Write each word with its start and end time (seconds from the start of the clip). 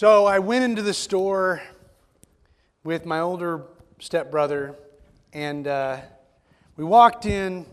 So 0.00 0.24
I 0.24 0.38
went 0.38 0.64
into 0.64 0.80
the 0.80 0.94
store 0.94 1.60
with 2.84 3.04
my 3.04 3.20
older 3.20 3.66
stepbrother, 3.98 4.74
and 5.34 5.66
uh, 5.68 5.98
we 6.78 6.84
walked 6.84 7.26
in, 7.26 7.66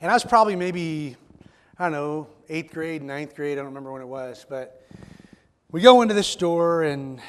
and 0.00 0.10
I 0.10 0.14
was 0.14 0.24
probably 0.24 0.56
maybe, 0.56 1.14
I 1.78 1.84
don't 1.84 1.92
know, 1.92 2.28
eighth 2.48 2.72
grade, 2.72 3.02
ninth 3.02 3.36
grade, 3.36 3.58
I 3.58 3.60
don't 3.60 3.66
remember 3.66 3.92
when 3.92 4.00
it 4.00 4.08
was, 4.08 4.46
but 4.48 4.82
we 5.70 5.82
go 5.82 6.00
into 6.00 6.14
the 6.14 6.22
store, 6.22 6.84
and 6.84 7.20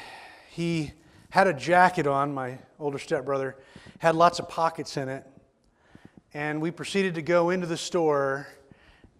he 0.48 0.92
had 1.28 1.46
a 1.46 1.52
jacket 1.52 2.06
on, 2.06 2.32
my 2.32 2.58
older 2.78 2.98
stepbrother, 2.98 3.58
had 3.98 4.16
lots 4.16 4.38
of 4.38 4.48
pockets 4.48 4.96
in 4.96 5.10
it, 5.10 5.26
and 6.32 6.62
we 6.62 6.70
proceeded 6.70 7.14
to 7.16 7.20
go 7.20 7.50
into 7.50 7.66
the 7.66 7.76
store, 7.76 8.48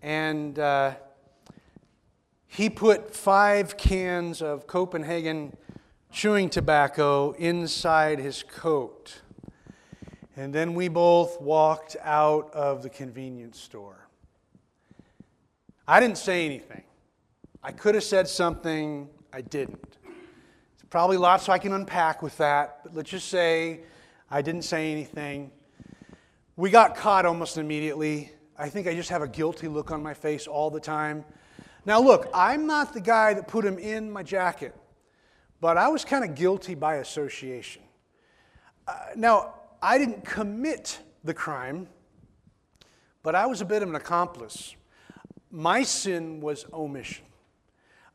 and 0.00 0.59
uh, 0.59 0.95
he 2.52 2.68
put 2.68 3.14
five 3.14 3.76
cans 3.76 4.42
of 4.42 4.66
Copenhagen 4.66 5.56
chewing 6.10 6.50
tobacco 6.50 7.30
inside 7.38 8.18
his 8.18 8.42
coat. 8.42 9.20
And 10.36 10.52
then 10.52 10.74
we 10.74 10.88
both 10.88 11.41
walked 11.41 11.96
out 12.02 12.52
of 12.52 12.82
the 12.82 12.91
convenience 12.91 13.60
store. 13.60 14.08
I 15.86 16.00
didn't 16.00 16.18
say 16.18 16.44
anything. 16.44 16.82
I 17.62 17.70
could 17.70 17.94
have 17.94 18.02
said 18.02 18.27
something, 18.27 19.08
I 19.32 19.42
didn't. 19.42 19.98
It's 20.74 20.84
probably 20.91 21.19
lots 21.19 21.48
I 21.48 21.58
can 21.58 21.72
unpack 21.72 22.20
with 22.20 22.36
that, 22.38 22.80
but 22.82 22.96
let's 22.96 23.10
just 23.10 23.28
say 23.28 23.82
I 24.28 24.42
didn't 24.42 24.62
say 24.62 24.91
anything. 24.91 25.52
We 26.56 26.70
got 26.70 26.96
caught 26.96 27.27
almost 27.27 27.58
immediately. 27.58 28.32
I 28.58 28.69
think 28.69 28.88
I 28.88 28.94
just 28.94 29.10
have 29.10 29.22
a 29.22 29.28
guilty 29.28 29.69
look 29.69 29.92
on 29.92 30.02
my 30.02 30.14
face 30.14 30.48
all 30.48 30.69
the 30.69 30.80
time. 30.80 31.24
Now, 31.87 32.01
look, 32.01 32.29
I'm 32.34 32.66
not 32.66 32.93
the 32.93 33.01
guy 33.01 33.34
that 33.34 33.48
put 33.48 33.65
him 33.65 33.79
in 33.79 34.11
my 34.11 34.23
jacket, 34.23 34.75
but 35.61 35.77
I 35.77 35.89
was 35.89 36.05
kind 36.05 36.25
of 36.25 36.34
guilty 36.34 36.75
by 36.75 36.97
association. 36.97 37.83
Uh, 38.87 38.95
now, 39.17 39.55
I 39.83 39.98
didn't 39.98 40.25
commit 40.25 40.98
the 41.25 41.34
crime, 41.34 41.89
but 43.22 43.34
I 43.34 43.47
was 43.47 43.61
a 43.61 43.64
bit 43.64 43.83
of 43.83 43.89
an 43.89 43.95
accomplice. 43.95 44.75
My 45.50 45.83
sin 45.83 46.41
was 46.41 46.67
omission. 46.72 47.25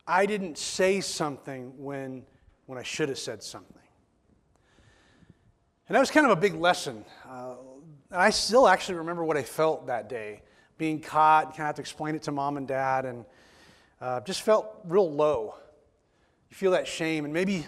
I 0.07 0.25
didn't 0.25 0.57
say 0.57 1.01
something 1.01 1.73
when, 1.77 2.23
when 2.67 2.77
I 2.77 2.83
should 2.83 3.09
have 3.09 3.17
said 3.17 3.41
something. 3.41 3.75
And 5.87 5.95
that 5.95 5.99
was 5.99 6.11
kind 6.11 6.25
of 6.25 6.31
a 6.31 6.39
big 6.39 6.55
lesson. 6.55 7.03
Uh, 7.27 7.55
and 8.11 8.21
I 8.21 8.29
still 8.29 8.67
actually 8.67 8.95
remember 8.95 9.23
what 9.23 9.37
I 9.37 9.43
felt 9.43 9.87
that 9.87 10.09
day 10.09 10.41
being 10.77 10.99
caught, 10.99 11.49
kind 11.49 11.61
of 11.61 11.65
have 11.67 11.75
to 11.75 11.81
explain 11.81 12.15
it 12.15 12.23
to 12.23 12.31
mom 12.31 12.57
and 12.57 12.67
dad. 12.67 13.05
And 13.05 13.25
uh, 14.01 14.21
just 14.21 14.41
felt 14.41 14.67
real 14.85 15.11
low. 15.11 15.55
You 16.49 16.55
feel 16.55 16.71
that 16.71 16.87
shame, 16.87 17.25
and 17.25 17.33
maybe, 17.33 17.65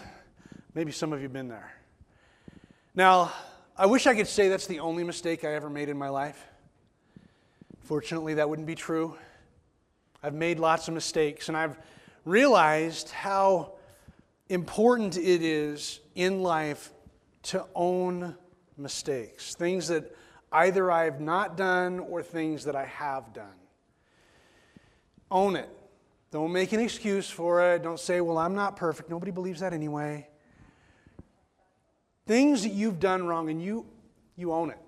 maybe 0.74 0.92
some 0.92 1.12
of 1.12 1.20
you 1.20 1.24
have 1.24 1.32
been 1.32 1.48
there. 1.48 1.72
Now, 2.94 3.32
I 3.76 3.86
wish 3.86 4.06
I 4.06 4.14
could 4.14 4.26
say 4.26 4.48
that's 4.48 4.66
the 4.66 4.80
only 4.80 5.04
mistake 5.04 5.44
I 5.44 5.54
ever 5.54 5.70
made 5.70 5.88
in 5.88 5.96
my 5.96 6.08
life. 6.08 6.44
Fortunately, 7.82 8.34
that 8.34 8.48
wouldn't 8.48 8.66
be 8.66 8.74
true. 8.74 9.16
I've 10.22 10.34
made 10.34 10.58
lots 10.58 10.88
of 10.88 10.94
mistakes, 10.94 11.48
and 11.48 11.56
I've 11.56 11.78
realized 12.24 13.10
how 13.10 13.74
important 14.48 15.16
it 15.16 15.42
is 15.42 16.00
in 16.14 16.42
life 16.42 16.92
to 17.44 17.64
own 17.74 18.34
mistakes, 18.76 19.54
things 19.54 19.88
that 19.88 20.14
either 20.52 20.90
I 20.90 21.04
have 21.04 21.20
not 21.20 21.56
done 21.56 21.98
or 22.00 22.22
things 22.22 22.64
that 22.64 22.74
I 22.76 22.86
have 22.86 23.32
done. 23.32 23.46
Own 25.30 25.56
it. 25.56 25.68
Don't 26.30 26.52
make 26.52 26.72
an 26.72 26.80
excuse 26.80 27.30
for 27.30 27.74
it. 27.74 27.82
Don't 27.82 27.98
say, 27.98 28.20
well, 28.20 28.38
I'm 28.38 28.54
not 28.54 28.76
perfect. 28.76 29.08
Nobody 29.08 29.30
believes 29.30 29.60
that 29.60 29.72
anyway. 29.72 30.28
Things 32.26 32.62
that 32.62 32.72
you've 32.72 33.00
done 33.00 33.26
wrong 33.26 33.48
and 33.48 33.62
you, 33.62 33.86
you 34.36 34.52
own 34.52 34.70
it. 34.70 34.78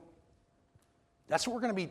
That's 1.28 1.46
what 1.46 1.54
we're 1.54 1.62
going 1.62 1.74
to 1.74 1.86
be 1.86 1.90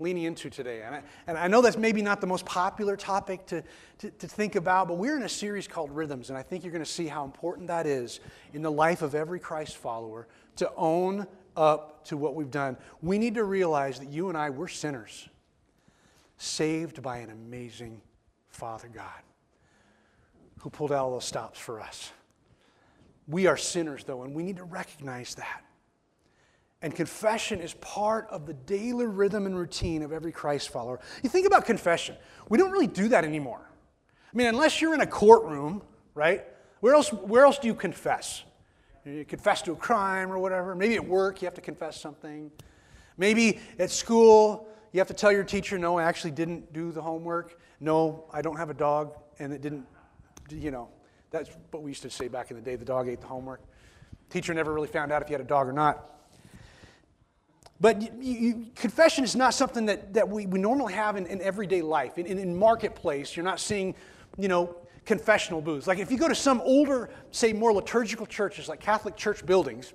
leaning 0.00 0.24
into 0.24 0.50
today. 0.50 0.82
And 0.82 0.96
I, 0.96 1.02
and 1.26 1.38
I 1.38 1.46
know 1.46 1.60
that's 1.60 1.76
maybe 1.76 2.02
not 2.02 2.20
the 2.20 2.26
most 2.26 2.44
popular 2.46 2.96
topic 2.96 3.46
to, 3.46 3.62
to, 3.98 4.10
to 4.10 4.26
think 4.26 4.56
about, 4.56 4.88
but 4.88 4.96
we're 4.96 5.16
in 5.16 5.22
a 5.22 5.28
series 5.28 5.68
called 5.68 5.90
Rhythms, 5.90 6.30
and 6.30 6.38
I 6.38 6.42
think 6.42 6.64
you're 6.64 6.72
going 6.72 6.84
to 6.84 6.90
see 6.90 7.06
how 7.06 7.24
important 7.24 7.68
that 7.68 7.86
is 7.86 8.20
in 8.54 8.62
the 8.62 8.72
life 8.72 9.02
of 9.02 9.14
every 9.14 9.38
Christ 9.38 9.76
follower 9.76 10.26
to 10.56 10.72
own 10.76 11.26
up 11.56 12.04
to 12.06 12.16
what 12.16 12.34
we've 12.34 12.50
done. 12.50 12.76
We 13.02 13.18
need 13.18 13.34
to 13.34 13.44
realize 13.44 13.98
that 14.00 14.08
you 14.08 14.30
and 14.30 14.38
I, 14.38 14.50
we're 14.50 14.68
sinners, 14.68 15.28
saved 16.38 17.02
by 17.02 17.18
an 17.18 17.30
amazing 17.30 18.00
Father 18.50 18.88
God 18.88 19.22
who 20.60 20.70
pulled 20.70 20.92
out 20.92 21.04
all 21.04 21.12
those 21.12 21.24
stops 21.24 21.58
for 21.58 21.80
us. 21.80 22.12
We 23.26 23.46
are 23.46 23.56
sinners, 23.56 24.04
though, 24.04 24.22
and 24.22 24.34
we 24.34 24.42
need 24.42 24.56
to 24.56 24.64
recognize 24.64 25.34
that. 25.36 25.64
And 26.82 26.94
confession 26.94 27.60
is 27.60 27.74
part 27.74 28.26
of 28.30 28.46
the 28.46 28.54
daily 28.54 29.06
rhythm 29.06 29.46
and 29.46 29.56
routine 29.56 30.02
of 30.02 30.12
every 30.12 30.32
Christ 30.32 30.70
follower. 30.70 31.00
You 31.22 31.28
think 31.28 31.46
about 31.46 31.66
confession, 31.66 32.16
we 32.48 32.58
don't 32.58 32.70
really 32.70 32.86
do 32.86 33.08
that 33.08 33.24
anymore. 33.24 33.60
I 34.32 34.36
mean, 34.36 34.46
unless 34.46 34.80
you're 34.80 34.94
in 34.94 35.00
a 35.00 35.06
courtroom, 35.06 35.82
right? 36.14 36.44
Where 36.80 36.94
else, 36.94 37.12
where 37.12 37.44
else 37.44 37.58
do 37.58 37.66
you 37.66 37.74
confess? 37.74 38.44
You 39.04 39.24
confess 39.24 39.62
to 39.62 39.72
a 39.72 39.76
crime 39.76 40.30
or 40.30 40.38
whatever. 40.38 40.74
Maybe 40.74 40.94
at 40.94 41.06
work, 41.06 41.42
you 41.42 41.46
have 41.46 41.54
to 41.54 41.60
confess 41.60 42.00
something. 42.00 42.50
Maybe 43.16 43.60
at 43.78 43.90
school, 43.90 44.68
you 44.92 45.00
have 45.00 45.08
to 45.08 45.14
tell 45.14 45.32
your 45.32 45.44
teacher, 45.44 45.78
no, 45.78 45.98
I 45.98 46.04
actually 46.04 46.32
didn't 46.32 46.72
do 46.72 46.92
the 46.92 47.02
homework. 47.02 47.58
No, 47.80 48.24
I 48.32 48.42
don't 48.42 48.56
have 48.56 48.70
a 48.70 48.74
dog, 48.74 49.14
and 49.38 49.52
it 49.52 49.62
didn't, 49.62 49.86
you 50.50 50.70
know, 50.70 50.88
that's 51.30 51.50
what 51.70 51.82
we 51.82 51.90
used 51.90 52.02
to 52.02 52.10
say 52.10 52.28
back 52.28 52.50
in 52.50 52.56
the 52.56 52.62
day 52.62 52.76
the 52.76 52.84
dog 52.84 53.08
ate 53.08 53.20
the 53.20 53.26
homework. 53.26 53.62
Teacher 54.28 54.52
never 54.52 54.72
really 54.72 54.88
found 54.88 55.10
out 55.10 55.22
if 55.22 55.28
you 55.28 55.34
had 55.34 55.40
a 55.40 55.48
dog 55.48 55.66
or 55.66 55.72
not. 55.72 56.06
But 57.80 58.02
you, 58.02 58.10
you, 58.22 58.66
confession 58.74 59.24
is 59.24 59.34
not 59.34 59.54
something 59.54 59.86
that, 59.86 60.12
that 60.12 60.28
we, 60.28 60.46
we 60.46 60.58
normally 60.58 60.92
have 60.92 61.16
in, 61.16 61.26
in 61.26 61.40
everyday 61.40 61.80
life. 61.80 62.18
In, 62.18 62.26
in, 62.26 62.38
in, 62.38 62.54
marketplace, 62.54 63.34
you're 63.34 63.44
not 63.44 63.58
seeing, 63.58 63.94
you 64.36 64.48
know, 64.48 64.76
confessional 65.06 65.62
booths. 65.62 65.86
Like 65.86 65.98
if 65.98 66.12
you 66.12 66.18
go 66.18 66.28
to 66.28 66.34
some 66.34 66.60
older, 66.60 67.08
say 67.30 67.54
more 67.54 67.72
liturgical 67.72 68.26
churches, 68.26 68.68
like 68.68 68.80
Catholic 68.80 69.16
church 69.16 69.46
buildings, 69.46 69.94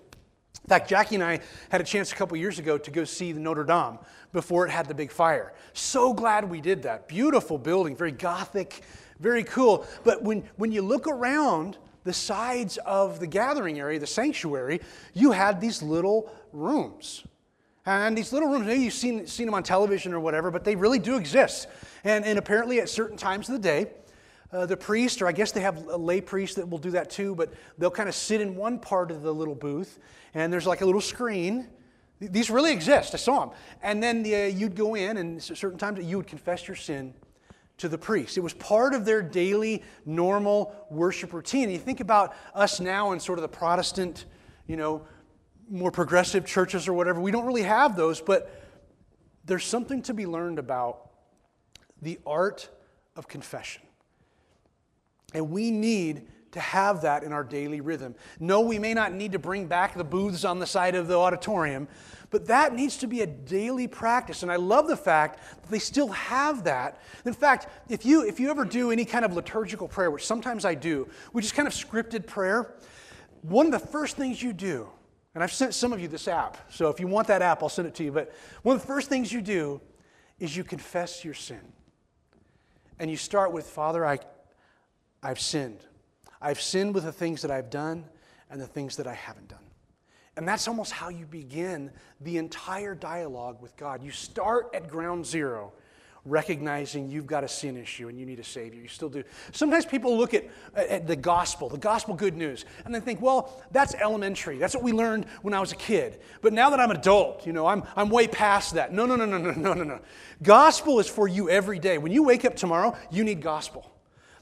in 0.64 0.70
fact, 0.70 0.90
Jackie 0.90 1.16
and 1.16 1.24
I 1.24 1.42
had 1.70 1.82
a 1.82 1.84
chance 1.84 2.12
a 2.12 2.16
couple 2.16 2.38
years 2.38 2.58
ago 2.58 2.78
to 2.78 2.92
go 2.92 3.04
see 3.04 3.32
the 3.32 3.40
Notre 3.40 3.64
Dame 3.64 4.00
before 4.34 4.66
it 4.66 4.72
had 4.72 4.88
the 4.88 4.96
big 4.96 5.12
fire. 5.12 5.54
So 5.74 6.14
glad 6.14 6.50
we 6.50 6.60
did 6.60 6.84
that. 6.84 7.08
Beautiful 7.08 7.58
building, 7.58 7.96
very 7.96 8.12
gothic, 8.12 8.82
very 9.20 9.44
cool. 9.44 9.86
But 10.04 10.24
when, 10.24 10.44
when 10.56 10.72
you 10.72 10.82
look 10.82 11.08
around 11.08 11.78
the 12.04 12.14
sides 12.14 12.78
of 12.86 13.20
the 13.20 13.28
gathering 13.28 13.80
area, 13.80 14.00
the 14.00 14.08
sanctuary, 14.08 14.82
you 15.14 15.32
had 15.32 15.62
these 15.62 15.82
little 15.82 16.32
rooms. 16.52 17.24
And 17.86 18.18
these 18.18 18.34
little 18.34 18.50
rooms, 18.50 18.66
maybe 18.66 18.84
you've 18.84 18.94
seen, 18.94 19.28
seen 19.28 19.46
them 19.46 19.54
on 19.54 19.62
television 19.62 20.14
or 20.14 20.20
whatever, 20.20 20.50
but 20.50 20.64
they 20.64 20.76
really 20.76 21.00
do 21.00 21.18
exist. 21.18 21.68
And, 22.04 22.26
and 22.26 22.40
apparently, 22.40 22.80
at 22.80 22.90
certain 22.90 23.18
times 23.18 23.50
of 23.50 23.54
the 23.54 23.60
day, 23.60 23.92
uh, 24.52 24.66
the 24.66 24.78
priest, 24.78 25.22
or 25.22 25.28
I 25.28 25.32
guess 25.32 25.52
they 25.52 25.62
have 25.62 25.88
a 25.88 25.98
lay 25.98 26.22
priest 26.22 26.56
that 26.58 26.70
will 26.70 26.78
do 26.78 26.92
that 26.92 27.10
too, 27.10 27.36
but 27.36 27.54
they'll 27.78 27.92
kind 27.92 28.10
of 28.10 28.16
sit 28.16 28.42
in 28.42 28.56
one 28.56 28.80
part 28.80 29.12
of 29.12 29.22
the 29.22 29.34
little 29.34 29.56
booth, 29.56 30.00
and 30.34 30.52
there's 30.52 30.68
like 30.68 30.82
a 30.82 30.86
little 30.86 31.02
screen. 31.02 31.68
These 32.20 32.50
really 32.50 32.72
exist. 32.72 33.14
I 33.14 33.18
saw 33.18 33.46
them. 33.46 33.56
And 33.82 34.02
then 34.02 34.24
the, 34.24 34.52
you'd 34.52 34.76
go 34.76 34.96
in, 34.96 35.18
and 35.18 35.42
certain 35.42 35.78
times 35.78 36.00
you 36.06 36.18
would 36.18 36.28
confess 36.28 36.68
your 36.68 36.76
sin 36.76 37.14
to 37.78 37.90
the 37.90 37.98
priest. 37.98 38.38
It 38.38 38.42
was 38.42 38.54
part 38.54 38.94
of 38.94 39.04
their 39.04 39.22
daily, 39.22 39.84
normal 40.06 40.74
worship 40.90 41.34
routine. 41.34 41.64
And 41.64 41.74
you 41.74 41.80
think 41.80 42.00
about 42.00 42.34
us 42.54 42.80
now 42.80 43.12
in 43.12 43.20
sort 43.20 43.38
of 43.38 43.42
the 43.42 43.50
Protestant, 43.50 44.26
you 44.66 44.78
know, 44.78 45.06
more 45.70 45.92
progressive 45.92 46.46
churches 46.46 46.88
or 46.88 46.94
whatever. 46.94 47.20
We 47.20 47.32
don't 47.32 47.46
really 47.46 47.64
have 47.64 47.96
those, 47.96 48.22
but 48.22 48.64
there's 49.44 49.66
something 49.66 50.02
to 50.04 50.14
be 50.14 50.26
learned 50.26 50.60
about 50.60 51.10
the 52.02 52.20
art 52.26 52.70
of 53.16 53.28
confession. 53.28 53.82
And 55.36 55.52
we 55.52 55.70
need 55.70 56.28
to 56.54 56.62
have 56.62 57.02
that 57.02 57.24
in 57.24 57.34
our 57.34 57.44
daily 57.44 57.82
rhythm. 57.82 58.16
No, 58.40 58.62
we 58.62 58.80
may 58.80 58.94
not 58.94 59.14
need 59.14 59.34
to 59.34 59.40
bring 59.40 59.68
back 59.68 59.94
the 59.94 60.06
booths 60.06 60.46
on 60.46 60.60
the 60.60 60.66
side 60.66 60.96
of 60.96 61.08
the 61.10 61.20
auditorium, 61.20 61.90
but 62.32 62.46
that 62.48 62.74
needs 62.74 62.96
to 62.98 63.08
be 63.08 63.20
a 63.22 63.28
daily 63.28 63.88
practice. 63.88 64.42
And 64.42 64.50
I 64.50 64.56
love 64.56 64.88
the 64.88 64.96
fact 64.96 65.42
that 65.62 65.70
they 65.70 65.80
still 65.80 66.08
have 66.08 66.64
that. 66.64 67.02
In 67.26 67.34
fact, 67.34 67.68
if 67.90 68.06
you, 68.06 68.26
if 68.26 68.40
you 68.40 68.50
ever 68.50 68.64
do 68.64 68.92
any 68.92 69.04
kind 69.04 69.26
of 69.26 69.34
liturgical 69.34 69.90
prayer, 69.90 70.10
which 70.10 70.26
sometimes 70.26 70.64
I 70.64 70.74
do, 70.74 71.10
which 71.34 71.44
is 71.44 71.52
kind 71.52 71.68
of 71.68 71.74
scripted 71.74 72.26
prayer, 72.26 72.76
one 73.42 73.66
of 73.66 73.74
the 73.74 73.88
first 73.88 74.16
things 74.16 74.42
you 74.42 74.54
do, 74.54 74.88
and 75.34 75.44
I've 75.44 75.52
sent 75.52 75.74
some 75.74 75.92
of 75.92 76.00
you 76.00 76.08
this 76.08 76.30
app, 76.30 76.72
so 76.72 76.88
if 76.88 77.02
you 77.02 77.08
want 77.08 77.28
that 77.28 77.42
app, 77.42 77.62
I'll 77.62 77.68
send 77.68 77.90
it 77.90 77.96
to 77.96 78.06
you. 78.06 78.14
But 78.14 78.32
one 78.64 78.78
of 78.78 78.82
the 78.82 78.88
first 78.88 79.10
things 79.10 79.34
you 79.34 79.42
do 79.42 79.82
is 80.40 80.56
you 80.56 80.64
confess 80.64 81.26
your 81.26 81.34
sin. 81.34 81.60
And 82.98 83.12
you 83.12 83.18
start 83.18 83.52
with, 83.52 83.66
Father, 83.66 84.06
I 84.06 84.20
I've 85.26 85.40
sinned. 85.40 85.80
I've 86.40 86.62
sinned 86.62 86.94
with 86.94 87.04
the 87.04 87.12
things 87.12 87.42
that 87.42 87.50
I've 87.50 87.72
done 87.72 88.06
and 88.52 88.62
the 88.62 88.68
things 88.68 88.98
that 88.98 89.08
I 89.08 89.16
haven't 89.16 89.48
done. 89.48 89.58
And 90.38 90.48
that's 90.48 90.68
almost 90.68 90.92
how 90.92 91.10
you 91.10 91.26
begin 91.26 91.90
the 92.22 92.38
entire 92.38 92.94
dialogue 92.94 93.60
with 93.60 93.76
God. 93.76 94.04
You 94.04 94.12
start 94.12 94.70
at 94.76 94.88
ground 94.88 95.26
zero, 95.26 95.74
recognizing 96.26 97.10
you've 97.10 97.26
got 97.26 97.44
a 97.44 97.48
sin 97.48 97.76
issue 97.76 98.08
and 98.08 98.20
you 98.20 98.26
need 98.28 98.38
a 98.38 98.44
Savior. 98.44 98.80
You 98.80 98.88
still 98.88 99.10
do. 99.10 99.24
Sometimes 99.52 99.84
people 99.84 100.16
look 100.16 100.36
at, 100.36 100.46
at 100.76 101.08
the 101.08 101.16
gospel, 101.16 101.70
the 101.70 101.80
gospel 101.80 102.14
good 102.14 102.38
news, 102.38 102.64
and 102.86 102.94
they 102.94 103.00
think, 103.00 103.20
well, 103.20 103.64
that's 103.72 103.96
elementary. 103.96 104.60
That's 104.60 104.76
what 104.76 104.84
we 104.84 104.92
learned 104.92 105.26
when 105.42 105.56
I 105.56 105.60
was 105.60 105.72
a 105.72 105.78
kid. 105.78 106.20
But 106.44 106.54
now 106.54 106.70
that 106.70 106.80
I'm 106.80 106.92
an 106.92 106.98
adult, 106.98 107.48
you 107.48 107.54
know, 107.54 107.66
I'm, 107.66 107.82
I'm 107.96 108.10
way 108.10 108.28
past 108.28 108.76
that. 108.76 108.94
No, 108.94 109.08
no, 109.08 109.16
no, 109.16 109.26
no, 109.26 109.40
no, 109.40 109.52
no, 109.54 109.74
no, 109.74 109.84
no. 109.84 110.00
Gospel 110.44 111.00
is 111.00 111.08
for 111.08 111.28
you 111.28 111.50
every 111.50 111.80
day. 111.80 111.98
When 111.98 112.12
you 112.12 112.22
wake 112.22 112.46
up 112.46 112.56
tomorrow, 112.56 112.96
you 113.10 113.24
need 113.24 113.42
gospel. 113.42 113.92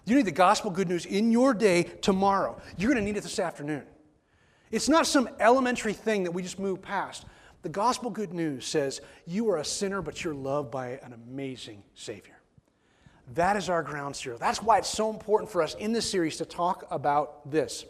You 0.05 0.15
need 0.15 0.25
the 0.25 0.31
gospel 0.31 0.69
good 0.69 0.89
news 0.89 1.05
in 1.05 1.31
your 1.31 1.53
day 1.53 1.83
tomorrow. 1.83 2.61
You're 2.77 2.91
going 2.91 3.03
to 3.03 3.05
need 3.05 3.17
it 3.17 3.23
this 3.23 3.39
afternoon. 3.39 3.83
It's 4.71 4.89
not 4.89 5.07
some 5.07 5.29
elementary 5.39 5.93
thing 5.93 6.23
that 6.23 6.31
we 6.31 6.41
just 6.41 6.59
move 6.59 6.81
past. 6.81 7.25
The 7.61 7.69
gospel 7.69 8.09
good 8.09 8.33
news 8.33 8.65
says 8.65 8.99
you 9.25 9.49
are 9.49 9.57
a 9.57 9.65
sinner, 9.65 10.01
but 10.01 10.23
you're 10.23 10.33
loved 10.33 10.71
by 10.71 10.99
an 11.03 11.13
amazing 11.13 11.83
Savior. 11.95 12.37
That 13.35 13.55
is 13.55 13.69
our 13.69 13.83
ground 13.83 14.17
zero. 14.17 14.37
That's 14.37 14.61
why 14.61 14.79
it's 14.79 14.89
so 14.89 15.09
important 15.09 15.49
for 15.49 15.61
us 15.61 15.75
in 15.75 15.93
this 15.93 16.09
series 16.09 16.37
to 16.37 16.45
talk 16.45 16.85
about 16.91 17.49
this. 17.49 17.85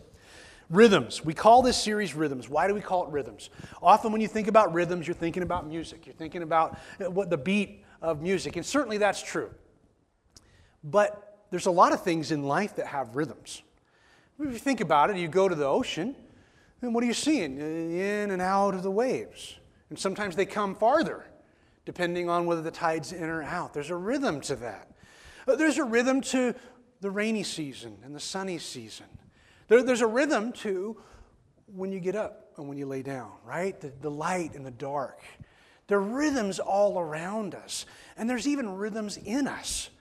Rhythms. 0.69 1.25
We 1.25 1.33
call 1.33 1.63
this 1.63 1.77
series 1.77 2.13
rhythms. 2.13 2.47
Why 2.47 2.67
do 2.67 2.75
we 2.75 2.81
call 2.81 3.05
it 3.07 3.11
rhythms? 3.11 3.49
Often 3.81 4.11
when 4.11 4.21
you 4.21 4.27
think 4.27 4.47
about 4.47 4.73
rhythms, 4.73 5.07
you're 5.07 5.15
thinking 5.15 5.41
about 5.43 5.67
music. 5.67 6.05
You're 6.05 6.15
thinking 6.15 6.43
about 6.43 6.77
uh, 6.99 7.09
what 7.09 7.29
the 7.29 7.37
beat 7.37 7.83
of 8.01 8.21
music. 8.21 8.55
And 8.55 8.65
certainly 8.65 8.97
that's 8.99 9.21
true. 9.21 9.49
But 10.83 11.32
there's 11.53 11.67
a 11.67 11.71
lot 11.71 11.93
of 11.93 12.01
things 12.01 12.31
in 12.31 12.41
life 12.41 12.77
that 12.77 12.87
have 12.87 13.15
rhythms. 13.15 13.61
If 14.39 14.53
you 14.53 14.57
think 14.57 14.81
about 14.81 15.11
it, 15.11 15.17
you 15.17 15.27
go 15.27 15.47
to 15.47 15.53
the 15.53 15.67
ocean, 15.67 16.15
and 16.81 16.95
what 16.95 17.03
are 17.03 17.05
you 17.05 17.13
seeing? 17.13 17.59
In 17.59 18.31
and 18.31 18.41
out 18.41 18.73
of 18.73 18.81
the 18.81 18.89
waves. 18.89 19.57
And 19.91 19.99
sometimes 19.99 20.35
they 20.35 20.47
come 20.47 20.73
farther, 20.73 21.23
depending 21.85 22.27
on 22.27 22.47
whether 22.47 22.63
the 22.63 22.71
tide's 22.71 23.11
in 23.11 23.29
or 23.29 23.43
out. 23.43 23.71
There's 23.71 23.91
a 23.91 23.95
rhythm 23.95 24.41
to 24.41 24.55
that. 24.55 24.89
Uh, 25.47 25.55
there's 25.55 25.77
a 25.77 25.83
rhythm 25.83 26.21
to 26.21 26.55
the 27.01 27.11
rainy 27.11 27.43
season 27.43 27.99
and 28.03 28.15
the 28.15 28.19
sunny 28.19 28.57
season. 28.57 29.05
There, 29.67 29.83
there's 29.83 30.01
a 30.01 30.07
rhythm 30.07 30.53
to 30.53 30.99
when 31.67 31.91
you 31.91 31.99
get 31.99 32.15
up 32.15 32.53
and 32.57 32.67
when 32.67 32.79
you 32.79 32.87
lay 32.87 33.03
down, 33.03 33.31
right? 33.45 33.79
The, 33.79 33.93
the 34.01 34.09
light 34.09 34.55
and 34.55 34.65
the 34.65 34.71
dark. 34.71 35.21
There 35.85 35.99
are 35.99 36.01
rhythms 36.01 36.57
all 36.57 36.97
around 36.97 37.53
us, 37.53 37.85
and 38.17 38.27
there's 38.27 38.47
even 38.47 38.75
rhythms 38.75 39.17
in 39.17 39.47
us. 39.47 39.91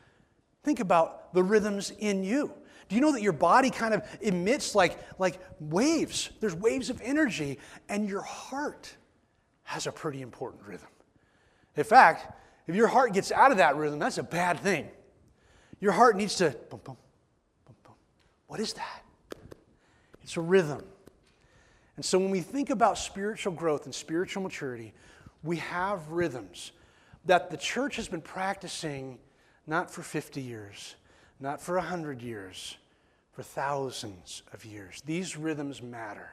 Think 0.62 0.80
about 0.80 1.34
the 1.34 1.42
rhythms 1.42 1.92
in 1.98 2.22
you. 2.22 2.52
Do 2.88 2.96
you 2.96 3.00
know 3.00 3.12
that 3.12 3.22
your 3.22 3.32
body 3.32 3.70
kind 3.70 3.94
of 3.94 4.02
emits 4.20 4.74
like, 4.74 4.98
like 5.18 5.40
waves? 5.60 6.30
There's 6.40 6.54
waves 6.54 6.90
of 6.90 7.00
energy, 7.02 7.58
and 7.88 8.08
your 8.08 8.20
heart 8.20 8.94
has 9.64 9.86
a 9.86 9.92
pretty 9.92 10.20
important 10.20 10.62
rhythm. 10.66 10.88
In 11.76 11.84
fact, 11.84 12.34
if 12.66 12.76
your 12.76 12.86
heart 12.86 13.12
gets 13.14 13.32
out 13.32 13.50
of 13.50 13.56
that 13.58 13.76
rhythm, 13.76 13.98
that's 13.98 14.18
a 14.18 14.22
bad 14.22 14.60
thing. 14.60 14.88
Your 15.80 15.92
heart 15.92 16.16
needs 16.16 16.36
to 16.36 16.50
boom, 16.50 16.80
boom, 16.84 16.96
boom, 17.66 17.76
boom. 17.82 17.94
What 18.46 18.60
is 18.60 18.74
that? 18.74 19.02
It's 20.22 20.36
a 20.36 20.40
rhythm. 20.40 20.84
And 21.96 22.04
so 22.04 22.18
when 22.18 22.30
we 22.30 22.40
think 22.40 22.70
about 22.70 22.98
spiritual 22.98 23.52
growth 23.52 23.84
and 23.86 23.94
spiritual 23.94 24.42
maturity, 24.42 24.92
we 25.42 25.56
have 25.56 26.08
rhythms 26.10 26.72
that 27.24 27.50
the 27.50 27.56
church 27.56 27.96
has 27.96 28.08
been 28.08 28.20
practicing 28.20 29.18
not 29.66 29.90
for 29.90 30.02
50 30.02 30.40
years, 30.40 30.96
not 31.40 31.60
for 31.60 31.76
100 31.76 32.22
years, 32.22 32.76
for 33.32 33.42
thousands 33.42 34.42
of 34.52 34.64
years. 34.64 35.02
These 35.06 35.36
rhythms 35.36 35.82
matter 35.82 36.30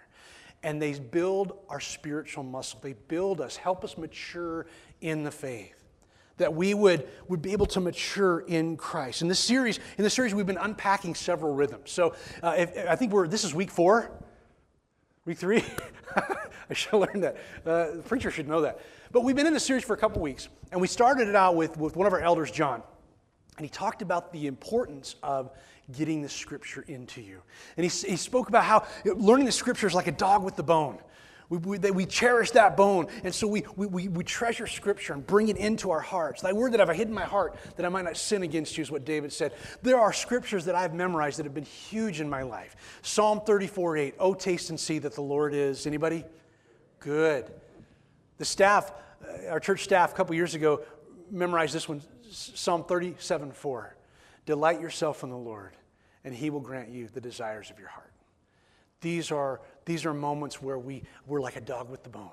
and 0.63 0.81
they 0.81 0.93
build 0.93 1.57
our 1.69 1.79
spiritual 1.79 2.43
muscle. 2.43 2.79
They 2.81 2.93
build 2.93 3.41
us, 3.41 3.55
help 3.55 3.83
us 3.83 3.97
mature 3.97 4.65
in 5.01 5.23
the 5.23 5.31
faith. 5.31 5.75
That 6.37 6.53
we 6.53 6.73
would, 6.73 7.07
would 7.27 7.41
be 7.41 7.51
able 7.51 7.65
to 7.67 7.81
mature 7.81 8.41
in 8.41 8.77
Christ. 8.77 9.21
In 9.21 9.27
this 9.27 9.39
series, 9.39 9.77
in 9.97 10.03
this 10.03 10.13
series, 10.13 10.33
we've 10.33 10.45
been 10.45 10.57
unpacking 10.57 11.15
several 11.15 11.53
rhythms. 11.53 11.91
So 11.91 12.15
uh, 12.41 12.55
if, 12.57 12.89
I 12.89 12.95
think 12.95 13.11
we're 13.11 13.27
this 13.27 13.43
is 13.43 13.53
week 13.53 13.71
four, 13.71 14.11
week 15.25 15.37
three. 15.37 15.63
I 16.15 16.73
should 16.73 16.91
have 16.91 17.01
learned 17.01 17.23
that. 17.23 17.37
Uh, 17.65 17.95
the 17.95 18.03
preacher 18.05 18.31
should 18.31 18.47
know 18.47 18.61
that. 18.61 18.79
But 19.11 19.21
we've 19.21 19.35
been 19.35 19.47
in 19.47 19.53
this 19.53 19.65
series 19.65 19.83
for 19.83 19.93
a 19.93 19.97
couple 19.97 20.21
weeks, 20.21 20.49
and 20.71 20.79
we 20.79 20.87
started 20.87 21.27
it 21.27 21.35
out 21.35 21.55
with, 21.55 21.77
with 21.77 21.95
one 21.95 22.05
of 22.05 22.13
our 22.13 22.19
elders, 22.19 22.51
John. 22.51 22.83
And 23.59 23.65
he 23.65 23.69
talked 23.69 24.01
about 24.01 24.31
the 24.31 24.47
importance 24.47 25.17
of 25.21 25.51
getting 25.91 26.21
the 26.21 26.29
scripture 26.29 26.85
into 26.87 27.19
you. 27.19 27.41
And 27.75 27.83
he, 27.83 28.09
he 28.09 28.15
spoke 28.15 28.47
about 28.47 28.63
how 28.63 28.87
learning 29.03 29.47
the 29.47 29.51
scripture 29.51 29.85
is 29.85 29.93
like 29.93 30.07
a 30.07 30.13
dog 30.13 30.45
with 30.45 30.55
the 30.55 30.63
bone. 30.63 30.97
We, 31.49 31.57
we, 31.57 31.91
we 31.91 32.05
cherish 32.05 32.51
that 32.51 32.77
bone, 32.77 33.07
and 33.23 33.35
so 33.35 33.47
we, 33.47 33.65
we, 33.75 34.07
we 34.07 34.23
treasure 34.23 34.67
Scripture 34.67 35.13
and 35.13 35.25
bring 35.25 35.49
it 35.49 35.57
into 35.57 35.89
our 35.89 35.99
hearts. 35.99 36.43
Thy 36.43 36.53
word 36.53 36.73
that 36.73 36.79
I've 36.79 36.95
hidden 36.95 37.13
my 37.13 37.23
heart, 37.23 37.57
that 37.75 37.85
I 37.85 37.89
might 37.89 38.05
not 38.05 38.15
sin 38.15 38.43
against 38.43 38.77
you, 38.77 38.83
is 38.83 38.91
what 38.91 39.03
David 39.03 39.33
said. 39.33 39.53
There 39.81 39.99
are 39.99 40.13
Scriptures 40.13 40.65
that 40.65 40.75
I've 40.75 40.93
memorized 40.93 41.39
that 41.39 41.45
have 41.45 41.55
been 41.55 41.65
huge 41.65 42.21
in 42.21 42.29
my 42.29 42.43
life. 42.43 42.75
Psalm 43.01 43.41
34 43.41 43.97
8, 43.97 44.15
Oh, 44.19 44.35
taste 44.35 44.69
and 44.69 44.79
see 44.79 44.99
that 44.99 45.15
the 45.15 45.21
Lord 45.21 45.53
is. 45.53 45.87
Anybody? 45.87 46.23
Good. 46.99 47.51
The 48.37 48.45
staff, 48.45 48.93
uh, 49.27 49.49
our 49.49 49.59
church 49.59 49.83
staff, 49.83 50.13
a 50.13 50.15
couple 50.15 50.35
years 50.35 50.53
ago, 50.53 50.83
memorized 51.31 51.73
this 51.73 51.89
one 51.89 52.01
Psalm 52.31 52.83
37 52.83 53.51
4. 53.51 53.95
Delight 54.45 54.81
yourself 54.81 55.23
in 55.23 55.29
the 55.29 55.37
Lord, 55.37 55.73
and 56.23 56.33
he 56.33 56.49
will 56.49 56.59
grant 56.59 56.89
you 56.89 57.07
the 57.07 57.21
desires 57.21 57.69
of 57.69 57.79
your 57.79 57.89
heart. 57.89 58.13
These 59.01 59.31
are, 59.31 59.61
these 59.85 60.05
are 60.05 60.13
moments 60.13 60.61
where 60.61 60.77
we, 60.77 61.03
we're 61.27 61.41
like 61.41 61.55
a 61.55 61.61
dog 61.61 61.89
with 61.89 62.03
the 62.03 62.09
bone. 62.09 62.31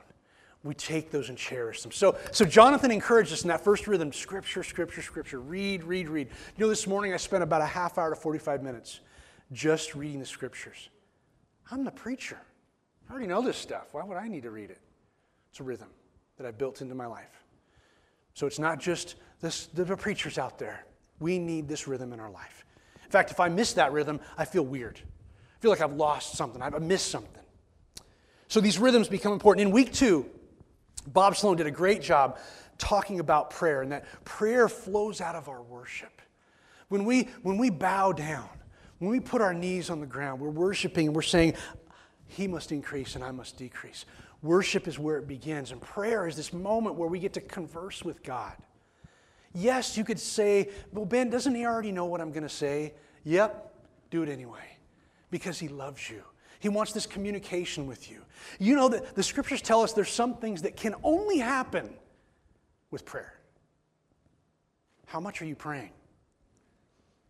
We 0.65 0.75
take 0.75 1.11
those 1.11 1.29
and 1.29 1.39
cherish 1.39 1.83
them. 1.83 1.93
So, 1.93 2.17
so 2.33 2.45
Jonathan 2.45 2.91
encouraged 2.91 3.33
us 3.33 3.43
in 3.43 3.49
that 3.49 3.63
first 3.63 3.87
rhythm 3.87 4.13
scripture, 4.13 4.65
scripture, 4.65 5.03
scripture. 5.03 5.41
Read, 5.41 5.85
read, 5.85 6.09
read. 6.09 6.29
You 6.57 6.65
know, 6.65 6.69
this 6.69 6.89
morning 6.89 7.13
I 7.13 7.19
spent 7.19 7.45
about 7.45 7.63
a 7.63 7.67
half 7.67 7.99
hour 7.99 8.11
to 8.11 8.17
45 8.17 8.63
minutes 8.63 9.01
just 9.53 9.95
reading 9.95 10.19
the 10.19 10.27
scriptures. 10.27 10.89
I'm 11.71 11.85
the 11.85 11.93
preacher. 11.93 12.39
I 13.09 13.13
already 13.13 13.29
know 13.29 13.43
this 13.43 13.57
stuff. 13.57 13.89
Why 13.93 14.03
would 14.05 14.17
I 14.17 14.27
need 14.27 14.43
to 14.43 14.51
read 14.51 14.71
it? 14.71 14.81
It's 15.51 15.61
a 15.61 15.63
rhythm 15.63 15.89
that 16.37 16.47
I've 16.47 16.59
built 16.59 16.81
into 16.81 16.95
my 16.95 17.07
life. 17.07 17.45
So 18.35 18.47
it's 18.47 18.59
not 18.59 18.81
just 18.81 19.15
this, 19.41 19.67
the 19.67 19.85
preachers 19.97 20.39
out 20.39 20.59
there. 20.59 20.85
We 21.19 21.39
need 21.39 21.69
this 21.69 21.87
rhythm 21.87 22.13
in 22.13 22.21
our 22.21 22.31
life. 22.31 22.65
In 23.05 23.11
fact, 23.11 23.31
if 23.31 23.41
I 23.41 23.49
miss 23.49 23.75
that 23.75 23.93
rhythm, 23.93 24.21
I 24.37 24.45
feel 24.45 24.65
weird. 24.65 25.01
I 25.01 25.61
feel 25.61 25.71
like 25.71 25.81
I've 25.81 25.95
lost 25.95 26.35
something, 26.35 26.61
I've 26.61 26.81
missed 26.83 27.09
something. 27.09 27.43
So 28.49 28.61
these 28.61 28.79
rhythms 28.79 29.09
become 29.09 29.33
important. 29.33 29.67
In 29.67 29.73
week 29.73 29.93
two, 29.93 30.27
Bob 31.07 31.37
Sloan 31.37 31.57
did 31.57 31.67
a 31.67 31.71
great 31.71 32.03
job 32.03 32.39
talking 32.79 33.21
about 33.21 33.51
prayer 33.51 33.83
and 33.83 33.93
that 33.93 34.05
prayer 34.25 34.69
flows 34.69 35.21
out 35.21 35.35
of 35.35 35.49
our 35.49 35.63
worship. 35.63 36.21
When 36.89 37.05
we, 37.05 37.29
when 37.43 37.59
we 37.59 37.71
bow 37.71 38.13
down, 38.13 38.49
when 38.99 39.11
we 39.11 39.21
put 39.21 39.41
our 39.41 39.55
knees 39.55 39.91
on 39.91 40.01
the 40.01 40.07
ground, 40.07 40.41
we're 40.41 40.49
worshiping 40.51 41.09
and 41.09 41.17
we're 41.17 41.23
saying, 41.23 41.55
He 42.29 42.47
must 42.47 42.73
increase 42.73 43.15
and 43.15 43.25
I 43.25 43.31
must 43.31 43.57
decrease. 43.57 44.05
Worship 44.43 44.87
is 44.87 44.99
where 44.99 45.19
it 45.19 45.27
begins, 45.27 45.73
and 45.73 45.81
prayer 45.81 46.29
is 46.29 46.37
this 46.37 46.53
moment 46.53 46.97
where 46.97 47.09
we 47.09 47.19
get 47.19 47.33
to 47.35 47.41
converse 47.41 48.05
with 48.05 48.23
God. 48.23 48.55
Yes, 49.57 49.97
you 49.97 50.05
could 50.05 50.21
say, 50.21 50.69
Well, 50.93 51.07
Ben, 51.07 51.31
doesn't 51.31 51.55
he 51.55 51.65
already 51.65 51.91
know 51.91 52.05
what 52.05 52.21
I'm 52.21 52.31
going 52.31 52.43
to 52.43 52.49
say? 52.49 52.93
Yep, 53.25 53.75
do 54.11 54.23
it 54.23 54.29
anyway 54.29 54.77
because 55.31 55.59
he 55.59 55.69
loves 55.69 56.11
you. 56.11 56.23
He 56.61 56.69
wants 56.69 56.93
this 56.93 57.07
communication 57.07 57.87
with 57.87 58.11
you. 58.11 58.21
You 58.59 58.77
know 58.77 58.89
that 58.89 59.15
the 59.15 59.23
scriptures 59.23 59.63
tell 59.63 59.81
us 59.81 59.95
there's 59.95 60.11
some 60.11 60.35
things 60.35 60.63
that 60.63 60.77
can 60.77 60.95
only 61.03 61.39
happen 61.39 61.95
with 62.91 63.07
prayer. 63.07 63.35
How 65.07 65.21
much 65.21 65.41
are 65.41 65.47
you 65.47 65.55
praying? 65.57 65.91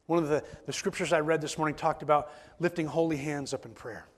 One 0.07 0.21
of 0.21 0.29
the, 0.29 0.43
the 0.67 0.73
scriptures 0.73 1.13
I 1.13 1.21
read 1.21 1.41
this 1.41 1.57
morning 1.57 1.77
talked 1.77 2.03
about 2.03 2.33
lifting 2.59 2.87
holy 2.87 3.17
hands 3.17 3.55
up 3.55 3.65
in 3.65 3.73
prayer. 3.73 4.09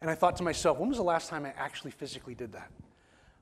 And 0.00 0.10
I 0.10 0.14
thought 0.14 0.36
to 0.36 0.42
myself, 0.42 0.78
when 0.78 0.88
was 0.88 0.98
the 0.98 1.04
last 1.04 1.28
time 1.28 1.44
I 1.44 1.52
actually 1.56 1.90
physically 1.90 2.34
did 2.34 2.52
that? 2.52 2.70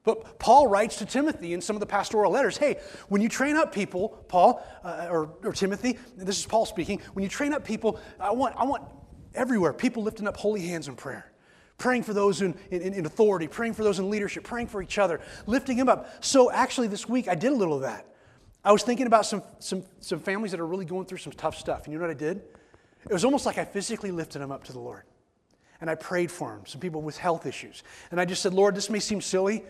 But 0.05 0.39
Paul 0.39 0.67
writes 0.67 0.97
to 0.97 1.07
Timothy 1.07 1.53
in 1.53 1.61
some 1.61 1.77
of 1.77 1.81
the 1.81 1.87
pastoral 1.87 2.33
letters 2.33 2.57
hey, 2.57 2.79
when 3.09 3.23
you 3.23 3.29
train 3.29 3.57
up 3.57 3.73
people, 3.73 4.09
Paul, 4.29 4.65
uh, 4.83 5.09
or, 5.11 5.31
or 5.45 5.53
Timothy, 5.53 5.99
this 6.17 6.39
is 6.39 6.47
Paul 6.47 6.67
speaking, 6.67 7.01
when 7.15 7.23
you 7.23 7.29
train 7.29 7.53
up 7.53 7.65
people, 7.65 8.01
I 8.19 8.33
want, 8.33 8.57
I 8.57 8.65
want 8.65 8.85
everywhere 9.35 9.73
people 9.73 10.03
lifting 10.03 10.27
up 10.27 10.37
holy 10.37 10.63
hands 10.63 10.89
in 10.89 10.97
prayer. 10.97 11.31
Praying 11.79 12.03
for 12.03 12.13
those 12.13 12.43
in, 12.43 12.55
in, 12.71 12.95
in 12.95 13.07
authority, 13.07 13.49
praying 13.49 13.75
for 13.75 13.83
those 13.83 13.99
in 13.99 14.11
leadership, 14.11 14.45
praying 14.45 14.69
for 14.69 14.83
each 14.83 14.99
other, 14.99 15.21
lifting 15.47 15.77
them 15.77 15.89
up. 15.89 16.25
So, 16.25 16.51
actually, 16.53 16.87
this 16.87 17.09
week 17.09 17.29
I 17.29 17.35
did 17.35 17.53
a 17.53 17.57
little 17.57 17.75
of 17.75 17.83
that. 17.83 18.07
I 18.65 18.71
was 18.71 18.83
thinking 18.83 19.07
about 19.07 19.27
some, 19.27 19.43
some, 19.59 19.83
some 20.01 20.21
families 20.21 20.53
that 20.53 20.61
are 20.61 20.67
really 20.67 20.85
going 20.85 21.07
through 21.07 21.19
some 21.19 21.33
tough 21.33 21.57
stuff. 21.57 21.85
And 21.85 21.93
you 21.93 21.99
know 21.99 22.07
what 22.07 22.13
I 22.13 22.19
did? 22.19 22.43
It 23.09 23.13
was 23.13 23.25
almost 23.25 23.47
like 23.47 23.59
I 23.59 23.65
physically 23.65 24.13
lifted 24.13 24.39
them 24.39 24.53
up 24.53 24.65
to 24.65 24.73
the 24.73 24.79
Lord. 24.79 25.03
And 25.81 25.91
I 25.91 25.97
prayed 25.97 26.31
for 26.31 26.53
them, 26.53 26.67
some 26.67 26.81
people 26.81 27.03
with 27.03 27.19
health 27.19 27.47
issues. 27.47 27.83
And 28.13 28.21
I 28.21 28.25
just 28.25 28.43
said, 28.43 28.55
Lord, 28.55 28.77
this 28.77 28.89
may 28.89 29.01
seem 29.01 29.21
silly, 29.21 29.65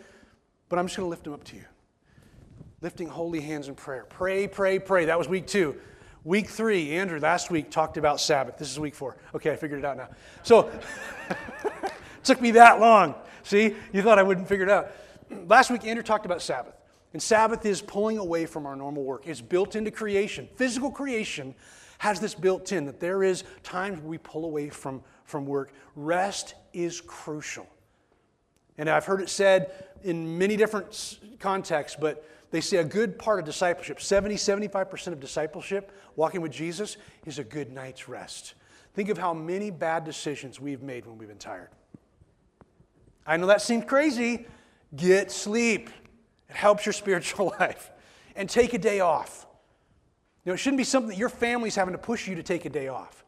but 0.72 0.78
I'm 0.78 0.86
just 0.86 0.96
going 0.96 1.04
to 1.04 1.10
lift 1.10 1.24
them 1.24 1.34
up 1.34 1.44
to 1.44 1.56
you. 1.56 1.66
Lifting 2.80 3.06
holy 3.06 3.42
hands 3.42 3.68
in 3.68 3.74
prayer. 3.74 4.06
Pray, 4.08 4.48
pray, 4.48 4.78
pray. 4.78 5.04
That 5.04 5.18
was 5.18 5.28
week 5.28 5.46
two. 5.46 5.76
Week 6.24 6.48
three, 6.48 6.92
Andrew 6.92 7.20
last 7.20 7.50
week 7.50 7.70
talked 7.70 7.98
about 7.98 8.22
Sabbath. 8.22 8.56
This 8.56 8.70
is 8.70 8.80
week 8.80 8.94
four. 8.94 9.18
Okay, 9.34 9.50
I 9.50 9.56
figured 9.56 9.80
it 9.80 9.84
out 9.84 9.98
now. 9.98 10.08
So, 10.42 10.70
took 12.24 12.40
me 12.40 12.52
that 12.52 12.80
long. 12.80 13.14
See, 13.42 13.76
you 13.92 14.00
thought 14.00 14.18
I 14.18 14.22
wouldn't 14.22 14.48
figure 14.48 14.64
it 14.64 14.70
out. 14.70 14.92
Last 15.46 15.70
week, 15.70 15.84
Andrew 15.84 16.02
talked 16.02 16.24
about 16.24 16.40
Sabbath. 16.40 16.72
And 17.12 17.22
Sabbath 17.22 17.66
is 17.66 17.82
pulling 17.82 18.16
away 18.16 18.46
from 18.46 18.64
our 18.64 18.74
normal 18.74 19.04
work. 19.04 19.26
It's 19.26 19.42
built 19.42 19.76
into 19.76 19.90
creation. 19.90 20.48
Physical 20.56 20.90
creation 20.90 21.54
has 21.98 22.18
this 22.18 22.34
built 22.34 22.72
in 22.72 22.86
that 22.86 22.98
there 22.98 23.22
is 23.22 23.44
times 23.62 24.00
we 24.00 24.16
pull 24.16 24.46
away 24.46 24.70
from, 24.70 25.02
from 25.26 25.44
work. 25.44 25.74
Rest 25.96 26.54
is 26.72 27.02
crucial. 27.02 27.68
And 28.82 28.90
I've 28.90 29.04
heard 29.04 29.20
it 29.20 29.28
said 29.28 29.70
in 30.02 30.38
many 30.38 30.56
different 30.56 31.20
contexts, 31.38 31.96
but 32.00 32.28
they 32.50 32.60
say 32.60 32.78
a 32.78 32.84
good 32.84 33.16
part 33.16 33.38
of 33.38 33.44
discipleship, 33.44 34.00
70, 34.00 34.34
75% 34.34 35.06
of 35.06 35.20
discipleship, 35.20 35.92
walking 36.16 36.40
with 36.40 36.50
Jesus, 36.50 36.96
is 37.24 37.38
a 37.38 37.44
good 37.44 37.70
night's 37.70 38.08
rest. 38.08 38.54
Think 38.94 39.08
of 39.08 39.18
how 39.18 39.34
many 39.34 39.70
bad 39.70 40.02
decisions 40.02 40.58
we've 40.58 40.82
made 40.82 41.06
when 41.06 41.16
we've 41.16 41.28
been 41.28 41.38
tired. 41.38 41.68
I 43.24 43.36
know 43.36 43.46
that 43.46 43.62
seems 43.62 43.84
crazy. 43.84 44.46
Get 44.96 45.30
sleep. 45.30 45.88
It 46.50 46.56
helps 46.56 46.84
your 46.84 46.92
spiritual 46.92 47.54
life. 47.60 47.92
And 48.34 48.50
take 48.50 48.74
a 48.74 48.78
day 48.78 48.98
off. 48.98 49.46
You 50.44 50.50
know, 50.50 50.54
it 50.54 50.58
shouldn't 50.58 50.78
be 50.78 50.84
something 50.84 51.10
that 51.10 51.18
your 51.18 51.28
family's 51.28 51.76
having 51.76 51.92
to 51.92 51.98
push 51.98 52.26
you 52.26 52.34
to 52.34 52.42
take 52.42 52.64
a 52.64 52.68
day 52.68 52.88
off. 52.88 53.24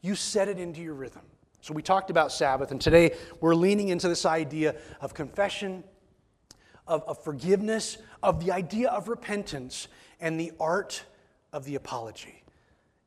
You 0.00 0.16
set 0.16 0.48
it 0.48 0.58
into 0.58 0.80
your 0.80 0.94
rhythm. 0.94 1.22
So 1.62 1.74
we 1.74 1.82
talked 1.82 2.10
about 2.10 2.32
Sabbath, 2.32 2.70
and 2.70 2.80
today 2.80 3.14
we're 3.40 3.54
leaning 3.54 3.88
into 3.88 4.08
this 4.08 4.24
idea 4.24 4.76
of 5.00 5.12
confession, 5.12 5.84
of, 6.86 7.02
of 7.04 7.22
forgiveness, 7.22 7.98
of 8.22 8.44
the 8.44 8.50
idea 8.50 8.88
of 8.88 9.08
repentance, 9.08 9.88
and 10.20 10.40
the 10.40 10.52
art 10.58 11.04
of 11.52 11.64
the 11.64 11.74
apology. 11.74 12.42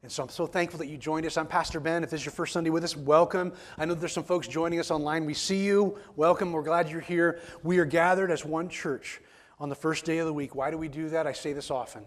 And 0.04 0.12
so 0.12 0.22
I'm 0.22 0.30
so 0.30 0.46
thankful 0.46 0.78
that 0.80 0.88
you 0.88 0.98
joined 0.98 1.26
us. 1.26 1.36
I'm 1.38 1.48
Pastor 1.48 1.80
Ben. 1.80 2.04
If 2.04 2.12
this 2.12 2.22
is 2.22 2.26
your 2.26 2.34
first 2.34 2.54
Sunday 2.54 2.70
with 2.70 2.84
us, 2.84 2.96
welcome. 2.96 3.54
I 3.78 3.86
know 3.86 3.96
there's 3.96 4.14
some 4.14 4.24
folks 4.24 4.48
joining 4.48 4.80
us 4.80 4.92
online. 4.92 5.26
We 5.26 5.34
see 5.34 5.64
you. 5.64 5.98
Welcome. 6.16 6.52
We're 6.52 6.62
glad 6.62 6.90
you're 6.90 7.00
here. 7.00 7.40
We 7.64 7.80
are 7.80 7.86
gathered 7.86 8.30
as 8.30 8.46
one 8.46 8.70
church 8.70 9.22
on 9.60 9.70
the 9.70 9.76
first 9.76 10.06
day 10.06 10.18
of 10.18 10.28
the 10.28 10.34
week. 10.34 10.56
Why 10.56 10.70
do 10.70 10.78
we 10.78 10.90
do 10.90 11.10
that? 11.10 11.26
I 11.26 11.32
say 11.32 11.54
this 11.54 11.72
often. 11.72 12.06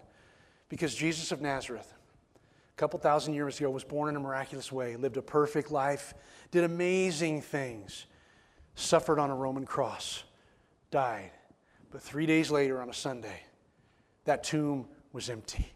Because 0.69 0.95
Jesus 0.95 1.33
of 1.33 1.41
Nazareth, 1.41 1.93
a 2.77 2.79
couple 2.79 2.99
thousand 2.99 3.33
years 3.33 3.59
ago, 3.59 3.71
was 3.71 3.85
born 3.85 4.11
in 4.11 4.17
a 4.17 4.21
miraculous 4.21 4.71
way, 4.71 4.97
lived 4.97 5.17
a 5.17 5.23
perfect 5.23 5.71
life, 5.71 6.13
did 6.51 6.63
amazing 6.63 7.41
things, 7.41 8.05
suffered 8.75 9.19
on 9.19 9.31
a 9.31 9.35
Roman 9.35 9.65
cross, 9.65 10.25
died. 10.91 11.31
But 11.91 12.03
three 12.03 12.27
days 12.27 12.51
later, 12.51 12.83
on 12.83 12.91
a 12.91 12.95
Sunday, 12.95 13.41
that 14.25 14.45
tomb 14.45 14.87
was 15.15 15.31
empty. 15.31 15.73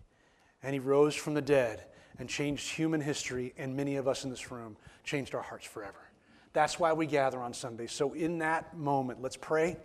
And 0.62 0.74
he 0.74 0.78
rose 0.78 1.14
from 1.14 1.32
the 1.32 1.40
dead 1.40 1.86
and 2.18 2.28
changed 2.28 2.68
human 2.68 3.00
history, 3.00 3.54
and 3.56 3.74
many 3.74 3.96
of 3.96 4.06
us 4.06 4.24
in 4.24 4.30
this 4.30 4.50
room 4.50 4.76
changed 5.02 5.34
our 5.34 5.40
hearts 5.40 5.64
forever. 5.64 6.10
That's 6.52 6.78
why 6.78 6.92
we 6.92 7.06
gather 7.06 7.40
on 7.40 7.54
Sundays. 7.54 7.92
So, 7.92 8.12
in 8.12 8.38
that 8.40 8.76
moment, 8.76 9.22
let's 9.22 9.38
pray 9.38 9.78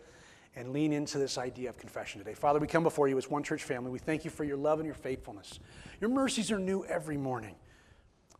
and 0.55 0.71
lean 0.71 0.93
into 0.93 1.17
this 1.17 1.37
idea 1.37 1.69
of 1.69 1.77
confession 1.77 2.19
today. 2.19 2.33
Father, 2.33 2.59
we 2.59 2.67
come 2.67 2.83
before 2.83 3.07
you 3.07 3.17
as 3.17 3.29
one 3.29 3.43
church 3.43 3.63
family. 3.63 3.91
We 3.91 3.99
thank 3.99 4.23
you 4.23 4.31
for 4.31 4.43
your 4.43 4.57
love 4.57 4.79
and 4.79 4.85
your 4.85 4.95
faithfulness. 4.95 5.59
Your 5.99 6.09
mercies 6.09 6.51
are 6.51 6.59
new 6.59 6.85
every 6.85 7.17
morning. 7.17 7.55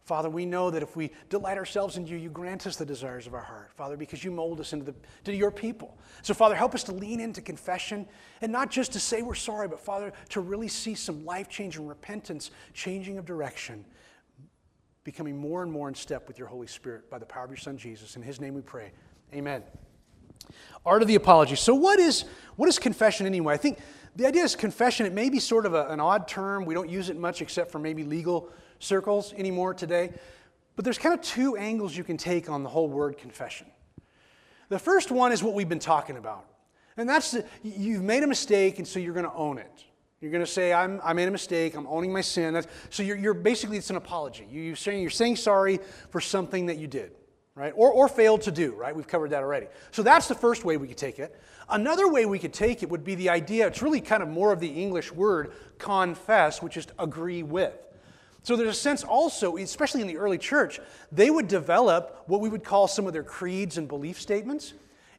Father, 0.06 0.30
we 0.30 0.46
know 0.46 0.70
that 0.70 0.84
if 0.84 0.96
we 0.96 1.10
delight 1.30 1.58
ourselves 1.58 1.98
in 1.98 2.06
you, 2.06 2.16
you 2.16 2.30
grant 2.30 2.68
us 2.68 2.76
the 2.76 2.86
desires 2.86 3.26
of 3.26 3.34
our 3.34 3.42
heart, 3.42 3.72
Father, 3.74 3.98
because 3.98 4.24
you 4.24 4.30
mold 4.30 4.60
us 4.60 4.72
into 4.72 4.86
the, 4.86 4.94
to 5.24 5.36
your 5.36 5.50
people. 5.50 5.98
So, 6.22 6.36
Father, 6.36 6.54
help 6.54 6.76
us 6.76 6.84
to 6.84 6.92
lean 6.92 7.20
into 7.20 7.42
confession 7.42 8.08
and 8.42 8.52
not 8.52 8.70
just 8.70 8.94
to 8.94 9.00
say 9.00 9.24
we're 9.24 9.34
sorry, 9.34 9.68
but, 9.68 9.80
Father, 9.80 10.14
to 10.30 10.42
really 10.42 10.68
see 10.68 10.94
some 10.94 11.26
life 11.26 11.50
changing 11.50 11.88
repentance, 11.88 12.52
changing 12.74 13.18
of 13.18 13.26
direction, 13.26 13.84
becoming 15.04 15.36
more 15.36 15.64
and 15.64 15.72
more 15.72 15.90
in 15.90 15.96
step 15.96 16.28
with 16.28 16.38
your 16.38 16.48
Holy 16.48 16.68
Spirit 16.68 17.10
by 17.10 17.18
the 17.18 17.26
power 17.26 17.46
of 17.46 17.50
your 17.50 17.58
Son, 17.58 17.76
Jesus. 17.76 18.16
In 18.16 18.22
his 18.22 18.40
name 18.40 18.54
we 18.54 18.62
pray. 18.62 18.92
Amen. 19.34 19.64
Art 20.86 21.02
of 21.02 21.08
the 21.08 21.16
apology. 21.16 21.56
So, 21.56 21.74
what 21.74 22.00
is, 22.00 22.26
what 22.56 22.70
is 22.70 22.80
confession 22.80 23.26
anyway? 23.26 23.54
I 23.54 23.58
think 23.58 23.80
the 24.16 24.26
idea 24.26 24.44
is 24.44 24.56
confession, 24.56 25.06
it 25.06 25.14
may 25.14 25.30
be 25.30 25.40
sort 25.40 25.66
of 25.66 25.74
a, 25.74 25.88
an 25.88 26.00
odd 26.00 26.28
term. 26.28 26.66
We 26.66 26.74
don't 26.74 26.90
use 26.90 27.10
it 27.10 27.18
much 27.18 27.42
except 27.42 27.72
for 27.72 27.80
maybe 27.80 28.04
legal 28.04 28.50
circles 28.80 29.34
anymore 29.34 29.74
today. 29.74 30.12
But 30.76 30.86
there's 30.86 30.98
kind 30.98 31.14
of 31.14 31.22
two 31.22 31.56
angles 31.56 31.96
you 31.96 32.04
can 32.04 32.18
take 32.18 32.50
on 32.50 32.64
the 32.64 32.70
whole 32.70 32.88
word 32.88 33.18
confession. 33.18 33.68
The 34.70 34.80
first 34.80 35.12
one 35.12 35.32
is 35.32 35.44
what 35.44 35.54
we've 35.54 35.70
been 35.70 35.80
talking 35.80 36.18
about. 36.18 36.46
And 36.98 37.08
that's 37.10 37.32
the, 37.32 37.46
you've 37.62 38.04
made 38.04 38.24
a 38.24 38.28
mistake, 38.28 38.80
and 38.80 38.88
so 38.88 39.00
you're 39.00 39.14
going 39.14 39.26
to 39.26 39.34
own 39.34 39.58
it. 39.58 39.84
You're 40.22 40.32
going 40.32 40.44
to 40.44 40.52
say, 40.52 40.74
I'm, 40.74 41.02
I 41.04 41.14
made 41.14 41.28
a 41.28 41.32
mistake, 41.32 41.76
I'm 41.76 41.88
owning 41.88 42.12
my 42.12 42.22
sin. 42.22 42.54
That's, 42.54 42.68
so 42.90 43.04
you're, 43.04 43.18
you're, 43.18 43.34
basically, 43.34 43.78
it's 43.78 43.90
an 43.90 43.98
apology. 43.98 44.48
You, 44.50 44.74
are 44.74 44.76
saying, 44.76 45.02
you're 45.02 45.12
saying 45.12 45.36
sorry 45.36 45.80
for 46.10 46.22
something 46.22 46.68
that 46.68 46.78
you 46.78 46.88
did, 46.88 47.12
right? 47.56 47.74
Or, 47.76 47.92
or 47.92 48.08
failed 48.08 48.42
to 48.44 48.52
do, 48.52 48.74
right? 48.76 48.96
We've 48.96 49.08
covered 49.08 49.32
that 49.32 49.42
already. 49.42 49.68
So 49.92 50.04
that's 50.04 50.28
the 50.28 50.36
first 50.36 50.66
way 50.66 50.78
we 50.78 50.88
could 50.88 50.98
take 50.98 51.20
it. 51.20 51.40
Another 51.70 52.08
way 52.08 52.26
we 52.26 52.38
could 52.38 52.54
take 52.54 52.84
it 52.84 52.90
would 52.90 53.04
be 53.04 53.16
the 53.16 53.30
idea, 53.30 53.66
it's 53.68 53.82
really 53.82 54.02
kind 54.02 54.22
of 54.22 54.30
more 54.30 54.52
of 54.52 54.60
the 54.60 54.68
English 54.68 55.12
word 55.12 55.54
confess, 55.78 56.62
which 56.62 56.78
is 56.78 56.88
agree 57.00 57.44
with. 57.44 57.74
So 58.44 58.56
there's 58.56 58.70
a 58.70 58.74
sense 58.74 59.04
also, 59.04 59.58
especially 59.58 60.02
in 60.02 60.08
the 60.08 60.18
early 60.18 60.38
church, 60.38 60.80
they 61.12 61.32
would 61.32 61.48
develop 61.48 62.24
what 62.28 62.42
we 62.42 62.50
would 62.50 62.64
call 62.64 62.88
some 62.88 63.08
of 63.08 63.14
their 63.14 63.24
creeds 63.24 63.80
and 63.80 63.88
belief 63.88 64.22
statements. 64.22 64.74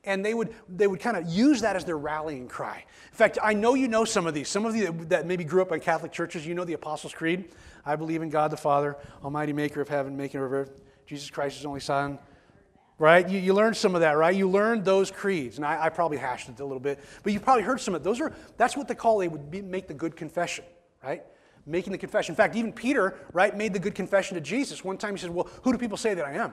And 0.05 0.25
they 0.25 0.35
would, 0.35 0.55
they 0.69 0.87
would 0.87 1.01
kind 1.01 1.17
of 1.17 1.27
use 1.27 1.63
that 1.63 1.75
as 1.75 1.85
their 1.85 1.99
rallying 1.99 2.47
cry. 2.47 2.85
In 3.11 3.17
fact, 3.17 3.39
I 3.43 3.55
know 3.55 3.75
you 3.75 3.89
know 3.89 4.05
some 4.05 4.29
of 4.29 4.35
these. 4.35 4.49
Some 4.49 4.65
of 4.65 4.77
you 4.77 4.93
that 5.09 5.27
maybe 5.27 5.43
grew 5.43 5.61
up 5.63 5.73
in 5.73 5.81
Catholic 5.81 6.13
churches, 6.13 6.47
you 6.47 6.55
know 6.55 6.65
the 6.65 6.75
Apostles' 6.75 7.13
Creed. 7.13 7.47
I 7.85 7.97
believe 7.97 8.23
in 8.23 8.31
God 8.31 8.53
the 8.53 8.57
Father, 8.57 8.97
Almighty 9.25 9.53
Maker 9.53 9.81
of 9.81 9.89
heaven, 9.89 10.17
Maker 10.17 10.45
of 10.45 10.53
earth, 10.53 10.81
Jesus 11.07 11.31
Christ, 11.31 11.59
is 11.59 11.67
only 11.67 11.81
Son. 11.81 12.19
Right? 12.99 13.29
You, 13.29 13.39
you 13.39 13.53
learned 13.53 13.77
some 13.77 13.95
of 13.95 14.01
that, 14.01 14.13
right? 14.13 14.35
You 14.35 14.49
learned 14.49 14.85
those 14.85 15.11
creeds. 15.11 15.59
And 15.59 15.67
I, 15.67 15.85
I 15.85 15.89
probably 15.91 16.17
hashed 16.17 16.49
it 16.49 16.59
a 16.61 16.65
little 16.65 16.81
bit, 16.81 16.99
but 17.23 17.33
you 17.33 17.41
probably 17.41 17.63
heard 17.63 17.81
some 17.81 17.95
of 17.95 18.01
it. 18.01 18.05
Those 18.05 18.21
are, 18.21 18.33
that's 18.57 18.77
what 18.77 18.89
they 18.89 18.95
call, 18.95 19.19
they 19.19 19.29
would 19.29 19.51
be, 19.51 19.61
make 19.61 19.87
the 19.87 19.95
good 19.95 20.17
confession, 20.17 20.65
right? 21.05 21.23
making 21.67 21.91
the 21.93 21.99
confession. 21.99 22.33
In 22.33 22.37
fact, 22.37 22.57
even 22.57 22.73
Peter, 22.73 23.17
right, 23.33 23.55
made 23.55 23.73
the 23.73 23.79
good 23.79 23.95
confession 23.95 24.37
to 24.37 24.41
Jesus. 24.41 24.85
One 24.85 24.97
time 24.97 25.15
he 25.15 25.21
said, 25.21 25.31
Well, 25.31 25.49
who 25.63 25.73
do 25.73 25.79
people 25.79 25.97
say 25.97 26.15
that 26.15 26.25
I 26.25 26.35
am? 26.35 26.53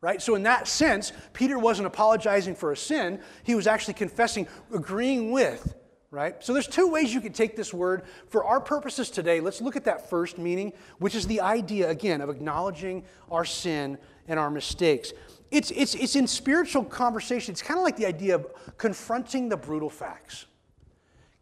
Right? 0.00 0.22
So, 0.22 0.36
in 0.36 0.44
that 0.44 0.68
sense, 0.68 1.12
Peter 1.32 1.58
wasn't 1.58 1.86
apologizing 1.86 2.54
for 2.54 2.72
a 2.72 2.76
sin, 2.76 3.20
he 3.42 3.54
was 3.54 3.66
actually 3.66 3.94
confessing, 3.94 4.46
agreeing 4.72 5.32
with. 5.32 5.74
Right? 6.10 6.42
So 6.42 6.52
there's 6.52 6.68
two 6.68 6.88
ways 6.88 7.12
you 7.12 7.20
can 7.20 7.32
take 7.32 7.56
this 7.56 7.74
word. 7.74 8.04
For 8.28 8.44
our 8.44 8.60
purposes 8.60 9.10
today, 9.10 9.40
let's 9.40 9.60
look 9.60 9.76
at 9.76 9.84
that 9.84 10.08
first 10.08 10.38
meaning, 10.38 10.72
which 10.98 11.14
is 11.14 11.26
the 11.26 11.40
idea, 11.40 11.90
again, 11.90 12.20
of 12.20 12.30
acknowledging 12.30 13.04
our 13.30 13.44
sin 13.44 13.98
and 14.28 14.38
our 14.38 14.50
mistakes. 14.50 15.12
It's, 15.50 15.70
it's, 15.72 15.94
it's 15.94 16.16
in 16.16 16.26
spiritual 16.26 16.84
conversation. 16.84 17.52
It's 17.52 17.62
kind 17.62 17.78
of 17.78 17.84
like 17.84 17.96
the 17.96 18.06
idea 18.06 18.36
of 18.36 18.46
confronting 18.78 19.48
the 19.48 19.56
brutal 19.56 19.90
facts. 19.90 20.46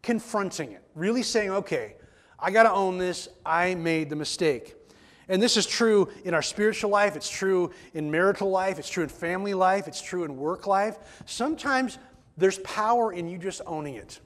Confronting 0.01 0.71
it. 0.71 0.83
Really 0.95 1.23
saying, 1.23 1.51
okay, 1.51 1.95
I 2.39 2.51
got 2.51 2.63
to 2.63 2.71
own 2.71 2.97
this. 2.97 3.29
I 3.45 3.75
made 3.75 4.09
the 4.09 4.15
mistake. 4.15 4.75
And 5.27 5.41
this 5.41 5.57
is 5.57 5.65
true 5.65 6.09
in 6.23 6.33
our 6.33 6.41
spiritual 6.41 6.91
life, 6.91 7.15
it's 7.15 7.29
true 7.29 7.71
in 7.93 8.11
marital 8.11 8.51
life, 8.51 8.77
it's 8.77 8.89
true 8.89 9.03
in 9.03 9.09
family 9.09 9.53
life, 9.53 9.87
it's 9.87 10.01
true 10.01 10.23
in 10.23 10.37
work 10.37 10.67
life. 10.67 11.23
Sometimes 11.25 11.97
there's 12.37 12.59
power 12.59 13.11
in 13.11 13.27
you 13.27 13.37
just 13.37 13.61
owning 13.65 13.95
it. 13.95 14.19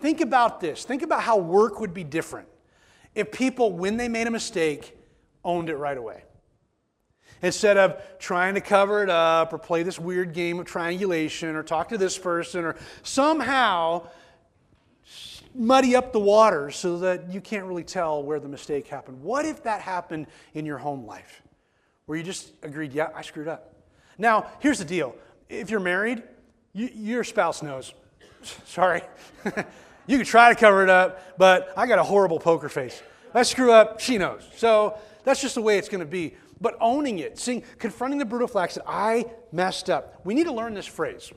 Think 0.00 0.20
about 0.20 0.60
this. 0.60 0.84
Think 0.84 1.02
about 1.02 1.22
how 1.22 1.36
work 1.36 1.80
would 1.80 1.92
be 1.92 2.04
different 2.04 2.48
if 3.14 3.30
people, 3.32 3.72
when 3.72 3.96
they 3.96 4.08
made 4.08 4.26
a 4.26 4.30
mistake, 4.30 4.96
owned 5.44 5.68
it 5.68 5.76
right 5.76 5.96
away. 5.96 6.24
Instead 7.42 7.76
of 7.76 8.00
trying 8.18 8.54
to 8.54 8.60
cover 8.60 9.02
it 9.02 9.10
up 9.10 9.52
or 9.52 9.58
play 9.58 9.82
this 9.82 9.98
weird 9.98 10.32
game 10.32 10.58
of 10.58 10.66
triangulation 10.66 11.56
or 11.56 11.62
talk 11.62 11.88
to 11.88 11.98
this 11.98 12.18
person 12.18 12.64
or 12.64 12.76
somehow 13.02 14.06
muddy 15.54 15.96
up 15.96 16.12
the 16.12 16.20
water 16.20 16.70
so 16.70 16.98
that 16.98 17.30
you 17.32 17.40
can't 17.40 17.64
really 17.64 17.82
tell 17.82 18.22
where 18.22 18.38
the 18.38 18.48
mistake 18.48 18.86
happened. 18.86 19.20
What 19.22 19.44
if 19.44 19.62
that 19.64 19.80
happened 19.80 20.26
in 20.54 20.64
your 20.64 20.78
home 20.78 21.06
life 21.06 21.42
where 22.06 22.16
you 22.16 22.24
just 22.24 22.52
agreed, 22.62 22.92
yeah, 22.92 23.08
I 23.14 23.22
screwed 23.22 23.48
up? 23.48 23.74
Now, 24.18 24.46
here's 24.60 24.78
the 24.78 24.84
deal 24.84 25.16
if 25.48 25.70
you're 25.70 25.80
married, 25.80 26.22
you, 26.72 26.90
your 26.94 27.24
spouse 27.24 27.62
knows. 27.62 27.92
Sorry. 28.64 29.02
you 30.10 30.18
can 30.18 30.26
try 30.26 30.52
to 30.52 30.58
cover 30.58 30.82
it 30.82 30.90
up, 30.90 31.38
but 31.38 31.72
I 31.76 31.86
got 31.86 31.98
a 31.98 32.02
horrible 32.02 32.40
poker 32.40 32.68
face. 32.68 33.00
If 33.28 33.36
I 33.36 33.42
screw 33.42 33.72
up, 33.72 34.00
she 34.00 34.18
knows. 34.18 34.48
So 34.56 34.98
that's 35.22 35.40
just 35.40 35.54
the 35.54 35.62
way 35.62 35.78
it's 35.78 35.88
going 35.88 36.00
to 36.00 36.06
be. 36.06 36.34
But 36.60 36.76
owning 36.80 37.20
it, 37.20 37.38
seeing, 37.38 37.62
confronting 37.78 38.18
the 38.18 38.24
brutal 38.24 38.48
facts 38.48 38.74
that 38.74 38.84
I 38.86 39.26
messed 39.52 39.88
up. 39.88 40.20
We 40.24 40.34
need 40.34 40.44
to 40.44 40.52
learn 40.52 40.74
this 40.74 40.86
phrase. 40.86 41.32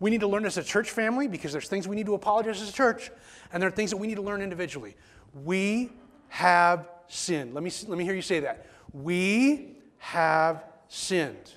We 0.00 0.10
need 0.10 0.20
to 0.20 0.26
learn 0.26 0.46
as 0.46 0.56
a 0.56 0.62
church 0.62 0.90
family 0.90 1.28
because 1.28 1.52
there's 1.52 1.68
things 1.68 1.86
we 1.86 1.94
need 1.94 2.06
to 2.06 2.14
apologize 2.14 2.60
as 2.62 2.70
a 2.70 2.72
church, 2.72 3.10
and 3.52 3.62
there 3.62 3.68
are 3.68 3.72
things 3.72 3.90
that 3.90 3.98
we 3.98 4.06
need 4.06 4.16
to 4.16 4.22
learn 4.22 4.42
individually. 4.42 4.96
We 5.44 5.92
have 6.28 6.88
sinned. 7.08 7.54
Let 7.54 7.62
me, 7.62 7.70
let 7.86 7.98
me 7.98 8.04
hear 8.04 8.14
you 8.14 8.22
say 8.22 8.40
that. 8.40 8.66
We 8.92 9.76
have 9.98 10.64
sinned. 10.88 11.52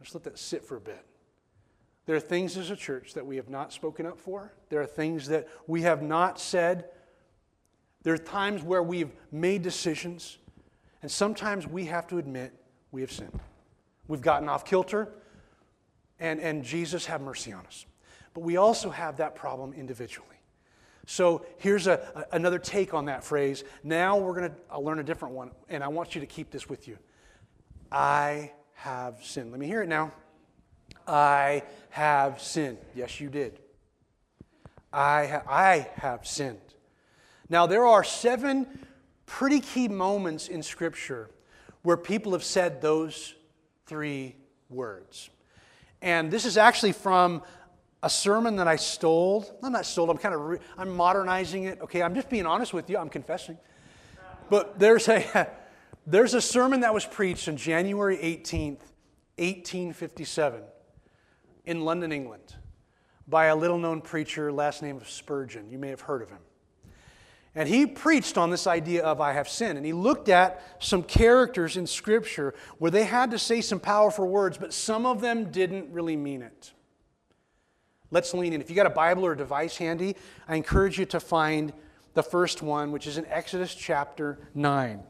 Let's 0.00 0.14
let 0.14 0.24
that 0.24 0.38
sit 0.38 0.64
for 0.64 0.76
a 0.76 0.80
bit. 0.80 1.04
There 2.06 2.16
are 2.16 2.20
things 2.20 2.56
as 2.56 2.70
a 2.70 2.76
church 2.76 3.14
that 3.14 3.26
we 3.26 3.36
have 3.36 3.48
not 3.48 3.72
spoken 3.72 4.06
up 4.06 4.18
for. 4.18 4.52
There 4.68 4.80
are 4.80 4.86
things 4.86 5.28
that 5.28 5.48
we 5.66 5.82
have 5.82 6.02
not 6.02 6.38
said. 6.38 6.86
There 8.02 8.12
are 8.12 8.18
times 8.18 8.62
where 8.62 8.82
we've 8.82 9.12
made 9.32 9.62
decisions, 9.62 10.38
and 11.00 11.10
sometimes 11.10 11.66
we 11.66 11.86
have 11.86 12.06
to 12.08 12.18
admit 12.18 12.52
we 12.92 13.00
have 13.00 13.10
sinned. 13.10 13.40
We've 14.06 14.20
gotten 14.20 14.48
off 14.48 14.64
kilter 14.64 15.12
and, 16.20 16.40
and 16.40 16.64
Jesus 16.64 17.06
have 17.06 17.20
mercy 17.20 17.52
on 17.52 17.64
us. 17.66 17.86
But 18.34 18.42
we 18.42 18.56
also 18.56 18.90
have 18.90 19.16
that 19.18 19.34
problem 19.34 19.72
individually. 19.72 20.28
So 21.06 21.44
here's 21.58 21.86
a, 21.86 22.00
a, 22.14 22.36
another 22.36 22.58
take 22.58 22.94
on 22.94 23.06
that 23.06 23.24
phrase. 23.24 23.64
Now 23.82 24.16
we're 24.16 24.34
going 24.34 24.50
to 24.50 24.78
learn 24.80 24.98
a 24.98 25.04
different 25.04 25.34
one, 25.34 25.50
and 25.68 25.84
I 25.84 25.88
want 25.88 26.14
you 26.14 26.20
to 26.20 26.26
keep 26.26 26.50
this 26.50 26.68
with 26.68 26.88
you. 26.88 26.98
I 27.92 28.52
have 28.72 29.22
sinned. 29.22 29.50
Let 29.50 29.60
me 29.60 29.66
hear 29.66 29.82
it 29.82 29.88
now. 29.88 30.12
I 31.06 31.62
have 31.90 32.40
sinned. 32.40 32.78
Yes, 32.94 33.20
you 33.20 33.28
did. 33.28 33.58
I, 34.92 35.26
ha- 35.26 35.42
I 35.48 35.88
have 35.96 36.26
sinned. 36.26 36.58
Now, 37.48 37.66
there 37.66 37.84
are 37.84 38.04
seven 38.04 38.86
pretty 39.26 39.60
key 39.60 39.88
moments 39.88 40.48
in 40.48 40.62
Scripture 40.62 41.30
where 41.82 41.96
people 41.96 42.32
have 42.32 42.44
said 42.44 42.80
those 42.80 43.34
three 43.86 44.36
words. 44.70 45.30
And 46.00 46.30
this 46.30 46.44
is 46.44 46.56
actually 46.56 46.92
from 46.92 47.42
a 48.02 48.10
sermon 48.10 48.56
that 48.56 48.68
I 48.68 48.76
stole. 48.76 49.46
I'm 49.62 49.72
not 49.72 49.86
stole, 49.86 50.10
I'm 50.10 50.18
kind 50.18 50.34
of 50.34 50.40
re- 50.42 50.58
I'm 50.76 50.90
modernizing 50.90 51.64
it. 51.64 51.80
Okay, 51.82 52.02
I'm 52.02 52.14
just 52.14 52.28
being 52.28 52.46
honest 52.46 52.72
with 52.72 52.88
you. 52.90 52.98
I'm 52.98 53.08
confessing. 53.08 53.58
But 54.50 54.78
there's 54.78 55.08
a 55.08 55.50
there's 56.06 56.34
a 56.34 56.40
sermon 56.40 56.80
that 56.80 56.92
was 56.92 57.06
preached 57.06 57.48
on 57.48 57.56
January 57.56 58.18
18th, 58.18 58.80
1857 59.38 60.62
in 61.64 61.84
London, 61.84 62.12
England 62.12 62.54
by 63.26 63.46
a 63.46 63.56
little 63.56 63.78
known 63.78 64.00
preacher, 64.00 64.52
last 64.52 64.82
name 64.82 64.96
of 64.96 65.08
Spurgeon. 65.08 65.70
You 65.70 65.78
may 65.78 65.88
have 65.88 66.02
heard 66.02 66.22
of 66.22 66.30
him. 66.30 66.40
And 67.54 67.68
he 67.68 67.86
preached 67.86 68.36
on 68.36 68.50
this 68.50 68.66
idea 68.66 69.04
of 69.04 69.20
I 69.20 69.32
have 69.32 69.48
sinned. 69.48 69.78
And 69.78 69.86
he 69.86 69.92
looked 69.92 70.28
at 70.28 70.60
some 70.80 71.02
characters 71.02 71.76
in 71.76 71.86
Scripture 71.86 72.52
where 72.78 72.90
they 72.90 73.04
had 73.04 73.30
to 73.30 73.38
say 73.38 73.60
some 73.60 73.78
powerful 73.78 74.28
words, 74.28 74.58
but 74.58 74.72
some 74.72 75.06
of 75.06 75.20
them 75.20 75.50
didn't 75.52 75.92
really 75.92 76.16
mean 76.16 76.42
it. 76.42 76.72
Let's 78.10 78.34
lean 78.34 78.52
in. 78.52 78.60
If 78.60 78.70
you 78.70 78.76
got 78.76 78.86
a 78.86 78.90
Bible 78.90 79.24
or 79.24 79.32
a 79.32 79.36
device 79.36 79.76
handy, 79.76 80.16
I 80.48 80.56
encourage 80.56 80.98
you 80.98 81.06
to 81.06 81.20
find 81.20 81.72
the 82.14 82.22
first 82.22 82.60
one, 82.60 82.90
which 82.90 83.06
is 83.06 83.18
in 83.18 83.26
Exodus 83.26 83.74
chapter 83.74 84.38
9. 84.54 85.02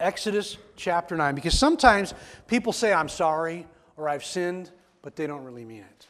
Exodus 0.00 0.58
chapter 0.76 1.16
9. 1.16 1.34
Because 1.36 1.56
sometimes 1.56 2.14
people 2.48 2.72
say, 2.72 2.92
I'm 2.92 3.08
sorry 3.08 3.66
or 3.96 4.08
I've 4.08 4.24
sinned, 4.24 4.70
but 5.02 5.16
they 5.16 5.26
don't 5.26 5.44
really 5.44 5.64
mean 5.64 5.82
it. 5.82 6.06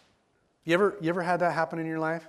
You 0.65 0.75
ever, 0.75 0.97
you 1.01 1.09
ever 1.09 1.23
had 1.23 1.41
that 1.41 1.53
happen 1.53 1.79
in 1.79 1.87
your 1.87 1.99
life? 1.99 2.27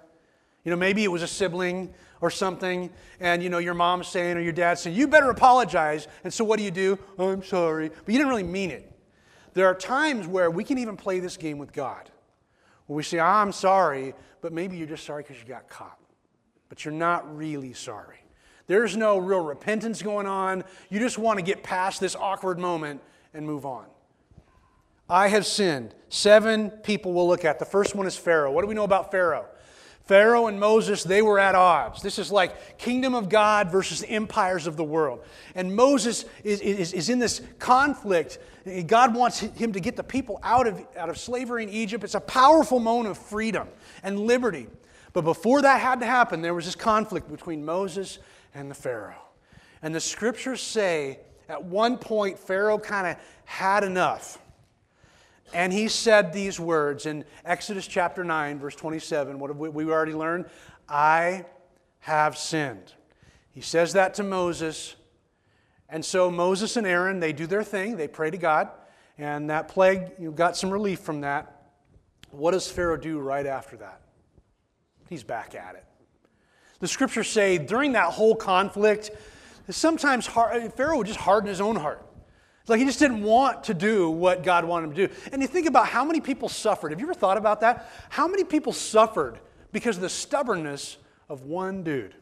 You 0.63 0.71
know, 0.71 0.77
maybe 0.77 1.03
it 1.03 1.09
was 1.09 1.21
a 1.21 1.27
sibling 1.27 1.93
or 2.21 2.29
something, 2.29 2.89
and 3.19 3.43
you 3.43 3.49
know, 3.49 3.57
your 3.57 3.73
mom's 3.73 4.07
saying 4.07 4.37
or 4.37 4.39
your 4.39 4.53
dad's 4.53 4.81
saying, 4.81 4.95
You 4.95 5.07
better 5.07 5.29
apologize. 5.29 6.07
And 6.23 6.33
so 6.33 6.45
what 6.45 6.57
do 6.57 6.63
you 6.63 6.71
do? 6.71 6.97
I'm 7.19 7.43
sorry. 7.43 7.89
But 7.89 8.07
you 8.07 8.13
didn't 8.17 8.29
really 8.29 8.43
mean 8.43 8.71
it. 8.71 8.89
There 9.53 9.67
are 9.67 9.75
times 9.75 10.27
where 10.27 10.49
we 10.49 10.63
can 10.63 10.77
even 10.77 10.97
play 10.97 11.19
this 11.19 11.37
game 11.37 11.57
with 11.57 11.73
God, 11.73 12.09
where 12.87 12.97
we 12.97 13.03
say, 13.03 13.19
ah, 13.19 13.41
I'm 13.41 13.51
sorry, 13.51 14.15
but 14.41 14.51
maybe 14.51 14.77
you're 14.77 14.87
just 14.87 15.05
sorry 15.05 15.23
because 15.23 15.37
you 15.39 15.47
got 15.47 15.69
caught. 15.69 15.99
But 16.69 16.83
you're 16.85 16.93
not 16.93 17.37
really 17.37 17.73
sorry. 17.73 18.17
There's 18.65 18.97
no 18.97 19.17
real 19.17 19.43
repentance 19.43 20.01
going 20.01 20.25
on. 20.25 20.63
You 20.89 20.99
just 20.99 21.17
want 21.17 21.37
to 21.37 21.45
get 21.45 21.61
past 21.61 21.99
this 21.99 22.15
awkward 22.15 22.57
moment 22.57 23.01
and 23.33 23.45
move 23.45 23.65
on. 23.65 23.85
I 25.09 25.27
have 25.27 25.45
sinned. 25.45 25.93
Seven 26.09 26.69
people 26.69 27.13
we'll 27.13 27.27
look 27.27 27.45
at. 27.45 27.59
The 27.59 27.65
first 27.65 27.95
one 27.95 28.07
is 28.07 28.15
Pharaoh. 28.15 28.51
What 28.51 28.61
do 28.61 28.67
we 28.67 28.75
know 28.75 28.83
about 28.83 29.11
Pharaoh? 29.11 29.45
Pharaoh 30.05 30.47
and 30.47 30.59
Moses, 30.59 31.03
they 31.03 31.21
were 31.21 31.39
at 31.39 31.55
odds. 31.55 32.01
This 32.01 32.19
is 32.19 32.29
like 32.29 32.77
kingdom 32.77 33.15
of 33.15 33.29
God 33.29 33.71
versus 33.71 34.03
empires 34.07 34.67
of 34.67 34.75
the 34.75 34.83
world. 34.83 35.23
And 35.55 35.73
Moses 35.75 36.25
is, 36.43 36.59
is, 36.59 36.93
is 36.93 37.09
in 37.09 37.19
this 37.19 37.41
conflict. 37.57 38.37
God 38.85 39.15
wants 39.15 39.39
him 39.39 39.71
to 39.71 39.79
get 39.79 39.95
the 39.95 40.03
people 40.03 40.39
out 40.43 40.67
of, 40.67 40.85
out 40.97 41.09
of 41.09 41.17
slavery 41.17 41.63
in 41.63 41.69
Egypt. 41.69 42.03
It's 42.03 42.15
a 42.15 42.19
powerful 42.19 42.79
moment 42.79 43.11
of 43.11 43.17
freedom 43.17 43.69
and 44.03 44.19
liberty. 44.19 44.67
But 45.13 45.23
before 45.23 45.61
that 45.61 45.79
had 45.79 46.01
to 46.01 46.05
happen, 46.05 46.41
there 46.41 46.53
was 46.53 46.65
this 46.65 46.75
conflict 46.75 47.31
between 47.31 47.63
Moses 47.63 48.19
and 48.53 48.69
the 48.69 48.75
Pharaoh. 48.75 49.15
And 49.81 49.95
the 49.95 50.01
scriptures 50.01 50.61
say 50.61 51.19
at 51.47 51.63
one 51.63 51.97
point, 51.97 52.39
Pharaoh 52.39 52.77
kind 52.77 53.07
of 53.07 53.17
had 53.45 53.85
enough. 53.85 54.37
And 55.53 55.71
he 55.71 55.87
said 55.87 56.33
these 56.33 56.59
words 56.59 57.05
in 57.05 57.23
Exodus 57.45 57.85
chapter 57.85 58.23
9, 58.23 58.59
verse 58.59 58.75
27. 58.75 59.37
What 59.37 59.51
have 59.51 59.57
we, 59.57 59.69
we 59.69 59.85
already 59.85 60.13
learned? 60.13 60.45
I 60.89 61.45
have 61.99 62.37
sinned. 62.37 62.93
He 63.51 63.61
says 63.61 63.93
that 63.93 64.15
to 64.15 64.23
Moses. 64.23 64.95
And 65.89 66.03
so 66.03 66.31
Moses 66.31 66.75
and 66.75 66.87
Aaron, 66.87 67.19
they 67.19 67.33
do 67.33 67.45
their 67.45 67.63
thing. 67.63 67.97
They 67.97 68.07
pray 68.07 68.31
to 68.31 68.37
God. 68.37 68.69
And 69.19 69.51
that 69.51 69.67
plague, 69.67 70.11
you 70.19 70.31
got 70.31 70.57
some 70.57 70.71
relief 70.71 70.99
from 70.99 71.21
that. 71.21 71.71
What 72.31 72.51
does 72.51 72.69
Pharaoh 72.69 72.97
do 72.97 73.19
right 73.19 73.45
after 73.45 73.77
that? 73.77 74.01
He's 75.07 75.23
back 75.23 75.53
at 75.53 75.75
it. 75.75 75.85
The 76.79 76.87
scriptures 76.87 77.29
say 77.29 77.59
during 77.59 77.91
that 77.91 78.11
whole 78.11 78.35
conflict, 78.35 79.11
sometimes 79.69 80.25
Pharaoh 80.25 80.97
would 80.97 81.07
just 81.07 81.19
harden 81.19 81.47
his 81.47 81.61
own 81.61 81.75
heart. 81.75 82.03
It's 82.63 82.69
like 82.69 82.79
he 82.79 82.85
just 82.85 82.99
didn't 82.99 83.23
want 83.23 83.65
to 83.65 83.73
do 83.73 84.09
what 84.09 84.41
God 84.41 84.63
wanted 84.63 84.87
him 84.87 84.95
to 84.95 85.07
do. 85.07 85.13
And 85.33 85.41
you 85.41 85.49
think 85.49 85.67
about 85.67 85.85
how 85.85 86.05
many 86.05 86.21
people 86.21 86.47
suffered. 86.47 86.93
Have 86.93 86.99
you 87.01 87.05
ever 87.05 87.13
thought 87.13 87.35
about 87.35 87.59
that? 87.59 87.89
How 88.09 88.25
many 88.25 88.45
people 88.45 88.71
suffered 88.71 89.37
because 89.73 89.97
of 89.97 90.01
the 90.01 90.07
stubbornness 90.07 90.95
of 91.27 91.41
one 91.43 91.83
dude? 91.83 92.15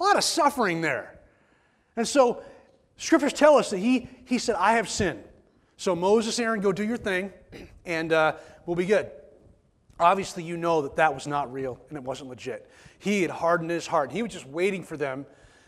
A 0.00 0.02
lot 0.02 0.16
of 0.16 0.24
suffering 0.24 0.80
there. 0.80 1.20
And 1.94 2.08
so 2.08 2.42
scriptures 2.96 3.34
tell 3.34 3.58
us 3.58 3.68
that 3.68 3.76
he, 3.76 4.08
he 4.24 4.38
said, 4.38 4.54
I 4.54 4.72
have 4.72 4.88
sinned. 4.88 5.22
So 5.76 5.94
Moses, 5.94 6.38
Aaron, 6.38 6.62
go 6.62 6.72
do 6.72 6.84
your 6.84 6.96
thing, 6.96 7.30
and 7.84 8.14
uh, 8.14 8.32
we'll 8.64 8.76
be 8.76 8.86
good. 8.86 9.10
Obviously, 10.00 10.42
you 10.42 10.56
know 10.56 10.80
that 10.80 10.96
that 10.96 11.12
was 11.12 11.26
not 11.26 11.52
real 11.52 11.78
and 11.90 11.98
it 11.98 12.02
wasn't 12.02 12.30
legit. 12.30 12.66
He 12.98 13.20
had 13.20 13.30
hardened 13.30 13.70
his 13.70 13.86
heart. 13.86 14.10
He 14.10 14.22
was 14.22 14.32
just 14.32 14.46
waiting 14.46 14.84
for 14.84 14.96
them 14.96 15.26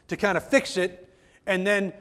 to 0.08 0.16
kind 0.16 0.38
of 0.38 0.48
fix 0.48 0.78
it, 0.78 1.14
and 1.46 1.66
then 1.66 1.92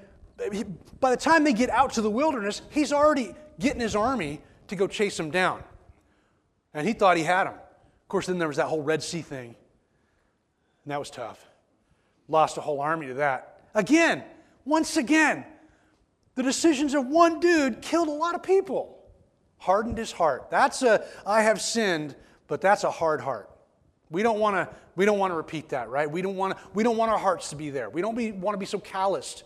by 1.00 1.12
the 1.12 1.18
time 1.18 1.44
they 1.44 1.54
get 1.54 1.70
out 1.70 1.94
to 1.94 2.02
the 2.02 2.10
wilderness, 2.10 2.62
he's 2.70 2.94
already 2.94 3.36
getting 3.60 3.82
his 3.82 3.96
army 3.96 4.42
to 4.68 4.76
go 4.76 4.88
chase 4.88 5.18
them 5.18 5.32
down. 5.32 5.64
And 6.74 6.88
he 6.88 6.94
thought 6.94 7.18
he 7.18 7.24
had 7.24 7.46
them. 7.46 7.54
Of 7.56 8.08
course, 8.08 8.28
then 8.28 8.40
there 8.40 8.48
was 8.48 8.58
that 8.58 8.68
whole 8.68 8.82
Red 8.82 9.04
Sea 9.04 9.22
thing. 9.22 9.56
And 10.84 10.92
that 10.92 11.00
was 11.00 11.10
tough. 11.10 11.44
Lost 12.28 12.58
a 12.58 12.62
whole 12.62 12.80
army 12.80 13.08
to 13.08 13.16
that. 13.16 13.62
Again, 13.74 14.24
once 14.66 14.98
again, 14.98 15.46
the 16.36 16.44
decisions 16.44 16.94
of 16.94 17.08
one 17.08 17.40
dude 17.40 17.82
killed 17.82 18.08
a 18.08 18.12
lot 18.12 18.36
of 18.36 18.44
people. 18.44 18.98
Hardened 19.58 19.98
his 19.98 20.12
heart. 20.12 20.50
That's 20.50 20.82
a, 20.84 21.06
I 21.26 21.42
have 21.42 21.62
sinned, 21.62 22.16
but 22.48 22.62
that's 22.62 22.84
a 22.84 22.92
hard 22.92 23.20
heart. 23.20 23.50
We 24.10 24.24
don't 24.24 24.40
want 24.40 24.56
to 24.56 24.76
we 24.96 25.06
don't 25.06 25.20
want 25.20 25.32
to 25.32 25.36
repeat 25.36 25.70
that, 25.70 25.90
right? 25.90 26.10
We 26.10 26.22
don't 26.22 26.36
want 26.36 26.58
we 26.74 26.84
don't 26.84 26.98
want 26.98 27.12
our 27.12 27.18
hearts 27.18 27.50
to 27.52 27.56
be 27.56 27.70
there. 27.70 27.90
We 27.90 28.02
don't 28.02 28.16
want 28.42 28.56
to 28.56 28.58
be 28.58 28.66
so 28.66 28.80
calloused 28.80 29.44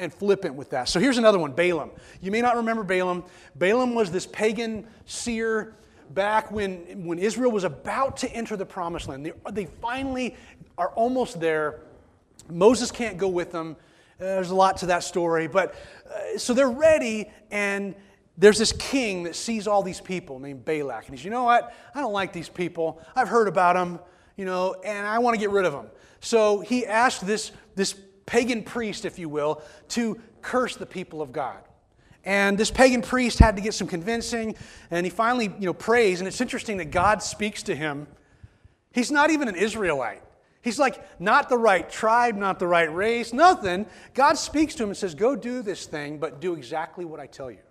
and 0.00 0.12
flippant 0.12 0.54
with 0.54 0.70
that. 0.70 0.88
So 0.88 0.98
here's 0.98 1.18
another 1.18 1.38
one 1.38 1.52
Balaam. 1.52 1.90
You 2.20 2.30
may 2.30 2.40
not 2.40 2.56
remember 2.56 2.82
Balaam. 2.82 3.24
Balaam 3.54 3.94
was 3.94 4.10
this 4.10 4.26
pagan 4.26 4.86
seer 5.04 5.74
back 6.10 6.50
when, 6.50 7.04
when 7.04 7.18
Israel 7.18 7.52
was 7.52 7.64
about 7.64 8.16
to 8.18 8.32
enter 8.32 8.56
the 8.56 8.66
promised 8.66 9.08
land. 9.08 9.24
They, 9.24 9.32
they 9.52 9.66
finally 9.66 10.36
are 10.76 10.88
almost 10.88 11.38
there. 11.38 11.80
Moses 12.48 12.90
can't 12.90 13.16
go 13.16 13.28
with 13.28 13.52
them. 13.52 13.76
Uh, 14.18 14.24
there's 14.24 14.50
a 14.50 14.54
lot 14.54 14.78
to 14.78 14.86
that 14.86 15.04
story. 15.04 15.46
But 15.46 15.74
uh, 16.06 16.38
so 16.38 16.52
they're 16.52 16.68
ready, 16.68 17.30
and 17.50 17.94
there's 18.36 18.58
this 18.58 18.72
king 18.72 19.24
that 19.24 19.36
sees 19.36 19.68
all 19.68 19.82
these 19.82 20.00
people 20.00 20.40
named 20.40 20.64
Balak. 20.64 21.06
And 21.06 21.16
he's, 21.16 21.24
you 21.24 21.30
know 21.30 21.44
what? 21.44 21.74
I 21.94 22.00
don't 22.00 22.12
like 22.12 22.32
these 22.32 22.48
people. 22.48 23.00
I've 23.14 23.28
heard 23.28 23.48
about 23.48 23.76
them, 23.76 24.00
you 24.36 24.46
know, 24.46 24.74
and 24.84 25.06
I 25.06 25.18
want 25.18 25.34
to 25.34 25.38
get 25.38 25.50
rid 25.50 25.66
of 25.66 25.72
them. 25.72 25.86
So 26.20 26.60
he 26.60 26.86
asked 26.86 27.26
this, 27.26 27.52
this 27.76 27.94
pagan 28.30 28.62
priest, 28.62 29.04
if 29.04 29.18
you 29.18 29.28
will, 29.28 29.60
to 29.88 30.16
curse 30.40 30.76
the 30.76 30.86
people 30.86 31.20
of 31.20 31.32
God. 31.32 31.58
And 32.24 32.56
this 32.56 32.70
pagan 32.70 33.02
priest 33.02 33.40
had 33.40 33.56
to 33.56 33.62
get 33.62 33.74
some 33.74 33.88
convincing, 33.88 34.54
and 34.88 35.04
he 35.04 35.10
finally, 35.10 35.46
you 35.58 35.66
know, 35.66 35.74
prays. 35.74 36.20
And 36.20 36.28
it's 36.28 36.40
interesting 36.40 36.76
that 36.76 36.92
God 36.92 37.24
speaks 37.24 37.64
to 37.64 37.74
him. 37.74 38.06
He's 38.92 39.10
not 39.10 39.30
even 39.30 39.48
an 39.48 39.56
Israelite. 39.56 40.22
He's 40.62 40.78
like 40.78 41.02
not 41.20 41.48
the 41.48 41.58
right 41.58 41.90
tribe, 41.90 42.36
not 42.36 42.60
the 42.60 42.68
right 42.68 42.94
race, 42.94 43.32
nothing. 43.32 43.86
God 44.14 44.34
speaks 44.34 44.76
to 44.76 44.84
him 44.84 44.90
and 44.90 44.96
says, 44.96 45.16
Go 45.16 45.34
do 45.34 45.60
this 45.60 45.86
thing, 45.86 46.18
but 46.18 46.40
do 46.40 46.54
exactly 46.54 47.04
what 47.04 47.18
I 47.18 47.26
tell 47.26 47.50
you. 47.50 47.64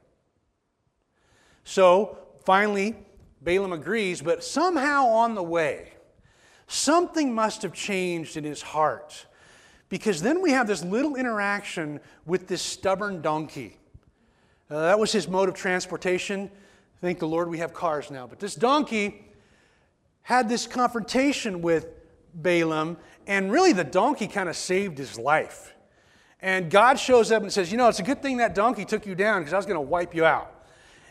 So 1.63 2.17
finally, 2.43 2.97
Balaam 3.41 3.71
agrees, 3.71 4.21
but 4.21 4.43
somehow 4.43 5.07
on 5.07 5.35
the 5.35 5.43
way, 5.43 5.93
something 6.67 7.33
must 7.33 7.61
have 7.61 7.73
changed 7.73 8.35
in 8.35 8.43
his 8.43 8.61
heart. 8.61 9.25
Because 9.89 10.21
then 10.21 10.41
we 10.41 10.51
have 10.51 10.67
this 10.67 10.83
little 10.83 11.15
interaction 11.15 11.99
with 12.25 12.47
this 12.47 12.61
stubborn 12.61 13.21
donkey. 13.21 13.77
Uh, 14.69 14.81
that 14.81 14.99
was 14.99 15.11
his 15.11 15.27
mode 15.27 15.49
of 15.49 15.55
transportation. 15.55 16.51
Thank 17.01 17.19
the 17.19 17.27
Lord 17.27 17.49
we 17.49 17.57
have 17.57 17.73
cars 17.73 18.11
now. 18.11 18.27
But 18.27 18.39
this 18.39 18.53
donkey 18.53 19.25
had 20.21 20.47
this 20.47 20.67
confrontation 20.67 21.61
with 21.61 21.87
Balaam, 22.35 22.97
and 23.25 23.51
really 23.51 23.73
the 23.73 23.83
donkey 23.83 24.27
kind 24.27 24.47
of 24.47 24.55
saved 24.55 24.99
his 24.99 25.17
life. 25.17 25.73
And 26.41 26.69
God 26.69 26.99
shows 26.99 27.31
up 27.31 27.41
and 27.41 27.51
says, 27.51 27.71
You 27.71 27.77
know, 27.77 27.87
it's 27.87 27.99
a 27.99 28.03
good 28.03 28.21
thing 28.21 28.37
that 28.37 28.53
donkey 28.53 28.85
took 28.85 29.07
you 29.07 29.15
down 29.15 29.41
because 29.41 29.53
I 29.53 29.57
was 29.57 29.65
going 29.65 29.77
to 29.77 29.81
wipe 29.81 30.13
you 30.13 30.25
out. 30.25 30.53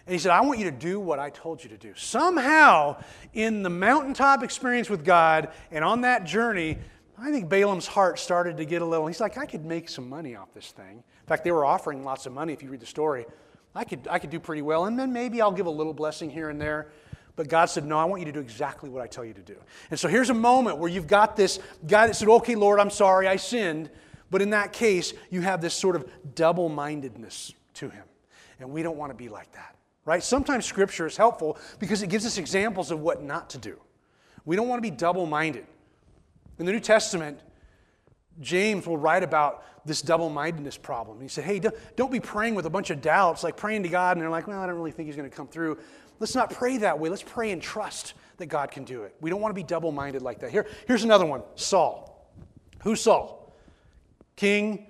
And 0.06 0.14
he 0.14 0.18
said, 0.18 0.30
I 0.30 0.40
want 0.40 0.58
you 0.58 0.64
to 0.66 0.70
do 0.70 1.00
what 1.00 1.18
I 1.18 1.28
told 1.28 1.62
you 1.62 1.68
to 1.68 1.76
do. 1.76 1.92
Somehow, 1.94 3.02
in 3.34 3.62
the 3.62 3.68
mountaintop 3.68 4.42
experience 4.42 4.88
with 4.88 5.04
God 5.04 5.50
and 5.70 5.84
on 5.84 6.00
that 6.02 6.24
journey, 6.24 6.78
I 7.20 7.30
think 7.30 7.48
Balaam's 7.48 7.86
heart 7.86 8.18
started 8.18 8.56
to 8.58 8.64
get 8.64 8.82
a 8.82 8.84
little. 8.84 9.06
He's 9.06 9.20
like, 9.20 9.36
I 9.38 9.46
could 9.46 9.64
make 9.64 9.88
some 9.88 10.08
money 10.08 10.36
off 10.36 10.52
this 10.54 10.70
thing. 10.70 10.98
In 10.98 11.26
fact, 11.26 11.44
they 11.44 11.50
were 11.50 11.64
offering 11.64 12.04
lots 12.04 12.26
of 12.26 12.32
money 12.32 12.52
if 12.52 12.62
you 12.62 12.70
read 12.70 12.80
the 12.80 12.86
story. 12.86 13.26
I 13.74 13.84
could, 13.84 14.06
I 14.10 14.18
could 14.18 14.30
do 14.30 14.40
pretty 14.40 14.62
well, 14.62 14.86
and 14.86 14.98
then 14.98 15.12
maybe 15.12 15.40
I'll 15.42 15.52
give 15.52 15.66
a 15.66 15.70
little 15.70 15.92
blessing 15.92 16.30
here 16.30 16.48
and 16.48 16.60
there. 16.60 16.88
But 17.36 17.48
God 17.48 17.66
said, 17.66 17.84
No, 17.84 17.98
I 17.98 18.04
want 18.04 18.20
you 18.20 18.26
to 18.26 18.32
do 18.32 18.40
exactly 18.40 18.88
what 18.88 19.02
I 19.02 19.06
tell 19.06 19.24
you 19.24 19.34
to 19.34 19.42
do. 19.42 19.56
And 19.90 19.98
so 19.98 20.08
here's 20.08 20.30
a 20.30 20.34
moment 20.34 20.78
where 20.78 20.90
you've 20.90 21.06
got 21.06 21.36
this 21.36 21.60
guy 21.86 22.06
that 22.06 22.14
said, 22.14 22.28
Okay, 22.28 22.54
Lord, 22.54 22.80
I'm 22.80 22.90
sorry, 22.90 23.28
I 23.28 23.36
sinned. 23.36 23.90
But 24.30 24.42
in 24.42 24.50
that 24.50 24.72
case, 24.72 25.14
you 25.30 25.40
have 25.40 25.60
this 25.60 25.74
sort 25.74 25.96
of 25.96 26.08
double 26.34 26.68
mindedness 26.68 27.54
to 27.74 27.88
him. 27.88 28.04
And 28.60 28.70
we 28.70 28.82
don't 28.82 28.96
want 28.96 29.10
to 29.10 29.16
be 29.16 29.28
like 29.28 29.52
that 29.52 29.78
right? 30.08 30.22
Sometimes 30.22 30.64
scripture 30.64 31.06
is 31.06 31.18
helpful 31.18 31.58
because 31.78 32.00
it 32.00 32.06
gives 32.06 32.24
us 32.24 32.38
examples 32.38 32.90
of 32.90 32.98
what 32.98 33.22
not 33.22 33.50
to 33.50 33.58
do. 33.58 33.78
We 34.46 34.56
don't 34.56 34.66
want 34.66 34.82
to 34.82 34.90
be 34.90 34.96
double 34.96 35.26
minded. 35.26 35.66
In 36.58 36.66
the 36.66 36.72
New 36.72 36.80
Testament, 36.80 37.40
James 38.40 38.86
will 38.86 38.98
write 38.98 39.22
about 39.22 39.64
this 39.86 40.02
double 40.02 40.28
mindedness 40.28 40.76
problem. 40.76 41.20
He 41.20 41.28
said, 41.28 41.44
Hey, 41.44 41.60
don't 41.96 42.12
be 42.12 42.20
praying 42.20 42.54
with 42.54 42.66
a 42.66 42.70
bunch 42.70 42.90
of 42.90 43.00
doubts, 43.00 43.42
like 43.42 43.56
praying 43.56 43.82
to 43.84 43.88
God, 43.88 44.16
and 44.16 44.22
they're 44.22 44.30
like, 44.30 44.46
Well, 44.46 44.60
I 44.60 44.66
don't 44.66 44.76
really 44.76 44.92
think 44.92 45.06
he's 45.06 45.16
going 45.16 45.28
to 45.28 45.34
come 45.34 45.48
through. 45.48 45.78
Let's 46.20 46.34
not 46.34 46.50
pray 46.50 46.78
that 46.78 46.98
way. 46.98 47.08
Let's 47.08 47.22
pray 47.22 47.52
and 47.52 47.62
trust 47.62 48.14
that 48.38 48.46
God 48.46 48.70
can 48.70 48.84
do 48.84 49.04
it. 49.04 49.14
We 49.20 49.30
don't 49.30 49.40
want 49.40 49.50
to 49.50 49.54
be 49.54 49.62
double 49.62 49.92
minded 49.92 50.22
like 50.22 50.40
that. 50.40 50.50
Here, 50.50 50.66
here's 50.86 51.04
another 51.04 51.26
one 51.26 51.42
Saul. 51.54 52.30
Who's 52.82 53.00
Saul? 53.00 53.52
King, 54.36 54.86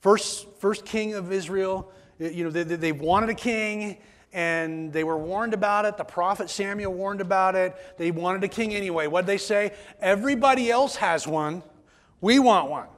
first, 0.00 0.46
first 0.60 0.84
king 0.84 1.14
of 1.14 1.32
Israel. 1.32 1.92
You 2.18 2.44
know, 2.44 2.50
they, 2.50 2.62
they 2.62 2.92
wanted 2.92 3.28
a 3.30 3.34
king 3.34 3.98
and 4.32 4.92
they 4.92 5.04
were 5.04 5.16
warned 5.16 5.54
about 5.54 5.84
it. 5.84 5.96
The 5.96 6.04
prophet 6.04 6.50
Samuel 6.50 6.92
warned 6.92 7.20
about 7.20 7.54
it. 7.54 7.74
They 7.96 8.10
wanted 8.10 8.44
a 8.44 8.48
king 8.48 8.74
anyway. 8.74 9.06
What 9.06 9.22
did 9.22 9.28
they 9.28 9.38
say? 9.38 9.72
Everybody 10.00 10.70
else 10.70 10.96
has 10.96 11.26
one. 11.26 11.62
We 12.20 12.38
want 12.38 12.70
one. 12.70 12.88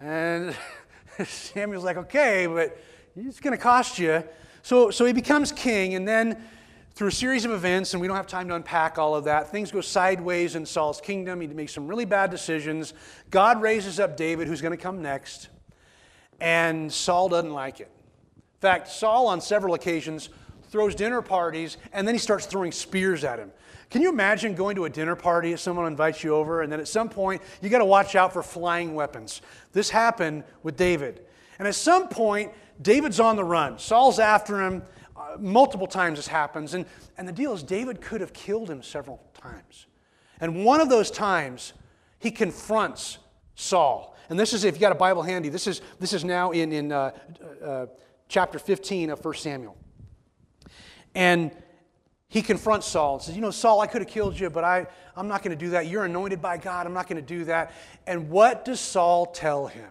And 0.00 0.54
Samuel's 1.24 1.84
like, 1.84 1.96
okay, 1.96 2.46
but 2.46 2.78
it's 3.16 3.40
going 3.40 3.56
to 3.56 3.62
cost 3.62 3.98
you. 3.98 4.22
So, 4.62 4.90
so 4.90 5.04
he 5.04 5.12
becomes 5.12 5.52
king, 5.52 5.94
and 5.94 6.06
then 6.08 6.42
through 6.94 7.08
a 7.08 7.12
series 7.12 7.44
of 7.44 7.50
events, 7.50 7.92
and 7.92 8.00
we 8.00 8.06
don't 8.06 8.16
have 8.16 8.26
time 8.26 8.48
to 8.48 8.54
unpack 8.54 8.98
all 8.98 9.14
of 9.14 9.24
that, 9.24 9.50
things 9.50 9.70
go 9.70 9.80
sideways 9.80 10.56
in 10.56 10.64
Saul's 10.64 11.00
kingdom. 11.00 11.40
He 11.40 11.46
makes 11.48 11.72
some 11.72 11.86
really 11.86 12.04
bad 12.04 12.30
decisions. 12.30 12.94
God 13.30 13.60
raises 13.60 14.00
up 14.00 14.16
David, 14.16 14.48
who's 14.48 14.60
going 14.60 14.72
to 14.72 14.82
come 14.82 15.02
next, 15.02 15.48
and 16.40 16.92
Saul 16.92 17.28
doesn't 17.28 17.52
like 17.52 17.80
it 17.80 17.90
fact, 18.64 18.88
Saul, 18.88 19.28
on 19.28 19.40
several 19.40 19.74
occasions, 19.74 20.30
throws 20.70 20.94
dinner 20.94 21.22
parties 21.22 21.76
and 21.92 22.06
then 22.06 22.14
he 22.14 22.18
starts 22.18 22.46
throwing 22.46 22.72
spears 22.72 23.22
at 23.22 23.38
him. 23.38 23.52
Can 23.90 24.02
you 24.02 24.08
imagine 24.08 24.54
going 24.54 24.74
to 24.74 24.86
a 24.86 24.90
dinner 24.90 25.14
party 25.14 25.52
if 25.52 25.60
someone 25.60 25.86
invites 25.86 26.24
you 26.24 26.34
over 26.34 26.62
and 26.62 26.72
then 26.72 26.80
at 26.80 26.88
some 26.88 27.08
point 27.08 27.42
you 27.60 27.68
got 27.68 27.78
to 27.78 27.84
watch 27.84 28.16
out 28.16 28.32
for 28.32 28.42
flying 28.42 28.94
weapons? 28.94 29.40
This 29.72 29.90
happened 29.90 30.42
with 30.62 30.76
David. 30.76 31.26
And 31.58 31.68
at 31.68 31.76
some 31.76 32.08
point, 32.08 32.52
David's 32.82 33.20
on 33.20 33.36
the 33.36 33.44
run. 33.44 33.78
Saul's 33.78 34.18
after 34.18 34.60
him. 34.60 34.82
Uh, 35.16 35.36
multiple 35.38 35.86
times 35.86 36.18
this 36.18 36.26
happens. 36.26 36.74
And, 36.74 36.86
and 37.18 37.28
the 37.28 37.32
deal 37.32 37.52
is, 37.52 37.62
David 37.62 38.00
could 38.00 38.20
have 38.20 38.32
killed 38.32 38.68
him 38.68 38.82
several 38.82 39.20
times. 39.34 39.86
And 40.40 40.64
one 40.64 40.80
of 40.80 40.88
those 40.88 41.10
times, 41.10 41.72
he 42.18 42.32
confronts 42.32 43.18
Saul. 43.54 44.16
And 44.28 44.40
this 44.40 44.52
is, 44.52 44.64
if 44.64 44.74
you 44.74 44.80
got 44.80 44.90
a 44.90 44.96
Bible 44.96 45.22
handy, 45.22 45.50
this 45.50 45.66
is, 45.66 45.82
this 46.00 46.12
is 46.12 46.24
now 46.24 46.50
in, 46.50 46.72
in 46.72 46.90
uh, 46.90 47.12
uh, 47.64 47.86
chapter 48.28 48.58
15 48.58 49.10
of 49.10 49.24
1 49.24 49.34
Samuel. 49.34 49.76
And 51.14 51.50
he 52.28 52.42
confronts 52.42 52.86
Saul 52.88 53.14
and 53.14 53.22
says, 53.22 53.36
You 53.36 53.42
know, 53.42 53.50
Saul, 53.50 53.80
I 53.80 53.86
could 53.86 54.02
have 54.02 54.10
killed 54.10 54.38
you, 54.38 54.50
but 54.50 54.64
I, 54.64 54.86
I'm 55.16 55.28
not 55.28 55.42
going 55.42 55.56
to 55.56 55.64
do 55.64 55.70
that. 55.70 55.86
You're 55.86 56.04
anointed 56.04 56.42
by 56.42 56.56
God. 56.56 56.86
I'm 56.86 56.92
not 56.92 57.08
going 57.08 57.24
to 57.24 57.26
do 57.26 57.44
that. 57.44 57.72
And 58.06 58.28
what 58.28 58.64
does 58.64 58.80
Saul 58.80 59.26
tell 59.26 59.66
him? 59.68 59.90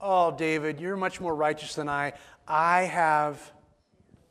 Oh, 0.00 0.32
David, 0.32 0.80
you're 0.80 0.96
much 0.96 1.20
more 1.20 1.34
righteous 1.34 1.74
than 1.74 1.88
I. 1.88 2.12
I 2.46 2.82
have, 2.82 3.52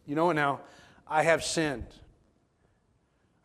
you 0.05 0.15
know 0.15 0.25
what 0.25 0.35
now? 0.35 0.61
I 1.07 1.23
have 1.23 1.43
sinned. 1.43 1.87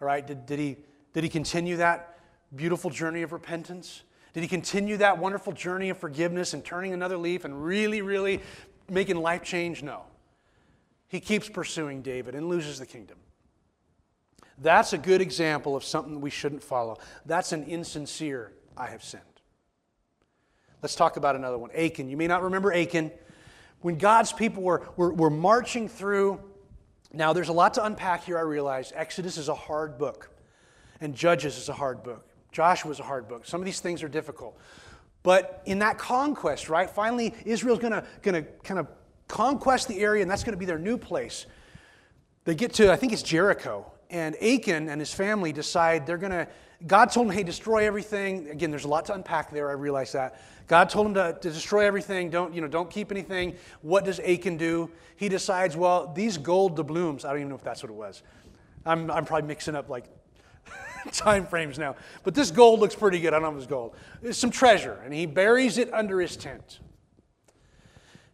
All 0.00 0.06
right, 0.06 0.26
did, 0.26 0.46
did, 0.46 0.58
he, 0.58 0.76
did 1.12 1.22
he 1.22 1.30
continue 1.30 1.76
that 1.76 2.18
beautiful 2.54 2.90
journey 2.90 3.22
of 3.22 3.32
repentance? 3.32 4.02
Did 4.34 4.42
he 4.42 4.48
continue 4.48 4.96
that 4.98 5.18
wonderful 5.18 5.52
journey 5.52 5.88
of 5.90 5.98
forgiveness 5.98 6.52
and 6.52 6.64
turning 6.64 6.92
another 6.92 7.16
leaf 7.16 7.44
and 7.44 7.64
really, 7.64 8.02
really 8.02 8.40
making 8.90 9.16
life 9.16 9.42
change? 9.42 9.82
No. 9.82 10.02
He 11.08 11.20
keeps 11.20 11.48
pursuing 11.48 12.02
David 12.02 12.34
and 12.34 12.48
loses 12.48 12.78
the 12.78 12.86
kingdom. 12.86 13.18
That's 14.60 14.92
a 14.92 14.98
good 14.98 15.20
example 15.20 15.76
of 15.76 15.84
something 15.84 16.20
we 16.20 16.30
shouldn't 16.30 16.62
follow. 16.62 16.98
That's 17.24 17.52
an 17.52 17.64
insincere, 17.64 18.52
I 18.76 18.86
have 18.86 19.02
sinned. 19.04 19.22
Let's 20.82 20.94
talk 20.94 21.16
about 21.16 21.36
another 21.36 21.58
one 21.58 21.70
Achan. 21.72 22.08
You 22.08 22.16
may 22.16 22.26
not 22.26 22.42
remember 22.42 22.72
Achan. 22.72 23.10
When 23.80 23.96
God's 23.96 24.32
people 24.32 24.62
were, 24.62 24.86
were, 24.96 25.12
were 25.12 25.30
marching 25.30 25.88
through, 25.88 26.40
now 27.12 27.32
there's 27.32 27.48
a 27.48 27.52
lot 27.52 27.74
to 27.74 27.84
unpack 27.84 28.24
here, 28.24 28.36
I 28.36 28.42
realize. 28.42 28.92
Exodus 28.94 29.38
is 29.38 29.48
a 29.48 29.54
hard 29.54 29.98
book, 29.98 30.30
and 31.00 31.14
Judges 31.14 31.56
is 31.56 31.68
a 31.68 31.72
hard 31.72 32.02
book. 32.02 32.28
Joshua 32.50 32.90
is 32.90 33.00
a 33.00 33.04
hard 33.04 33.28
book. 33.28 33.46
Some 33.46 33.60
of 33.60 33.64
these 33.64 33.80
things 33.80 34.02
are 34.02 34.08
difficult. 34.08 34.58
But 35.22 35.62
in 35.66 35.80
that 35.80 35.98
conquest, 35.98 36.68
right, 36.68 36.88
finally 36.88 37.34
Israel's 37.44 37.80
to 37.80 38.04
gonna 38.22 38.42
kind 38.62 38.78
of 38.78 38.86
conquest 39.26 39.88
the 39.88 40.00
area, 40.00 40.22
and 40.22 40.30
that's 40.30 40.42
to 40.52 40.58
be 40.58 40.64
their 40.64 40.78
new 40.78 40.96
place. 40.96 41.46
They 42.44 42.54
get 42.54 42.74
to, 42.74 42.90
I 42.90 42.96
think 42.96 43.12
it's 43.12 43.22
Jericho, 43.22 43.90
and 44.10 44.34
Achan 44.36 44.88
and 44.88 45.00
his 45.00 45.12
family 45.12 45.52
decide 45.52 46.06
they're 46.06 46.16
to, 46.30 46.48
God 46.86 47.10
told 47.10 47.28
them, 47.28 47.36
hey, 47.36 47.42
destroy 47.42 47.84
everything. 47.84 48.48
Again, 48.48 48.70
there's 48.70 48.84
a 48.84 48.88
lot 48.88 49.04
to 49.06 49.14
unpack 49.14 49.50
there, 49.50 49.68
I 49.68 49.72
realize 49.72 50.12
that. 50.12 50.40
God 50.66 50.88
told 50.88 51.08
him 51.08 51.14
to, 51.14 51.36
to 51.40 51.50
destroy 51.50 51.84
everything, 51.86 52.30
don't, 52.30 52.54
you 52.54 52.60
know, 52.60 52.68
don't 52.68 52.90
keep 52.90 53.10
anything. 53.10 53.56
What 53.82 54.04
does 54.04 54.20
Achan 54.20 54.56
do? 54.56 54.90
He 55.16 55.28
decides, 55.28 55.76
well, 55.76 56.12
these 56.14 56.38
gold 56.38 56.76
doubloons, 56.76 57.24
I 57.24 57.30
don't 57.30 57.38
even 57.38 57.48
know 57.48 57.56
if 57.56 57.64
that's 57.64 57.82
what 57.82 57.90
it 57.90 57.96
was. 57.96 58.22
I'm, 58.86 59.10
I'm 59.10 59.24
probably 59.24 59.48
mixing 59.48 59.74
up 59.74 59.88
like 59.88 60.04
time 61.12 61.46
frames 61.46 61.78
now. 61.78 61.96
But 62.22 62.34
this 62.34 62.50
gold 62.50 62.80
looks 62.80 62.94
pretty 62.94 63.20
good. 63.20 63.28
I 63.28 63.38
don't 63.38 63.42
know 63.42 63.50
if 63.50 63.56
it's 63.58 63.66
gold. 63.66 63.94
It's 64.22 64.38
some 64.38 64.50
treasure, 64.50 65.00
and 65.04 65.12
he 65.12 65.26
buries 65.26 65.78
it 65.78 65.92
under 65.92 66.20
his 66.20 66.36
tent. 66.36 66.80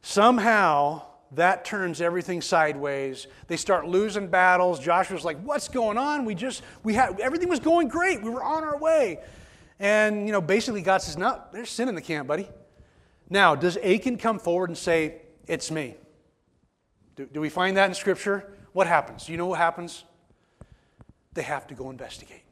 Somehow, 0.02 1.02
that 1.32 1.64
turns 1.64 2.00
everything 2.00 2.40
sideways. 2.40 3.26
They 3.46 3.56
start 3.56 3.86
losing 3.86 4.28
battles. 4.28 4.78
Joshua's 4.78 5.24
like, 5.24 5.40
"What's 5.40 5.68
going 5.68 5.98
on? 5.98 6.24
We 6.24 6.34
just 6.34 6.62
we 6.82 6.94
had 6.94 7.18
everything 7.20 7.48
was 7.48 7.60
going 7.60 7.88
great. 7.88 8.22
We 8.22 8.30
were 8.30 8.42
on 8.42 8.64
our 8.64 8.78
way." 8.78 9.20
And 9.80 10.26
you 10.26 10.32
know, 10.32 10.40
basically 10.40 10.82
God 10.82 11.02
says, 11.02 11.16
"No, 11.16 11.42
there's 11.52 11.70
sin 11.70 11.88
in 11.88 11.94
the 11.94 12.02
camp, 12.02 12.28
buddy." 12.28 12.48
Now, 13.30 13.54
does 13.54 13.76
Achan 13.78 14.18
come 14.18 14.38
forward 14.38 14.70
and 14.70 14.78
say, 14.78 15.22
"It's 15.46 15.70
me"? 15.70 15.96
Do, 17.16 17.26
do 17.26 17.40
we 17.40 17.48
find 17.48 17.76
that 17.76 17.88
in 17.88 17.94
Scripture? 17.94 18.52
What 18.72 18.86
happens? 18.86 19.26
Do 19.26 19.32
you 19.32 19.38
know 19.38 19.46
what 19.46 19.58
happens? 19.58 20.04
They 21.32 21.42
have 21.42 21.66
to 21.68 21.74
go 21.74 21.90
investigate. 21.90 22.43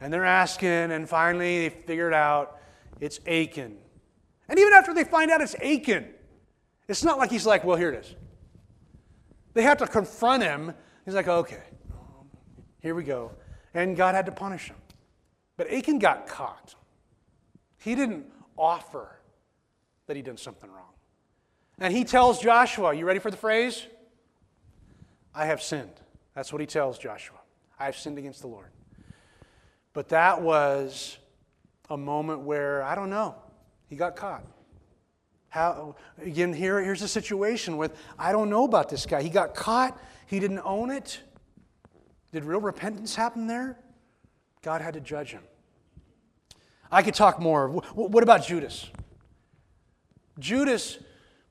And 0.00 0.12
they're 0.12 0.24
asking, 0.24 0.68
and 0.68 1.08
finally 1.08 1.68
they 1.68 1.68
figure 1.70 2.08
it 2.08 2.14
out 2.14 2.58
it's 3.00 3.20
Achan. 3.26 3.76
And 4.48 4.58
even 4.58 4.72
after 4.72 4.94
they 4.94 5.04
find 5.04 5.30
out 5.30 5.40
it's 5.40 5.54
Achan, 5.56 6.06
it's 6.88 7.04
not 7.04 7.18
like 7.18 7.30
he's 7.30 7.46
like, 7.46 7.64
well, 7.64 7.76
here 7.76 7.90
it 7.90 8.04
is. 8.04 8.14
They 9.54 9.62
have 9.62 9.78
to 9.78 9.86
confront 9.86 10.42
him. 10.42 10.74
He's 11.04 11.14
like, 11.14 11.28
okay, 11.28 11.62
here 12.80 12.94
we 12.94 13.04
go. 13.04 13.32
And 13.74 13.96
God 13.96 14.14
had 14.14 14.26
to 14.26 14.32
punish 14.32 14.68
him. 14.68 14.76
But 15.56 15.70
Achan 15.72 15.98
got 15.98 16.26
caught. 16.26 16.74
He 17.78 17.94
didn't 17.94 18.26
offer 18.56 19.08
that 20.06 20.16
he'd 20.16 20.24
done 20.24 20.36
something 20.36 20.70
wrong. 20.70 20.94
And 21.78 21.94
he 21.94 22.04
tells 22.04 22.40
Joshua, 22.40 22.94
you 22.94 23.04
ready 23.04 23.20
for 23.20 23.30
the 23.30 23.36
phrase? 23.36 23.86
I 25.34 25.46
have 25.46 25.62
sinned. 25.62 25.90
That's 26.34 26.52
what 26.52 26.60
he 26.60 26.66
tells 26.66 26.98
Joshua. 26.98 27.38
I 27.78 27.84
have 27.84 27.96
sinned 27.96 28.18
against 28.18 28.40
the 28.40 28.48
Lord. 28.48 28.70
But 29.98 30.10
that 30.10 30.42
was 30.42 31.18
a 31.90 31.96
moment 31.96 32.42
where, 32.42 32.84
I 32.84 32.94
don't 32.94 33.10
know, 33.10 33.34
he 33.88 33.96
got 33.96 34.14
caught. 34.14 34.44
How, 35.48 35.96
again, 36.22 36.52
here, 36.52 36.80
here's 36.80 37.02
a 37.02 37.08
situation 37.08 37.76
with, 37.76 37.96
I 38.16 38.30
don't 38.30 38.48
know 38.48 38.62
about 38.62 38.88
this 38.90 39.06
guy. 39.06 39.22
He 39.22 39.28
got 39.28 39.56
caught, 39.56 40.00
he 40.26 40.38
didn't 40.38 40.60
own 40.60 40.92
it. 40.92 41.18
Did 42.30 42.44
real 42.44 42.60
repentance 42.60 43.16
happen 43.16 43.48
there? 43.48 43.76
God 44.62 44.82
had 44.82 44.94
to 44.94 45.00
judge 45.00 45.32
him. 45.32 45.42
I 46.92 47.02
could 47.02 47.14
talk 47.14 47.40
more. 47.40 47.68
What 47.68 48.22
about 48.22 48.46
Judas? 48.46 48.88
Judas 50.38 51.00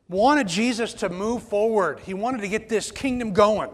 wanted 0.07 0.47
Jesus 0.47 0.93
to 0.93 1.09
move 1.09 1.43
forward. 1.43 1.99
He 1.99 2.13
wanted 2.13 2.39
to 2.43 2.47
get 2.47 2.69
this 2.69 2.93
kingdom 2.93 3.33
going. 3.33 3.71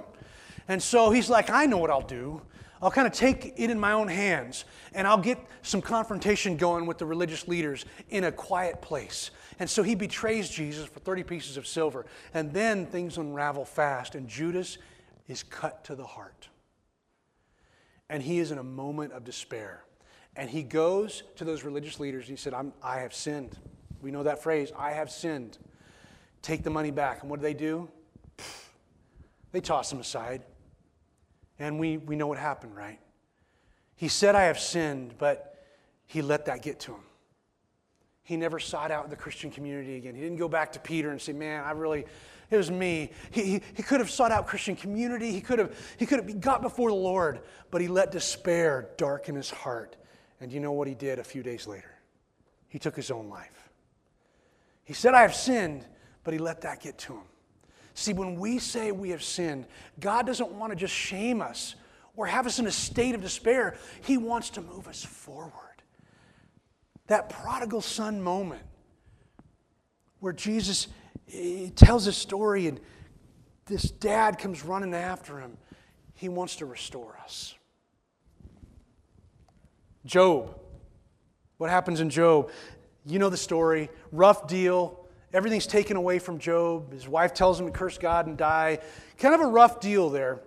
And 0.67 0.81
so 0.81 1.11
he's 1.11 1.29
like, 1.29 1.51
I 1.51 1.67
know 1.67 1.77
what 1.77 1.91
I'll 1.91 2.01
do. 2.01 2.41
I'll 2.83 2.91
kind 2.91 3.07
of 3.07 3.13
take 3.13 3.53
it 3.55 3.69
in 3.69 3.79
my 3.79 3.93
own 3.93 4.09
hands 4.09 4.65
and 4.93 5.07
I'll 5.07 5.17
get 5.17 5.39
some 5.61 5.81
confrontation 5.81 6.57
going 6.57 6.85
with 6.85 6.97
the 6.97 7.05
religious 7.05 7.47
leaders 7.47 7.85
in 8.09 8.25
a 8.25 8.31
quiet 8.31 8.81
place. 8.81 9.31
And 9.59 9.69
so 9.69 9.83
he 9.83 9.95
betrays 9.95 10.49
Jesus 10.49 10.85
for 10.87 10.99
30 10.99 11.23
pieces 11.23 11.55
of 11.55 11.65
silver. 11.65 12.05
And 12.33 12.51
then 12.51 12.85
things 12.85 13.17
unravel 13.17 13.63
fast. 13.63 14.15
And 14.15 14.27
Judas 14.27 14.79
is 15.29 15.43
cut 15.43 15.85
to 15.85 15.95
the 15.95 16.03
heart. 16.03 16.49
And 18.09 18.21
he 18.21 18.39
is 18.39 18.51
in 18.51 18.57
a 18.57 18.63
moment 18.63 19.13
of 19.13 19.23
despair. 19.23 19.85
And 20.35 20.49
he 20.49 20.61
goes 20.61 21.23
to 21.37 21.45
those 21.45 21.63
religious 21.63 22.01
leaders 22.01 22.27
and 22.27 22.37
he 22.37 22.41
said, 22.41 22.53
I 22.83 22.99
have 22.99 23.13
sinned. 23.13 23.57
We 24.01 24.11
know 24.11 24.23
that 24.23 24.43
phrase, 24.43 24.73
I 24.77 24.91
have 24.91 25.09
sinned. 25.09 25.57
Take 26.41 26.63
the 26.63 26.69
money 26.69 26.91
back. 26.91 27.21
And 27.21 27.29
what 27.29 27.39
do 27.39 27.43
they 27.43 27.53
do? 27.53 27.87
They 29.53 29.61
toss 29.61 29.89
him 29.89 30.01
aside. 30.01 30.41
And 31.59 31.79
we, 31.79 31.97
we 31.97 32.15
know 32.15 32.27
what 32.27 32.37
happened, 32.37 32.75
right? 32.75 32.99
He 33.95 34.07
said, 34.07 34.35
I 34.35 34.43
have 34.43 34.59
sinned, 34.59 35.15
but 35.17 35.63
he 36.05 36.21
let 36.21 36.45
that 36.45 36.61
get 36.61 36.79
to 36.81 36.93
him. 36.93 37.01
He 38.23 38.37
never 38.37 38.59
sought 38.59 38.89
out 38.89 39.09
the 39.09 39.15
Christian 39.15 39.51
community 39.51 39.97
again. 39.97 40.15
He 40.15 40.21
didn't 40.21 40.37
go 40.37 40.47
back 40.47 40.71
to 40.73 40.79
Peter 40.79 41.11
and 41.11 41.21
say, 41.21 41.33
Man, 41.33 41.63
I 41.63 41.71
really, 41.71 42.05
it 42.49 42.57
was 42.57 42.71
me. 42.71 43.11
He, 43.31 43.43
he, 43.43 43.61
he 43.75 43.83
could 43.83 43.99
have 43.99 44.09
sought 44.09 44.31
out 44.31 44.47
Christian 44.47 44.75
community. 44.75 45.31
He 45.31 45.41
could 45.41 45.59
have, 45.59 45.77
he 45.97 46.05
could 46.05 46.19
have 46.19 46.39
got 46.39 46.61
before 46.61 46.89
the 46.89 46.95
Lord, 46.95 47.41
but 47.69 47.81
he 47.81 47.87
let 47.87 48.11
despair 48.11 48.89
darken 48.97 49.35
his 49.35 49.49
heart. 49.49 49.97
And 50.39 50.51
you 50.51 50.59
know 50.59 50.71
what 50.71 50.87
he 50.87 50.95
did 50.95 51.19
a 51.19 51.23
few 51.23 51.43
days 51.43 51.67
later? 51.67 51.93
He 52.69 52.79
took 52.79 52.95
his 52.95 53.11
own 53.11 53.29
life. 53.29 53.69
He 54.83 54.93
said, 54.93 55.13
I 55.13 55.21
have 55.21 55.35
sinned, 55.35 55.85
but 56.23 56.33
he 56.33 56.39
let 56.39 56.61
that 56.61 56.81
get 56.81 56.97
to 56.99 57.13
him. 57.13 57.23
See, 57.95 58.13
when 58.13 58.39
we 58.39 58.59
say 58.59 58.91
we 58.91 59.11
have 59.11 59.23
sinned, 59.23 59.65
God 59.99 60.25
doesn't 60.25 60.51
want 60.51 60.71
to 60.71 60.75
just 60.75 60.93
shame 60.93 61.41
us 61.41 61.75
or 62.15 62.25
have 62.25 62.45
us 62.47 62.59
in 62.59 62.67
a 62.67 62.71
state 62.71 63.15
of 63.15 63.21
despair. 63.21 63.75
He 64.03 64.17
wants 64.17 64.51
to 64.51 64.61
move 64.61 64.87
us 64.87 65.03
forward. 65.03 65.51
That 67.07 67.29
prodigal 67.29 67.81
son 67.81 68.21
moment 68.21 68.63
where 70.19 70.33
Jesus 70.33 70.87
tells 71.75 72.07
a 72.07 72.13
story 72.13 72.67
and 72.67 72.79
this 73.65 73.83
dad 73.83 74.39
comes 74.39 74.63
running 74.63 74.93
after 74.93 75.39
him, 75.39 75.57
he 76.15 76.29
wants 76.29 76.57
to 76.57 76.65
restore 76.65 77.17
us. 77.23 77.55
Job. 80.05 80.59
What 81.57 81.69
happens 81.69 82.01
in 82.01 82.09
Job? 82.09 82.49
You 83.05 83.19
know 83.19 83.29
the 83.29 83.37
story. 83.37 83.89
Rough 84.11 84.47
deal. 84.47 85.02
Everything's 85.33 85.65
taken 85.65 85.97
away 85.97 86.19
from 86.19 86.37
Job. 86.37 86.93
His 86.93 87.07
wife 87.07 87.33
tells 87.33 87.59
him 87.59 87.65
to 87.65 87.71
curse 87.71 87.97
God 87.97 88.27
and 88.27 88.37
die. 88.37 88.79
Kind 89.17 89.33
of 89.33 89.41
a 89.41 89.47
rough 89.47 89.79
deal 89.79 90.09
there. 90.09 90.41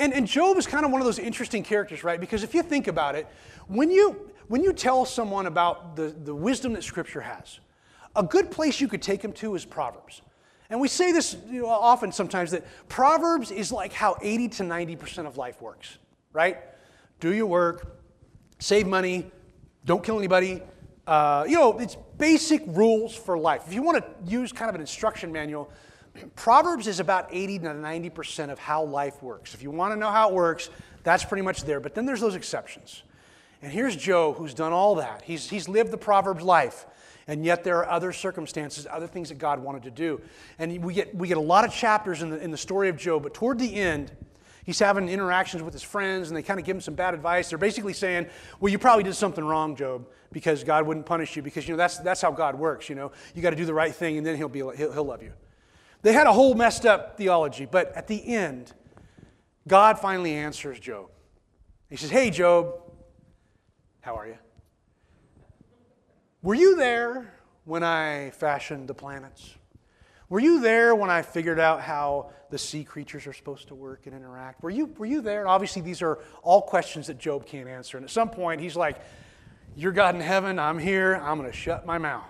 And, 0.00 0.12
and 0.12 0.26
Job 0.26 0.56
is 0.56 0.66
kind 0.66 0.84
of 0.84 0.90
one 0.90 1.00
of 1.00 1.04
those 1.04 1.18
interesting 1.18 1.62
characters, 1.62 2.04
right? 2.04 2.20
Because 2.20 2.42
if 2.42 2.54
you 2.54 2.62
think 2.62 2.88
about 2.88 3.14
it, 3.14 3.26
when 3.68 3.90
you, 3.90 4.30
when 4.48 4.62
you 4.62 4.72
tell 4.72 5.04
someone 5.04 5.46
about 5.46 5.96
the, 5.96 6.08
the 6.24 6.34
wisdom 6.34 6.72
that 6.72 6.82
Scripture 6.82 7.20
has, 7.20 7.60
a 8.16 8.22
good 8.22 8.50
place 8.50 8.80
you 8.80 8.88
could 8.88 9.02
take 9.02 9.22
them 9.22 9.32
to 9.34 9.54
is 9.54 9.64
Proverbs. 9.64 10.22
And 10.70 10.80
we 10.80 10.88
say 10.88 11.12
this 11.12 11.36
you 11.48 11.62
know, 11.62 11.68
often 11.68 12.12
sometimes 12.12 12.50
that 12.50 12.64
Proverbs 12.88 13.50
is 13.50 13.72
like 13.72 13.92
how 13.92 14.16
80 14.20 14.48
to 14.48 14.62
90% 14.64 15.26
of 15.26 15.36
life 15.36 15.62
works, 15.62 15.98
right? 16.32 16.58
Do 17.20 17.32
your 17.32 17.46
work, 17.46 18.00
save 18.58 18.86
money, 18.86 19.30
don't 19.84 20.04
kill 20.04 20.18
anybody, 20.18 20.62
uh, 21.08 21.44
you 21.48 21.54
know, 21.54 21.78
it's 21.78 21.96
basic 22.18 22.62
rules 22.66 23.14
for 23.14 23.38
life. 23.38 23.62
If 23.66 23.72
you 23.72 23.82
want 23.82 24.04
to 24.04 24.30
use 24.30 24.52
kind 24.52 24.68
of 24.68 24.74
an 24.74 24.82
instruction 24.82 25.32
manual, 25.32 25.70
Proverbs 26.36 26.86
is 26.86 27.00
about 27.00 27.28
80 27.32 27.60
to 27.60 27.68
90% 27.68 28.50
of 28.50 28.58
how 28.58 28.84
life 28.84 29.22
works. 29.22 29.54
If 29.54 29.62
you 29.62 29.70
want 29.70 29.94
to 29.94 29.98
know 29.98 30.10
how 30.10 30.28
it 30.28 30.34
works, 30.34 30.68
that's 31.04 31.24
pretty 31.24 31.42
much 31.42 31.62
there. 31.62 31.80
But 31.80 31.94
then 31.94 32.04
there's 32.04 32.20
those 32.20 32.34
exceptions. 32.34 33.04
And 33.62 33.72
here's 33.72 33.96
Job, 33.96 34.36
who's 34.36 34.52
done 34.52 34.74
all 34.74 34.96
that. 34.96 35.22
He's, 35.22 35.48
he's 35.48 35.66
lived 35.66 35.92
the 35.92 35.98
Proverbs 35.98 36.42
life. 36.42 36.84
And 37.26 37.42
yet 37.42 37.64
there 37.64 37.78
are 37.78 37.88
other 37.88 38.12
circumstances, 38.12 38.86
other 38.90 39.06
things 39.06 39.30
that 39.30 39.38
God 39.38 39.60
wanted 39.60 39.84
to 39.84 39.90
do. 39.90 40.20
And 40.58 40.84
we 40.84 40.92
get, 40.92 41.14
we 41.14 41.26
get 41.26 41.38
a 41.38 41.40
lot 41.40 41.64
of 41.64 41.72
chapters 41.72 42.20
in 42.20 42.28
the, 42.28 42.38
in 42.38 42.50
the 42.50 42.58
story 42.58 42.90
of 42.90 42.98
Job, 42.98 43.22
but 43.22 43.32
toward 43.32 43.58
the 43.58 43.74
end, 43.74 44.12
he's 44.68 44.78
having 44.78 45.08
interactions 45.08 45.62
with 45.62 45.72
his 45.72 45.82
friends 45.82 46.28
and 46.28 46.36
they 46.36 46.42
kind 46.42 46.60
of 46.60 46.66
give 46.66 46.76
him 46.76 46.82
some 46.82 46.92
bad 46.92 47.14
advice. 47.14 47.48
They're 47.48 47.56
basically 47.56 47.94
saying, 47.94 48.26
Well, 48.60 48.70
you 48.70 48.78
probably 48.78 49.02
did 49.02 49.14
something 49.14 49.42
wrong, 49.42 49.74
Job, 49.74 50.06
because 50.30 50.62
God 50.62 50.86
wouldn't 50.86 51.06
punish 51.06 51.34
you, 51.36 51.42
because 51.42 51.66
you 51.66 51.72
know 51.72 51.78
that's, 51.78 51.96
that's 51.96 52.20
how 52.20 52.30
God 52.30 52.54
works. 52.54 52.90
You 52.90 52.94
know, 52.94 53.10
you 53.34 53.40
got 53.40 53.50
to 53.50 53.56
do 53.56 53.64
the 53.64 53.72
right 53.72 53.94
thing 53.94 54.18
and 54.18 54.26
then 54.26 54.36
he'll, 54.36 54.50
be, 54.50 54.58
he'll, 54.58 54.92
he'll 54.92 55.04
love 55.04 55.22
you. 55.22 55.32
They 56.02 56.12
had 56.12 56.26
a 56.26 56.32
whole 56.34 56.52
messed 56.54 56.84
up 56.84 57.16
theology, 57.16 57.64
but 57.64 57.96
at 57.96 58.08
the 58.08 58.22
end, 58.26 58.74
God 59.66 59.98
finally 59.98 60.34
answers 60.34 60.78
Job. 60.78 61.06
He 61.88 61.96
says, 61.96 62.10
Hey, 62.10 62.28
Job, 62.28 62.74
how 64.02 64.16
are 64.16 64.26
you? 64.26 64.36
Were 66.42 66.54
you 66.54 66.76
there 66.76 67.32
when 67.64 67.82
I 67.82 68.32
fashioned 68.32 68.86
the 68.86 68.94
planets? 68.94 69.54
Were 70.28 70.40
you 70.40 70.60
there 70.60 70.94
when 70.94 71.08
I 71.08 71.22
figured 71.22 71.58
out 71.58 71.80
how 71.80 72.30
the 72.50 72.58
sea 72.58 72.84
creatures 72.84 73.26
are 73.26 73.32
supposed 73.32 73.68
to 73.68 73.74
work 73.74 74.06
and 74.06 74.14
interact? 74.14 74.62
Were 74.62 74.70
you, 74.70 74.86
were 74.98 75.06
you 75.06 75.22
there? 75.22 75.40
And 75.40 75.48
obviously, 75.48 75.80
these 75.80 76.02
are 76.02 76.18
all 76.42 76.60
questions 76.60 77.06
that 77.06 77.18
Job 77.18 77.46
can't 77.46 77.68
answer. 77.68 77.96
And 77.96 78.04
at 78.04 78.10
some 78.10 78.28
point, 78.28 78.60
he's 78.60 78.76
like, 78.76 79.00
You're 79.74 79.92
God 79.92 80.14
in 80.14 80.20
heaven, 80.20 80.58
I'm 80.58 80.78
here, 80.78 81.14
I'm 81.14 81.38
going 81.38 81.50
to 81.50 81.56
shut 81.56 81.86
my 81.86 81.98
mouth. 81.98 82.24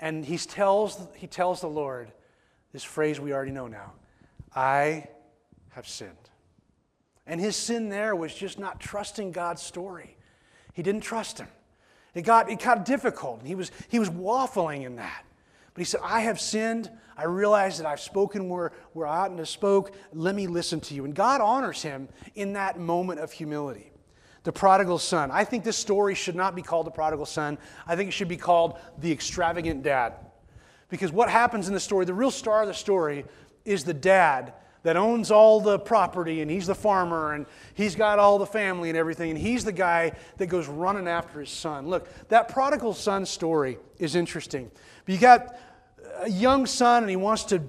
And 0.00 0.24
he 0.24 0.38
tells, 0.38 0.98
he 1.16 1.26
tells 1.26 1.60
the 1.60 1.68
Lord 1.68 2.10
this 2.72 2.84
phrase 2.84 3.20
we 3.20 3.32
already 3.32 3.52
know 3.52 3.68
now 3.68 3.92
I 4.54 5.08
have 5.70 5.86
sinned. 5.86 6.10
And 7.26 7.40
his 7.40 7.56
sin 7.56 7.88
there 7.88 8.14
was 8.14 8.34
just 8.34 8.58
not 8.58 8.80
trusting 8.80 9.32
God's 9.32 9.62
story. 9.62 10.16
He 10.72 10.82
didn't 10.82 11.02
trust 11.02 11.38
him. 11.38 11.48
It 12.14 12.22
got, 12.22 12.50
it 12.50 12.60
got 12.60 12.84
difficult. 12.84 13.42
He 13.44 13.54
was, 13.54 13.70
he 13.88 13.98
was 13.98 14.10
waffling 14.10 14.84
in 14.84 14.96
that. 14.96 15.24
But 15.74 15.80
he 15.80 15.84
said, 15.84 16.00
I 16.02 16.20
have 16.20 16.40
sinned. 16.40 16.90
I 17.16 17.24
realize 17.24 17.78
that 17.78 17.86
I've 17.86 18.00
spoken 18.00 18.48
where, 18.48 18.72
where 18.92 19.06
I 19.06 19.24
oughtn't 19.24 19.38
to 19.38 19.46
spoke. 19.46 19.94
Let 20.12 20.34
me 20.34 20.46
listen 20.46 20.80
to 20.82 20.94
you. 20.94 21.04
And 21.04 21.14
God 21.14 21.40
honors 21.40 21.82
him 21.82 22.08
in 22.34 22.54
that 22.54 22.78
moment 22.78 23.20
of 23.20 23.32
humility. 23.32 23.90
The 24.44 24.52
prodigal 24.52 24.98
son. 24.98 25.30
I 25.30 25.44
think 25.44 25.64
this 25.64 25.76
story 25.76 26.14
should 26.14 26.36
not 26.36 26.54
be 26.54 26.62
called 26.62 26.86
the 26.86 26.90
prodigal 26.90 27.26
son. 27.26 27.58
I 27.86 27.96
think 27.96 28.08
it 28.08 28.12
should 28.12 28.28
be 28.28 28.36
called 28.36 28.78
the 28.98 29.10
extravagant 29.10 29.82
dad. 29.82 30.14
Because 30.90 31.10
what 31.12 31.28
happens 31.28 31.66
in 31.66 31.74
the 31.74 31.80
story, 31.80 32.04
the 32.04 32.14
real 32.14 32.30
star 32.30 32.62
of 32.62 32.68
the 32.68 32.74
story, 32.74 33.24
is 33.64 33.84
the 33.84 33.94
dad 33.94 34.52
that 34.84 34.96
owns 34.96 35.30
all 35.30 35.60
the 35.60 35.78
property 35.78 36.42
and 36.42 36.50
he's 36.50 36.66
the 36.66 36.74
farmer 36.74 37.32
and 37.32 37.46
he's 37.72 37.96
got 37.96 38.18
all 38.18 38.38
the 38.38 38.46
family 38.46 38.90
and 38.90 38.98
everything 38.98 39.30
and 39.30 39.38
he's 39.38 39.64
the 39.64 39.72
guy 39.72 40.12
that 40.36 40.46
goes 40.46 40.68
running 40.68 41.08
after 41.08 41.40
his 41.40 41.50
son. 41.50 41.88
Look, 41.88 42.06
that 42.28 42.48
prodigal 42.48 42.92
son 42.92 43.26
story 43.26 43.78
is 43.98 44.14
interesting. 44.14 44.70
But 45.04 45.14
you 45.14 45.20
got 45.20 45.56
a 46.20 46.30
young 46.30 46.66
son 46.66 47.02
and 47.02 47.10
he 47.10 47.16
wants 47.16 47.44
to 47.44 47.62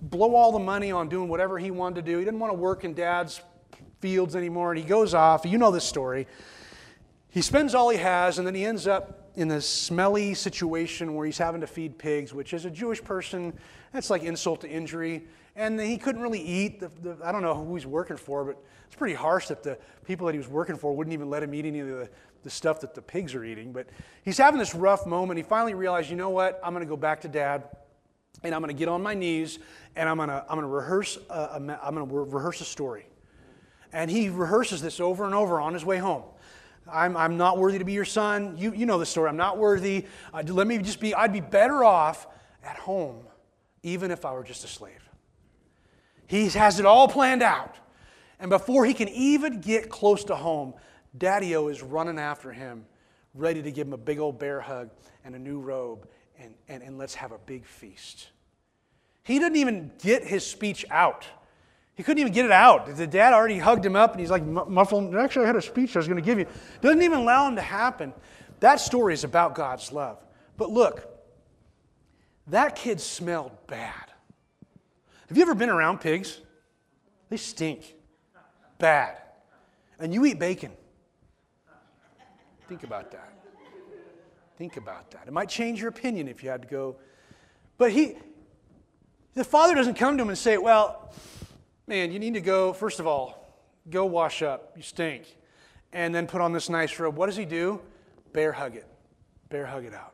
blow 0.00 0.36
all 0.36 0.52
the 0.52 0.60
money 0.60 0.92
on 0.92 1.08
doing 1.08 1.28
whatever 1.28 1.58
he 1.58 1.72
wanted 1.72 1.96
to 1.96 2.12
do. 2.12 2.18
He 2.18 2.24
didn't 2.24 2.40
want 2.40 2.52
to 2.52 2.58
work 2.58 2.84
in 2.84 2.94
dad's 2.94 3.42
fields 4.00 4.36
anymore 4.36 4.70
and 4.70 4.78
he 4.78 4.84
goes 4.84 5.14
off. 5.14 5.44
You 5.44 5.58
know 5.58 5.72
this 5.72 5.84
story. 5.84 6.28
He 7.28 7.42
spends 7.42 7.74
all 7.74 7.90
he 7.90 7.98
has 7.98 8.38
and 8.38 8.46
then 8.46 8.54
he 8.54 8.64
ends 8.64 8.86
up 8.86 9.30
in 9.34 9.50
a 9.50 9.60
smelly 9.60 10.34
situation 10.34 11.14
where 11.14 11.26
he's 11.26 11.38
having 11.38 11.62
to 11.62 11.66
feed 11.66 11.98
pigs, 11.98 12.32
which 12.32 12.54
as 12.54 12.66
a 12.66 12.70
Jewish 12.70 13.02
person, 13.02 13.52
that's 13.92 14.10
like 14.10 14.22
insult 14.22 14.60
to 14.60 14.70
injury 14.70 15.26
and 15.56 15.80
he 15.80 15.98
couldn't 15.98 16.22
really 16.22 16.40
eat. 16.40 16.80
The, 16.80 16.88
the, 16.88 17.18
I 17.24 17.32
don't 17.32 17.42
know 17.42 17.54
who 17.54 17.74
he's 17.74 17.86
working 17.86 18.16
for, 18.16 18.44
but 18.44 18.56
it's 18.86 18.96
pretty 18.96 19.14
harsh 19.14 19.48
that 19.48 19.62
the 19.62 19.78
people 20.04 20.26
that 20.26 20.32
he 20.32 20.38
was 20.38 20.48
working 20.48 20.76
for 20.76 20.94
wouldn't 20.94 21.12
even 21.12 21.30
let 21.30 21.42
him 21.42 21.54
eat 21.54 21.64
any 21.64 21.80
of 21.80 21.88
the, 21.88 22.08
the 22.42 22.50
stuff 22.50 22.80
that 22.80 22.94
the 22.94 23.02
pigs 23.02 23.34
are 23.34 23.44
eating. 23.44 23.72
But 23.72 23.88
he's 24.24 24.38
having 24.38 24.58
this 24.58 24.74
rough 24.74 25.06
moment. 25.06 25.38
He 25.38 25.42
finally 25.42 25.74
realized, 25.74 26.10
you 26.10 26.16
know 26.16 26.30
what? 26.30 26.60
I'm 26.64 26.72
going 26.72 26.84
to 26.84 26.88
go 26.88 26.96
back 26.96 27.20
to 27.22 27.28
dad, 27.28 27.64
and 28.42 28.54
I'm 28.54 28.60
going 28.60 28.74
to 28.74 28.78
get 28.78 28.88
on 28.88 29.02
my 29.02 29.14
knees, 29.14 29.58
and 29.96 30.08
I'm 30.08 30.16
going 30.16 30.28
to 30.28 30.44
I'm 30.48 30.56
going 30.56 30.62
to 30.62 30.74
rehearse 30.74 31.18
a, 31.28 31.34
a, 31.34 31.80
I'm 31.82 31.94
going 31.94 32.08
to 32.08 32.14
rehearse 32.14 32.60
a 32.60 32.64
story. 32.64 33.06
And 33.92 34.10
he 34.10 34.30
rehearses 34.30 34.80
this 34.80 35.00
over 35.00 35.26
and 35.26 35.34
over 35.34 35.60
on 35.60 35.74
his 35.74 35.84
way 35.84 35.98
home. 35.98 36.22
I'm, 36.90 37.16
I'm 37.16 37.36
not 37.36 37.58
worthy 37.58 37.78
to 37.78 37.84
be 37.84 37.92
your 37.92 38.04
son. 38.04 38.56
You, 38.56 38.72
you 38.72 38.86
know 38.86 38.98
the 38.98 39.06
story. 39.06 39.28
I'm 39.28 39.36
not 39.36 39.58
worthy. 39.58 40.06
Uh, 40.32 40.42
let 40.46 40.66
me 40.66 40.78
just 40.78 40.98
be, 40.98 41.14
I'd 41.14 41.32
be 41.32 41.40
better 41.40 41.84
off 41.84 42.26
at 42.64 42.76
home, 42.76 43.20
even 43.82 44.10
if 44.10 44.24
I 44.24 44.32
were 44.32 44.42
just 44.42 44.64
a 44.64 44.68
slave. 44.68 45.08
He 46.26 46.48
has 46.50 46.80
it 46.80 46.86
all 46.86 47.08
planned 47.08 47.42
out. 47.42 47.76
And 48.40 48.50
before 48.50 48.84
he 48.84 48.94
can 48.94 49.08
even 49.08 49.60
get 49.60 49.88
close 49.88 50.24
to 50.24 50.34
home, 50.34 50.74
Daddy 51.16 51.54
O 51.54 51.68
is 51.68 51.82
running 51.82 52.18
after 52.18 52.52
him, 52.52 52.86
ready 53.34 53.62
to 53.62 53.70
give 53.70 53.86
him 53.86 53.92
a 53.92 53.98
big 53.98 54.18
old 54.18 54.38
bear 54.38 54.60
hug 54.60 54.90
and 55.24 55.34
a 55.34 55.38
new 55.38 55.60
robe, 55.60 56.08
and, 56.38 56.54
and, 56.68 56.82
and 56.82 56.98
let's 56.98 57.14
have 57.14 57.32
a 57.32 57.38
big 57.38 57.64
feast. 57.64 58.30
He 59.22 59.38
didn't 59.38 59.56
even 59.56 59.92
get 60.02 60.24
his 60.24 60.44
speech 60.44 60.84
out. 60.90 61.26
He 61.94 62.02
couldn't 62.02 62.20
even 62.20 62.32
get 62.32 62.44
it 62.44 62.50
out. 62.50 62.96
The 62.96 63.06
dad 63.06 63.32
already 63.32 63.58
hugged 63.58 63.84
him 63.84 63.96
up 63.96 64.12
and 64.12 64.20
he's 64.20 64.30
like 64.30 64.44
muffling. 64.44 65.14
Actually, 65.14 65.44
I 65.44 65.48
had 65.48 65.56
a 65.56 65.62
speech 65.62 65.94
I 65.94 65.98
was 65.98 66.08
going 66.08 66.20
to 66.20 66.24
give 66.24 66.38
you. 66.38 66.46
Doesn't 66.80 67.02
even 67.02 67.20
allow 67.20 67.46
him 67.46 67.56
to 67.56 67.62
happen. 67.62 68.12
That 68.60 68.80
story 68.80 69.14
is 69.14 69.24
about 69.24 69.54
God's 69.54 69.92
love. 69.92 70.24
But 70.56 70.70
look, 70.70 71.08
that 72.48 72.76
kid 72.76 73.00
smelled 73.00 73.52
bad. 73.66 74.11
Have 75.32 75.38
you 75.38 75.44
ever 75.44 75.54
been 75.54 75.70
around 75.70 76.02
pigs? 76.02 76.42
They 77.30 77.38
stink. 77.38 77.94
Bad. 78.76 79.16
And 79.98 80.12
you 80.12 80.26
eat 80.26 80.38
bacon. 80.38 80.72
Think 82.68 82.82
about 82.82 83.10
that. 83.12 83.32
Think 84.58 84.76
about 84.76 85.10
that. 85.12 85.22
It 85.26 85.32
might 85.32 85.48
change 85.48 85.80
your 85.80 85.88
opinion 85.88 86.28
if 86.28 86.42
you 86.42 86.50
had 86.50 86.60
to 86.60 86.68
go. 86.68 86.96
But 87.78 87.92
he, 87.92 88.16
the 89.32 89.42
father 89.42 89.74
doesn't 89.74 89.94
come 89.94 90.18
to 90.18 90.22
him 90.22 90.28
and 90.28 90.36
say, 90.36 90.58
Well, 90.58 91.14
man, 91.86 92.12
you 92.12 92.18
need 92.18 92.34
to 92.34 92.42
go, 92.42 92.74
first 92.74 93.00
of 93.00 93.06
all, 93.06 93.56
go 93.88 94.04
wash 94.04 94.42
up. 94.42 94.74
You 94.76 94.82
stink. 94.82 95.34
And 95.94 96.14
then 96.14 96.26
put 96.26 96.42
on 96.42 96.52
this 96.52 96.68
nice 96.68 96.98
robe. 96.98 97.16
What 97.16 97.24
does 97.24 97.38
he 97.38 97.46
do? 97.46 97.80
Bear 98.34 98.52
hug 98.52 98.76
it. 98.76 98.86
Bear 99.48 99.64
hug 99.64 99.86
it 99.86 99.94
out. 99.94 100.12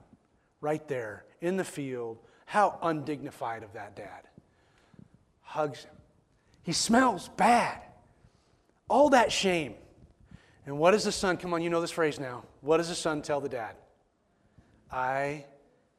Right 0.60 0.86
there 0.86 1.24
in 1.40 1.56
the 1.56 1.64
field. 1.64 2.18
How 2.46 2.78
undignified 2.82 3.64
of 3.64 3.72
that 3.72 3.96
dad. 3.96 4.27
Hugs 5.48 5.84
him. 5.84 5.94
He 6.62 6.72
smells 6.72 7.30
bad. 7.38 7.80
All 8.86 9.08
that 9.10 9.32
shame. 9.32 9.74
And 10.66 10.78
what 10.78 10.90
does 10.90 11.04
the 11.04 11.12
son, 11.12 11.38
come 11.38 11.54
on, 11.54 11.62
you 11.62 11.70
know 11.70 11.80
this 11.80 11.90
phrase 11.90 12.20
now. 12.20 12.44
What 12.60 12.76
does 12.76 12.90
the 12.90 12.94
son 12.94 13.22
tell 13.22 13.40
the 13.40 13.48
dad? 13.48 13.74
I 14.92 15.46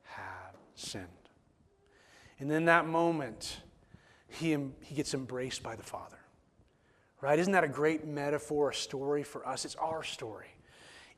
have 0.04 0.56
sinned. 0.76 1.08
And 2.38 2.52
in 2.52 2.66
that 2.66 2.86
moment, 2.86 3.58
he, 4.28 4.56
he 4.82 4.94
gets 4.94 5.16
embraced 5.16 5.64
by 5.64 5.76
the 5.76 5.82
Father. 5.84 6.20
Right? 7.20 7.40
Isn't 7.40 7.54
that 7.54 7.64
a 7.64 7.68
great 7.68 8.06
metaphor, 8.06 8.70
a 8.70 8.76
story 8.76 9.24
for 9.24 9.48
us? 9.48 9.66
It's 9.66 9.76
our 9.78 10.04
story. 10.04 10.50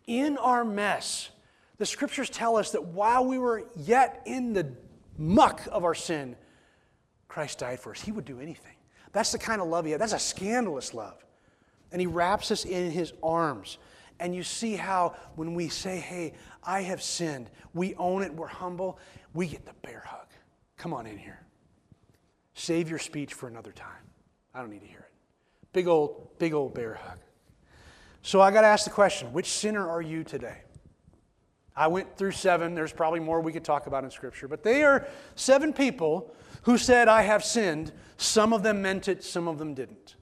In 0.08 0.38
our 0.38 0.64
mess, 0.64 1.32
the 1.80 1.86
scriptures 1.86 2.30
tell 2.30 2.56
us 2.56 2.72
that 2.72 2.86
while 2.86 3.26
we 3.26 3.38
were 3.38 3.66
yet 3.76 4.22
in 4.26 4.54
the 4.54 4.72
muck 5.18 5.68
of 5.70 5.84
our 5.84 5.96
sin, 5.96 6.38
Christ 7.32 7.60
died 7.60 7.80
for 7.80 7.92
us. 7.92 8.02
He 8.02 8.12
would 8.12 8.26
do 8.26 8.42
anything. 8.42 8.76
That's 9.14 9.32
the 9.32 9.38
kind 9.38 9.62
of 9.62 9.70
love 9.70 9.86
he 9.86 9.92
had. 9.92 10.02
That's 10.02 10.12
a 10.12 10.20
scandalous 10.20 10.94
love. 10.94 11.26
And 11.94 12.02
he 12.02 12.06
wraps 12.06 12.52
us 12.52 12.66
in 12.66 12.92
his 12.92 13.14
arms. 13.24 13.78
And 14.20 14.36
you 14.36 14.44
see 14.44 14.76
how 14.76 15.16
when 15.36 15.54
we 15.54 15.70
say, 15.70 15.98
hey, 15.98 16.34
I 16.62 16.82
have 16.82 17.02
sinned, 17.02 17.50
we 17.74 17.96
own 17.96 18.22
it, 18.22 18.34
we're 18.34 18.48
humble, 18.48 19.00
we 19.34 19.48
get 19.48 19.66
the 19.66 19.72
bear 19.82 20.04
hug. 20.06 20.28
Come 20.76 20.94
on 20.94 21.08
in 21.08 21.18
here. 21.18 21.40
Save 22.54 22.90
your 22.90 23.00
speech 23.00 23.34
for 23.34 23.48
another 23.48 23.72
time. 23.72 24.04
I 24.54 24.60
don't 24.60 24.70
need 24.70 24.82
to 24.82 24.88
hear 24.88 25.00
it. 25.00 25.14
Big 25.72 25.88
old, 25.88 26.38
big 26.38 26.54
old 26.54 26.74
bear 26.74 26.96
hug. 26.96 27.20
So 28.24 28.42
I 28.42 28.52
got 28.52 28.62
to 28.62 28.68
ask 28.68 28.84
the 28.84 28.90
question 28.90 29.32
which 29.32 29.50
sinner 29.50 29.88
are 29.90 30.02
you 30.02 30.26
today? 30.26 30.64
I 31.78 31.88
went 31.88 32.18
through 32.18 32.32
seven. 32.32 32.76
There's 32.76 32.92
probably 32.92 33.22
more 33.22 33.40
we 33.40 33.54
could 33.54 33.64
talk 33.64 33.88
about 33.88 34.04
in 34.04 34.12
Scripture, 34.12 34.50
but 34.50 34.64
they 34.64 34.84
are 34.84 35.08
seven 35.36 35.72
people 35.72 36.36
who 36.64 36.78
said, 36.78 37.08
I 37.08 37.24
have 37.24 37.44
sinned. 37.44 37.92
Some 38.18 38.54
of 38.54 38.64
them 38.64 38.82
meant 38.82 39.08
it, 39.08 39.24
some 39.24 39.48
of 39.48 39.58
them 39.58 39.74
didn't. 39.74 40.16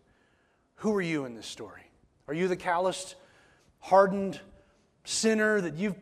Who 0.75 0.93
are 0.95 1.01
you 1.01 1.25
in 1.25 1.35
this 1.35 1.47
story? 1.47 1.81
Are 2.27 2.33
you 2.33 2.47
the 2.47 2.55
calloused, 2.55 3.15
hardened 3.79 4.39
sinner 5.03 5.59
that 5.61 5.75
you've 5.75 5.95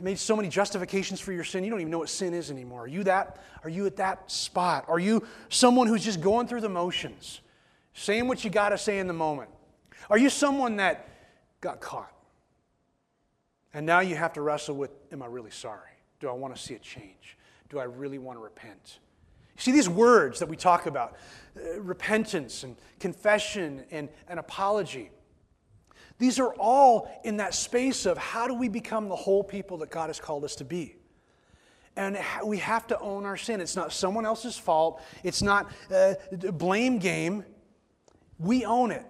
made 0.00 0.18
so 0.18 0.36
many 0.36 0.48
justifications 0.48 1.20
for 1.20 1.32
your 1.32 1.44
sin, 1.44 1.64
you 1.64 1.70
don't 1.70 1.80
even 1.80 1.90
know 1.90 1.98
what 1.98 2.08
sin 2.08 2.34
is 2.34 2.50
anymore. 2.50 2.82
Are 2.82 2.88
you 2.88 3.04
that? 3.04 3.38
Are 3.64 3.70
you 3.70 3.86
at 3.86 3.96
that 3.96 4.30
spot? 4.30 4.84
Are 4.88 4.98
you 4.98 5.26
someone 5.48 5.86
who's 5.86 6.04
just 6.04 6.20
going 6.20 6.46
through 6.46 6.60
the 6.60 6.68
motions, 6.68 7.40
saying 7.94 8.28
what 8.28 8.44
you 8.44 8.50
got 8.50 8.70
to 8.70 8.78
say 8.78 8.98
in 8.98 9.06
the 9.06 9.12
moment? 9.12 9.50
Are 10.10 10.18
you 10.18 10.30
someone 10.30 10.76
that 10.76 11.08
got 11.60 11.80
caught? 11.80 12.12
And 13.74 13.84
now 13.84 14.00
you 14.00 14.16
have 14.16 14.32
to 14.34 14.40
wrestle 14.40 14.76
with 14.76 14.90
Am 15.12 15.22
I 15.22 15.26
really 15.26 15.50
sorry? 15.50 15.90
Do 16.20 16.28
I 16.28 16.32
want 16.32 16.54
to 16.54 16.60
see 16.60 16.74
a 16.74 16.78
change? 16.78 17.36
Do 17.68 17.78
I 17.78 17.84
really 17.84 18.18
want 18.18 18.38
to 18.38 18.42
repent? 18.42 18.98
See, 19.58 19.72
these 19.72 19.88
words 19.88 20.38
that 20.38 20.48
we 20.48 20.56
talk 20.56 20.86
about 20.86 21.16
uh, 21.56 21.80
repentance 21.80 22.64
and 22.64 22.76
confession 22.98 23.84
and, 23.90 24.08
and 24.28 24.38
apology 24.38 25.10
these 26.18 26.40
are 26.40 26.52
all 26.54 27.08
in 27.24 27.36
that 27.36 27.54
space 27.54 28.04
of 28.04 28.18
how 28.18 28.48
do 28.48 28.54
we 28.54 28.68
become 28.68 29.08
the 29.08 29.16
whole 29.16 29.44
people 29.44 29.78
that 29.78 29.90
God 29.90 30.08
has 30.08 30.20
called 30.20 30.44
us 30.44 30.56
to 30.56 30.64
be. 30.64 30.96
And 31.96 32.18
we 32.44 32.58
have 32.58 32.86
to 32.88 32.98
own 33.00 33.24
our 33.24 33.36
sin. 33.36 33.60
It's 33.60 33.76
not 33.76 33.92
someone 33.92 34.26
else's 34.26 34.56
fault, 34.56 35.00
it's 35.22 35.42
not 35.42 35.70
a 35.90 36.16
blame 36.52 36.98
game. 36.98 37.44
We 38.38 38.64
own 38.64 38.92
it. 38.92 39.04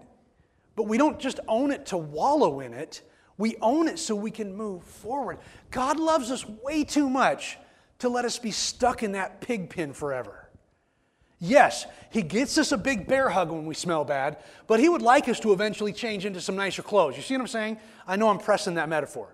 But 0.74 0.84
we 0.84 0.96
don't 0.96 1.18
just 1.18 1.40
own 1.48 1.70
it 1.70 1.86
to 1.86 1.96
wallow 1.98 2.60
in 2.60 2.72
it, 2.72 3.02
we 3.36 3.56
own 3.60 3.88
it 3.88 3.98
so 3.98 4.14
we 4.14 4.30
can 4.30 4.54
move 4.54 4.84
forward. 4.84 5.38
God 5.70 5.98
loves 5.98 6.30
us 6.30 6.46
way 6.46 6.84
too 6.84 7.08
much 7.08 7.58
to 7.98 8.08
let 8.08 8.24
us 8.24 8.38
be 8.38 8.50
stuck 8.50 9.02
in 9.02 9.12
that 9.12 9.40
pig 9.40 9.70
pen 9.70 9.92
forever. 9.92 10.48
Yes, 11.40 11.86
he 12.10 12.22
gets 12.22 12.58
us 12.58 12.72
a 12.72 12.76
big 12.76 13.06
bear 13.06 13.28
hug 13.28 13.50
when 13.50 13.64
we 13.64 13.74
smell 13.74 14.04
bad, 14.04 14.38
but 14.66 14.80
he 14.80 14.88
would 14.88 15.02
like 15.02 15.28
us 15.28 15.38
to 15.40 15.52
eventually 15.52 15.92
change 15.92 16.26
into 16.26 16.40
some 16.40 16.56
nicer 16.56 16.82
clothes. 16.82 17.16
You 17.16 17.22
see 17.22 17.34
what 17.34 17.42
I'm 17.42 17.46
saying? 17.46 17.78
I 18.06 18.16
know 18.16 18.28
I'm 18.28 18.38
pressing 18.38 18.74
that 18.74 18.88
metaphor. 18.88 19.28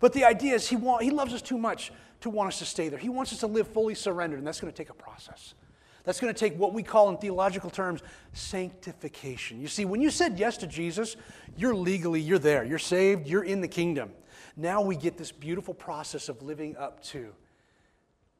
But 0.00 0.12
the 0.12 0.24
idea 0.24 0.54
is 0.54 0.68
he, 0.68 0.76
want, 0.76 1.02
he 1.02 1.10
loves 1.10 1.32
us 1.32 1.42
too 1.42 1.58
much 1.58 1.92
to 2.22 2.30
want 2.30 2.48
us 2.48 2.58
to 2.58 2.64
stay 2.64 2.88
there. 2.88 2.98
He 2.98 3.08
wants 3.08 3.32
us 3.32 3.40
to 3.40 3.46
live 3.46 3.68
fully 3.68 3.94
surrendered, 3.94 4.38
and 4.38 4.46
that's 4.46 4.60
going 4.60 4.72
to 4.72 4.76
take 4.76 4.90
a 4.90 4.94
process. 4.94 5.54
That's 6.02 6.20
going 6.20 6.32
to 6.32 6.38
take 6.38 6.58
what 6.58 6.74
we 6.74 6.82
call 6.82 7.08
in 7.08 7.16
theological 7.18 7.70
terms 7.70 8.02
sanctification. 8.32 9.60
You 9.60 9.68
see, 9.68 9.84
when 9.84 10.00
you 10.00 10.10
said 10.10 10.38
yes 10.38 10.56
to 10.58 10.66
Jesus, 10.66 11.16
you're 11.56 11.74
legally, 11.74 12.20
you're 12.20 12.38
there. 12.38 12.64
You're 12.64 12.78
saved, 12.78 13.26
you're 13.26 13.44
in 13.44 13.60
the 13.60 13.68
kingdom. 13.68 14.10
Now 14.56 14.82
we 14.82 14.96
get 14.96 15.16
this 15.16 15.32
beautiful 15.32 15.72
process 15.72 16.28
of 16.28 16.42
living 16.42 16.76
up 16.76 17.02
to 17.04 17.32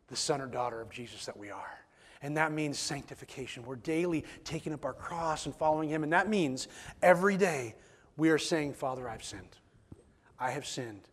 the 0.08 0.16
son 0.16 0.40
or 0.40 0.46
daughter 0.46 0.80
of 0.80 0.90
Jesus 0.90 1.26
that 1.26 1.36
we 1.36 1.50
are. 1.50 1.78
And 2.22 2.36
that 2.38 2.52
means 2.52 2.78
sanctification. 2.78 3.64
We're 3.64 3.76
daily 3.76 4.24
taking 4.44 4.72
up 4.72 4.84
our 4.84 4.94
cross 4.94 5.46
and 5.46 5.54
following 5.54 5.90
Him. 5.90 6.02
And 6.02 6.12
that 6.12 6.28
means 6.28 6.68
every 7.02 7.36
day 7.36 7.74
we 8.16 8.30
are 8.30 8.38
saying, 8.38 8.72
Father, 8.74 9.08
I've 9.08 9.24
sinned. 9.24 9.58
I 10.38 10.50
have 10.50 10.66
sinned. 10.66 11.08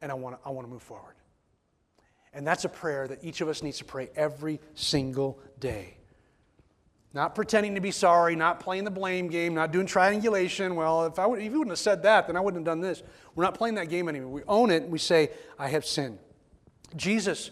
And 0.00 0.10
I 0.10 0.14
want 0.16 0.40
to, 0.40 0.48
I 0.48 0.50
want 0.50 0.66
to 0.66 0.70
move 0.70 0.82
forward. 0.82 1.14
And 2.34 2.46
that's 2.46 2.64
a 2.64 2.68
prayer 2.68 3.06
that 3.06 3.22
each 3.22 3.40
of 3.40 3.48
us 3.48 3.62
needs 3.62 3.78
to 3.78 3.84
pray 3.84 4.10
every 4.16 4.58
single 4.74 5.38
day. 5.60 5.98
Not 7.14 7.34
pretending 7.34 7.74
to 7.74 7.80
be 7.80 7.90
sorry, 7.90 8.34
not 8.34 8.58
playing 8.58 8.84
the 8.84 8.90
blame 8.90 9.28
game, 9.28 9.54
not 9.54 9.70
doing 9.70 9.86
triangulation. 9.86 10.74
Well, 10.74 11.04
if, 11.06 11.18
I 11.18 11.26
would, 11.26 11.40
if 11.40 11.44
you 11.52 11.58
wouldn't 11.58 11.72
have 11.72 11.78
said 11.78 12.02
that, 12.04 12.26
then 12.26 12.36
I 12.36 12.40
wouldn't 12.40 12.66
have 12.66 12.72
done 12.72 12.80
this. 12.80 13.02
We're 13.34 13.44
not 13.44 13.54
playing 13.54 13.74
that 13.74 13.90
game 13.90 14.08
anymore. 14.08 14.32
We 14.32 14.42
own 14.48 14.70
it 14.70 14.82
and 14.82 14.90
we 14.90 14.98
say, 14.98 15.30
I 15.58 15.68
have 15.68 15.84
sinned. 15.84 16.18
Jesus 16.96 17.50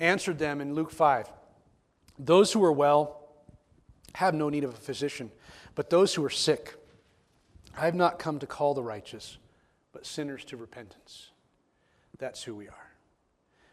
answered 0.00 0.38
them 0.38 0.60
in 0.60 0.74
Luke 0.74 0.90
5 0.90 1.30
those 2.20 2.52
who 2.52 2.62
are 2.62 2.72
well 2.72 3.16
have 4.14 4.34
no 4.34 4.50
need 4.50 4.64
of 4.64 4.74
a 4.74 4.76
physician, 4.76 5.30
but 5.74 5.90
those 5.90 6.14
who 6.14 6.24
are 6.24 6.30
sick. 6.30 6.74
I 7.76 7.86
have 7.86 7.94
not 7.94 8.18
come 8.18 8.38
to 8.40 8.46
call 8.46 8.74
the 8.74 8.82
righteous, 8.82 9.38
but 9.92 10.04
sinners 10.04 10.44
to 10.46 10.56
repentance. 10.56 11.30
That's 12.18 12.42
who 12.42 12.54
we 12.54 12.68
are. 12.68 12.92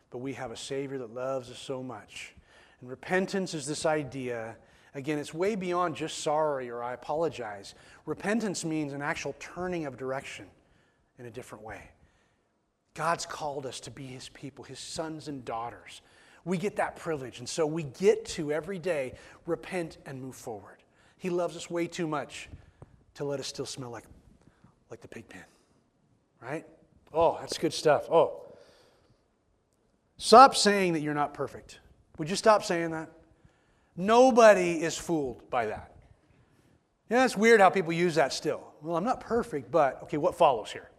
But 0.10 0.20
we 0.20 0.34
have 0.34 0.52
a 0.52 0.58
Savior 0.58 1.00
that 1.00 1.13
loves 1.13 1.52
us 1.52 1.60
so 1.60 1.84
much. 1.84 2.34
And 2.80 2.90
repentance 2.90 3.54
is 3.54 3.66
this 3.66 3.86
idea. 3.86 4.56
Again, 4.96 5.20
it's 5.20 5.34
way 5.34 5.56
beyond 5.56 5.96
just 5.96 6.20
sorry 6.20 6.70
or 6.70 6.82
I 6.82 6.94
apologize. 6.94 7.76
Repentance 8.06 8.63
means 8.63 8.94
an 8.94 9.02
actual 9.02 9.36
turning 9.40 9.86
of 9.86 9.98
direction 9.98 10.46
in 11.20 11.26
a 11.26 11.32
different 11.32 11.63
way. 11.66 11.82
God's 12.94 13.26
called 13.26 13.66
us 13.66 13.82
to 13.82 13.92
be 13.92 14.06
His 14.06 14.30
people, 14.30 14.63
His 14.63 14.80
sons 14.80 15.28
and 15.28 15.44
daughters 15.44 16.02
we 16.48 16.58
get 16.58 16.78
that 16.78 16.96
privilege. 16.96 17.40
And 17.40 17.50
so 17.50 17.68
we 17.68 17.84
get 17.84 18.26
to 18.28 18.54
every 18.54 18.80
day 18.80 19.16
repent 19.46 19.98
and 20.06 20.22
move 20.22 20.36
forward. 20.36 20.78
He 21.18 21.30
loves 21.30 21.58
us 21.58 21.70
way 21.70 21.88
too 21.88 22.08
much 22.08 22.48
to 23.16 23.26
let 23.26 23.42
us 23.42 23.48
still 23.48 23.66
smell 23.66 23.90
like, 23.90 24.06
like 24.90 25.02
the 25.02 25.10
pig 25.10 25.28
pen. 25.28 25.44
Right? 26.42 26.66
Oh, 27.14 27.38
that's 27.42 27.58
good 27.58 27.74
stuff. 27.74 28.10
Oh. 28.10 28.46
Stop 30.16 30.56
saying 30.56 30.94
that 30.94 31.02
you're 31.02 31.14
not 31.14 31.34
perfect. 31.34 31.80
Would 32.18 32.30
you 32.30 32.38
stop 32.38 32.64
saying 32.64 32.92
that? 32.92 33.12
Nobody 33.98 34.82
is 34.82 34.98
fooled 34.98 35.50
by 35.50 35.66
that. 35.66 35.96
Yeah, 37.10 37.26
it's 37.26 37.36
weird 37.36 37.60
how 37.60 37.70
people 37.70 37.92
use 37.92 38.16
that 38.16 38.32
still. 38.32 38.74
Well, 38.82 38.96
I'm 38.96 39.04
not 39.04 39.20
perfect, 39.20 39.70
but 39.70 40.02
okay, 40.04 40.18
what 40.18 40.36
follows 40.36 40.72
here? 40.72 40.90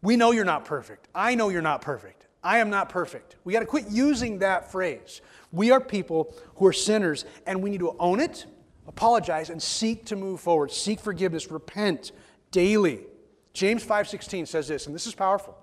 We 0.00 0.16
know 0.16 0.30
you're 0.30 0.44
not 0.46 0.64
perfect. 0.64 1.08
I 1.14 1.34
know 1.34 1.50
you're 1.50 1.62
not 1.62 1.82
perfect. 1.82 2.23
I 2.44 2.58
am 2.58 2.68
not 2.68 2.90
perfect. 2.90 3.36
We 3.42 3.54
got 3.54 3.60
to 3.60 3.66
quit 3.66 3.88
using 3.88 4.40
that 4.40 4.70
phrase. 4.70 5.22
We 5.50 5.70
are 5.70 5.80
people 5.80 6.34
who 6.56 6.66
are 6.66 6.72
sinners, 6.72 7.24
and 7.46 7.62
we 7.62 7.70
need 7.70 7.80
to 7.80 7.96
own 7.98 8.20
it, 8.20 8.44
apologize, 8.86 9.48
and 9.48 9.62
seek 9.62 10.04
to 10.06 10.16
move 10.16 10.40
forward. 10.40 10.70
Seek 10.70 11.00
forgiveness, 11.00 11.50
repent 11.50 12.12
daily. 12.50 13.06
James 13.54 13.82
5:16 13.82 14.46
says 14.46 14.68
this, 14.68 14.86
and 14.86 14.94
this 14.94 15.06
is 15.06 15.14
powerful. 15.14 15.56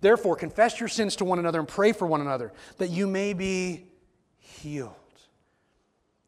Therefore, 0.00 0.36
confess 0.36 0.80
your 0.80 0.88
sins 0.88 1.16
to 1.16 1.24
one 1.24 1.38
another 1.38 1.60
and 1.60 1.68
pray 1.68 1.92
for 1.92 2.06
one 2.06 2.20
another, 2.20 2.52
that 2.78 2.90
you 2.90 3.06
may 3.06 3.32
be 3.32 3.86
healed. 4.36 4.90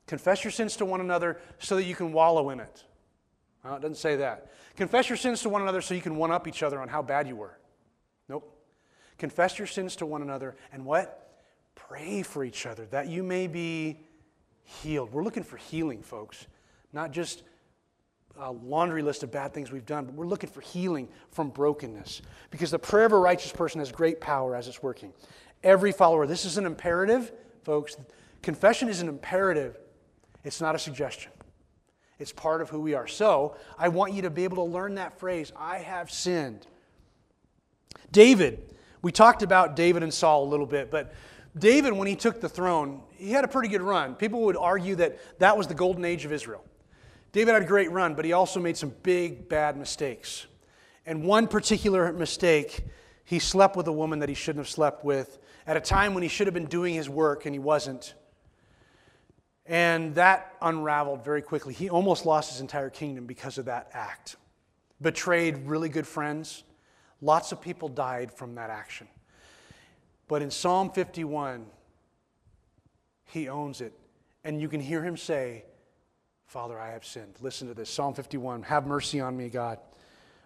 Confess 0.06 0.44
your 0.44 0.50
sins 0.52 0.76
to 0.76 0.84
one 0.84 1.00
another 1.00 1.40
so 1.58 1.76
that 1.76 1.84
you 1.84 1.94
can 1.94 2.12
wallow 2.12 2.50
in 2.50 2.60
it. 2.60 2.84
Well, 3.64 3.76
it 3.76 3.80
doesn't 3.80 3.96
say 3.96 4.16
that. 4.16 4.52
Confess 4.76 5.08
your 5.08 5.16
sins 5.16 5.42
to 5.42 5.48
one 5.48 5.62
another 5.62 5.80
so 5.80 5.94
you 5.94 6.02
can 6.02 6.16
one 6.16 6.30
up 6.30 6.46
each 6.46 6.62
other 6.62 6.80
on 6.80 6.88
how 6.88 7.02
bad 7.02 7.26
you 7.26 7.36
were. 7.36 7.58
Confess 9.18 9.58
your 9.58 9.66
sins 9.66 9.96
to 9.96 10.06
one 10.06 10.22
another 10.22 10.56
and 10.72 10.84
what? 10.84 11.20
Pray 11.74 12.22
for 12.22 12.44
each 12.44 12.66
other 12.66 12.86
that 12.86 13.08
you 13.08 13.22
may 13.22 13.46
be 13.46 14.00
healed. 14.62 15.12
We're 15.12 15.22
looking 15.22 15.42
for 15.42 15.56
healing, 15.56 16.02
folks, 16.02 16.46
not 16.92 17.10
just 17.10 17.42
a 18.38 18.50
laundry 18.50 19.02
list 19.02 19.22
of 19.22 19.30
bad 19.30 19.52
things 19.52 19.70
we've 19.70 19.86
done, 19.86 20.06
but 20.06 20.14
we're 20.14 20.26
looking 20.26 20.50
for 20.50 20.60
healing 20.60 21.08
from 21.30 21.50
brokenness 21.50 22.22
because 22.50 22.70
the 22.70 22.78
prayer 22.78 23.06
of 23.06 23.12
a 23.12 23.18
righteous 23.18 23.52
person 23.52 23.78
has 23.78 23.92
great 23.92 24.20
power 24.20 24.56
as 24.56 24.66
it's 24.66 24.82
working. 24.82 25.12
Every 25.62 25.92
follower, 25.92 26.26
this 26.26 26.44
is 26.44 26.58
an 26.58 26.66
imperative, 26.66 27.32
folks. 27.62 27.96
Confession 28.42 28.88
is 28.88 29.00
an 29.00 29.08
imperative 29.08 29.78
It's 30.42 30.60
not 30.60 30.74
a 30.74 30.78
suggestion. 30.78 31.32
It's 32.18 32.32
part 32.32 32.60
of 32.60 32.68
who 32.68 32.80
we 32.80 32.94
are. 32.94 33.06
So 33.06 33.56
I 33.78 33.88
want 33.88 34.12
you 34.12 34.22
to 34.22 34.30
be 34.30 34.44
able 34.44 34.56
to 34.56 34.70
learn 34.70 34.96
that 34.96 35.18
phrase 35.18 35.52
I 35.56 35.78
have 35.78 36.10
sinned. 36.10 36.66
David, 38.12 38.73
we 39.04 39.12
talked 39.12 39.42
about 39.42 39.76
David 39.76 40.02
and 40.02 40.12
Saul 40.12 40.44
a 40.44 40.48
little 40.48 40.64
bit, 40.64 40.90
but 40.90 41.12
David, 41.58 41.92
when 41.92 42.08
he 42.08 42.16
took 42.16 42.40
the 42.40 42.48
throne, 42.48 43.02
he 43.12 43.30
had 43.30 43.44
a 43.44 43.48
pretty 43.48 43.68
good 43.68 43.82
run. 43.82 44.14
People 44.14 44.40
would 44.44 44.56
argue 44.56 44.96
that 44.96 45.38
that 45.40 45.56
was 45.58 45.66
the 45.66 45.74
golden 45.74 46.06
age 46.06 46.24
of 46.24 46.32
Israel. 46.32 46.64
David 47.30 47.52
had 47.52 47.62
a 47.62 47.66
great 47.66 47.90
run, 47.90 48.14
but 48.14 48.24
he 48.24 48.32
also 48.32 48.60
made 48.60 48.78
some 48.78 48.94
big, 49.02 49.46
bad 49.46 49.76
mistakes. 49.76 50.46
And 51.04 51.22
one 51.22 51.48
particular 51.48 52.14
mistake, 52.14 52.80
he 53.24 53.38
slept 53.38 53.76
with 53.76 53.86
a 53.88 53.92
woman 53.92 54.20
that 54.20 54.30
he 54.30 54.34
shouldn't 54.34 54.64
have 54.64 54.72
slept 54.72 55.04
with 55.04 55.38
at 55.66 55.76
a 55.76 55.80
time 55.80 56.14
when 56.14 56.22
he 56.22 56.28
should 56.30 56.46
have 56.46 56.54
been 56.54 56.64
doing 56.64 56.94
his 56.94 57.08
work 57.08 57.44
and 57.44 57.54
he 57.54 57.58
wasn't. 57.58 58.14
And 59.66 60.14
that 60.14 60.54
unraveled 60.62 61.22
very 61.22 61.42
quickly. 61.42 61.74
He 61.74 61.90
almost 61.90 62.24
lost 62.24 62.52
his 62.52 62.62
entire 62.62 62.90
kingdom 62.90 63.26
because 63.26 63.58
of 63.58 63.66
that 63.66 63.90
act. 63.92 64.36
Betrayed 65.02 65.66
really 65.66 65.90
good 65.90 66.06
friends. 66.06 66.64
Lots 67.24 67.52
of 67.52 67.60
people 67.62 67.88
died 67.88 68.30
from 68.30 68.54
that 68.56 68.68
action. 68.68 69.08
But 70.28 70.42
in 70.42 70.50
Psalm 70.50 70.90
51, 70.90 71.64
he 73.24 73.48
owns 73.48 73.80
it. 73.80 73.94
And 74.44 74.60
you 74.60 74.68
can 74.68 74.80
hear 74.80 75.02
him 75.02 75.16
say, 75.16 75.64
Father, 76.46 76.78
I 76.78 76.90
have 76.90 77.04
sinned. 77.04 77.36
Listen 77.40 77.66
to 77.68 77.74
this 77.74 77.88
Psalm 77.88 78.12
51 78.12 78.64
Have 78.64 78.86
mercy 78.86 79.20
on 79.20 79.36
me, 79.36 79.48
God 79.48 79.78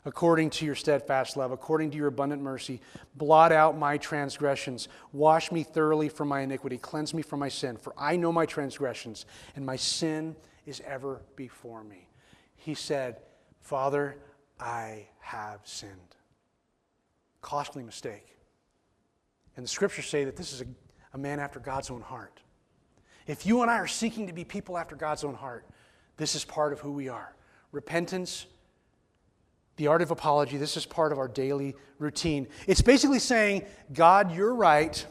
according 0.04 0.48
to 0.48 0.64
your 0.64 0.74
steadfast 0.74 1.36
love, 1.36 1.52
according 1.52 1.90
to 1.90 1.96
your 1.96 2.06
abundant 2.06 2.40
mercy. 2.40 2.80
Blot 3.16 3.52
out 3.52 3.76
my 3.76 3.98
transgressions. 3.98 4.88
Wash 5.12 5.52
me 5.52 5.62
thoroughly 5.62 6.08
from 6.08 6.28
my 6.28 6.40
iniquity. 6.40 6.78
Cleanse 6.78 7.12
me 7.12 7.20
from 7.20 7.40
my 7.40 7.48
sin. 7.48 7.76
For 7.76 7.92
I 7.98 8.16
know 8.16 8.32
my 8.32 8.46
transgressions, 8.46 9.26
and 9.56 9.66
my 9.66 9.76
sin 9.76 10.36
is 10.64 10.80
ever 10.86 11.20
before 11.36 11.84
me. 11.84 12.08
He 12.56 12.74
said, 12.74 13.20
Father, 13.60 14.16
I 14.58 15.08
have 15.20 15.60
sinned. 15.64 16.17
Costly 17.40 17.82
mistake. 17.82 18.36
And 19.56 19.64
the 19.64 19.68
scriptures 19.68 20.06
say 20.06 20.24
that 20.24 20.36
this 20.36 20.52
is 20.52 20.60
a, 20.60 20.66
a 21.14 21.18
man 21.18 21.40
after 21.40 21.60
God's 21.60 21.90
own 21.90 22.00
heart. 22.00 22.40
If 23.26 23.44
you 23.44 23.62
and 23.62 23.70
I 23.70 23.76
are 23.76 23.86
seeking 23.86 24.26
to 24.28 24.32
be 24.32 24.44
people 24.44 24.78
after 24.78 24.96
God's 24.96 25.24
own 25.24 25.34
heart, 25.34 25.66
this 26.16 26.34
is 26.34 26.44
part 26.44 26.72
of 26.72 26.80
who 26.80 26.92
we 26.92 27.08
are. 27.08 27.34
Repentance, 27.72 28.46
the 29.76 29.86
art 29.86 30.02
of 30.02 30.10
apology, 30.10 30.56
this 30.56 30.76
is 30.76 30.86
part 30.86 31.12
of 31.12 31.18
our 31.18 31.28
daily 31.28 31.76
routine. 31.98 32.48
It's 32.66 32.82
basically 32.82 33.18
saying, 33.18 33.64
God, 33.92 34.34
you're 34.34 34.54
right, 34.54 35.04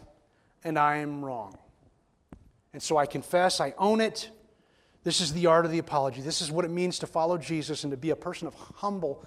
and 0.63 0.77
I 0.77 0.97
am 0.97 1.23
wrong. 1.23 1.57
And 2.73 2.81
so 2.81 2.97
I 2.97 3.05
confess, 3.05 3.59
I 3.59 3.73
own 3.77 4.01
it. 4.01 4.29
This 5.03 5.21
is 5.21 5.31
the 5.31 5.45
art 5.45 5.65
of 5.65 5.71
the 5.71 5.79
apology. 5.79 6.21
This 6.21 6.41
is 6.41 6.51
what 6.51 6.65
it 6.65 6.71
means 6.71 6.99
to 6.99 7.07
follow 7.07 7.37
Jesus 7.37 7.83
and 7.83 7.91
to 7.91 7.97
be 7.97 8.09
a 8.09 8.15
person 8.15 8.47
of 8.47 8.53
humble 8.55 9.23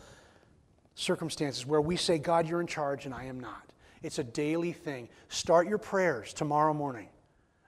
circumstances 1.00 1.66
where 1.66 1.80
we 1.80 1.96
say, 1.96 2.18
God, 2.18 2.46
you're 2.46 2.60
in 2.60 2.66
charge, 2.66 3.06
and 3.06 3.14
I 3.14 3.24
am 3.24 3.40
not. 3.40 3.62
It's 4.02 4.18
a 4.18 4.24
daily 4.24 4.72
thing. 4.72 5.08
Start 5.28 5.68
your 5.68 5.78
prayers 5.78 6.32
tomorrow 6.32 6.74
morning. 6.74 7.08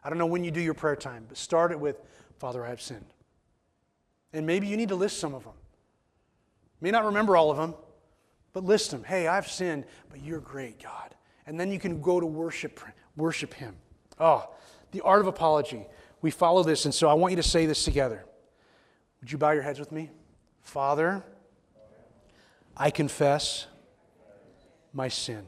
I 0.04 0.08
don't 0.08 0.18
know 0.18 0.26
when 0.26 0.44
you 0.44 0.50
do 0.50 0.60
your 0.60 0.74
prayer 0.74 0.96
time, 0.96 1.24
but 1.28 1.36
start 1.36 1.72
it 1.72 1.80
with, 1.80 1.96
Father, 2.38 2.64
I 2.64 2.68
have 2.68 2.80
sinned. 2.80 3.06
And 4.32 4.46
maybe 4.46 4.66
you 4.66 4.76
need 4.76 4.88
to 4.88 4.96
list 4.96 5.18
some 5.18 5.34
of 5.34 5.44
them. 5.44 5.52
May 6.80 6.90
not 6.90 7.04
remember 7.04 7.36
all 7.36 7.50
of 7.50 7.56
them, 7.56 7.74
but 8.52 8.64
list 8.64 8.90
them. 8.90 9.04
Hey, 9.04 9.28
I've 9.28 9.48
sinned, 9.48 9.84
but 10.10 10.22
you're 10.22 10.40
great, 10.40 10.82
God. 10.82 11.14
And 11.46 11.58
then 11.58 11.70
you 11.70 11.78
can 11.78 12.00
go 12.00 12.20
to 12.20 12.26
worship, 12.26 12.80
worship 13.16 13.54
Him. 13.54 13.76
Oh, 14.18 14.50
the 14.90 15.00
art 15.02 15.20
of 15.20 15.26
apology. 15.26 15.86
We 16.20 16.30
follow 16.30 16.62
this, 16.62 16.84
and 16.84 16.94
so 16.94 17.08
I 17.08 17.14
want 17.14 17.32
you 17.32 17.36
to 17.36 17.42
say 17.42 17.66
this 17.66 17.84
together. 17.84 18.24
Would 19.20 19.30
you 19.30 19.38
bow 19.38 19.52
your 19.52 19.62
heads 19.62 19.78
with 19.78 19.92
me? 19.92 20.10
Father, 20.60 21.24
I 22.76 22.90
confess 22.90 23.66
my 24.92 25.08
sin. 25.08 25.46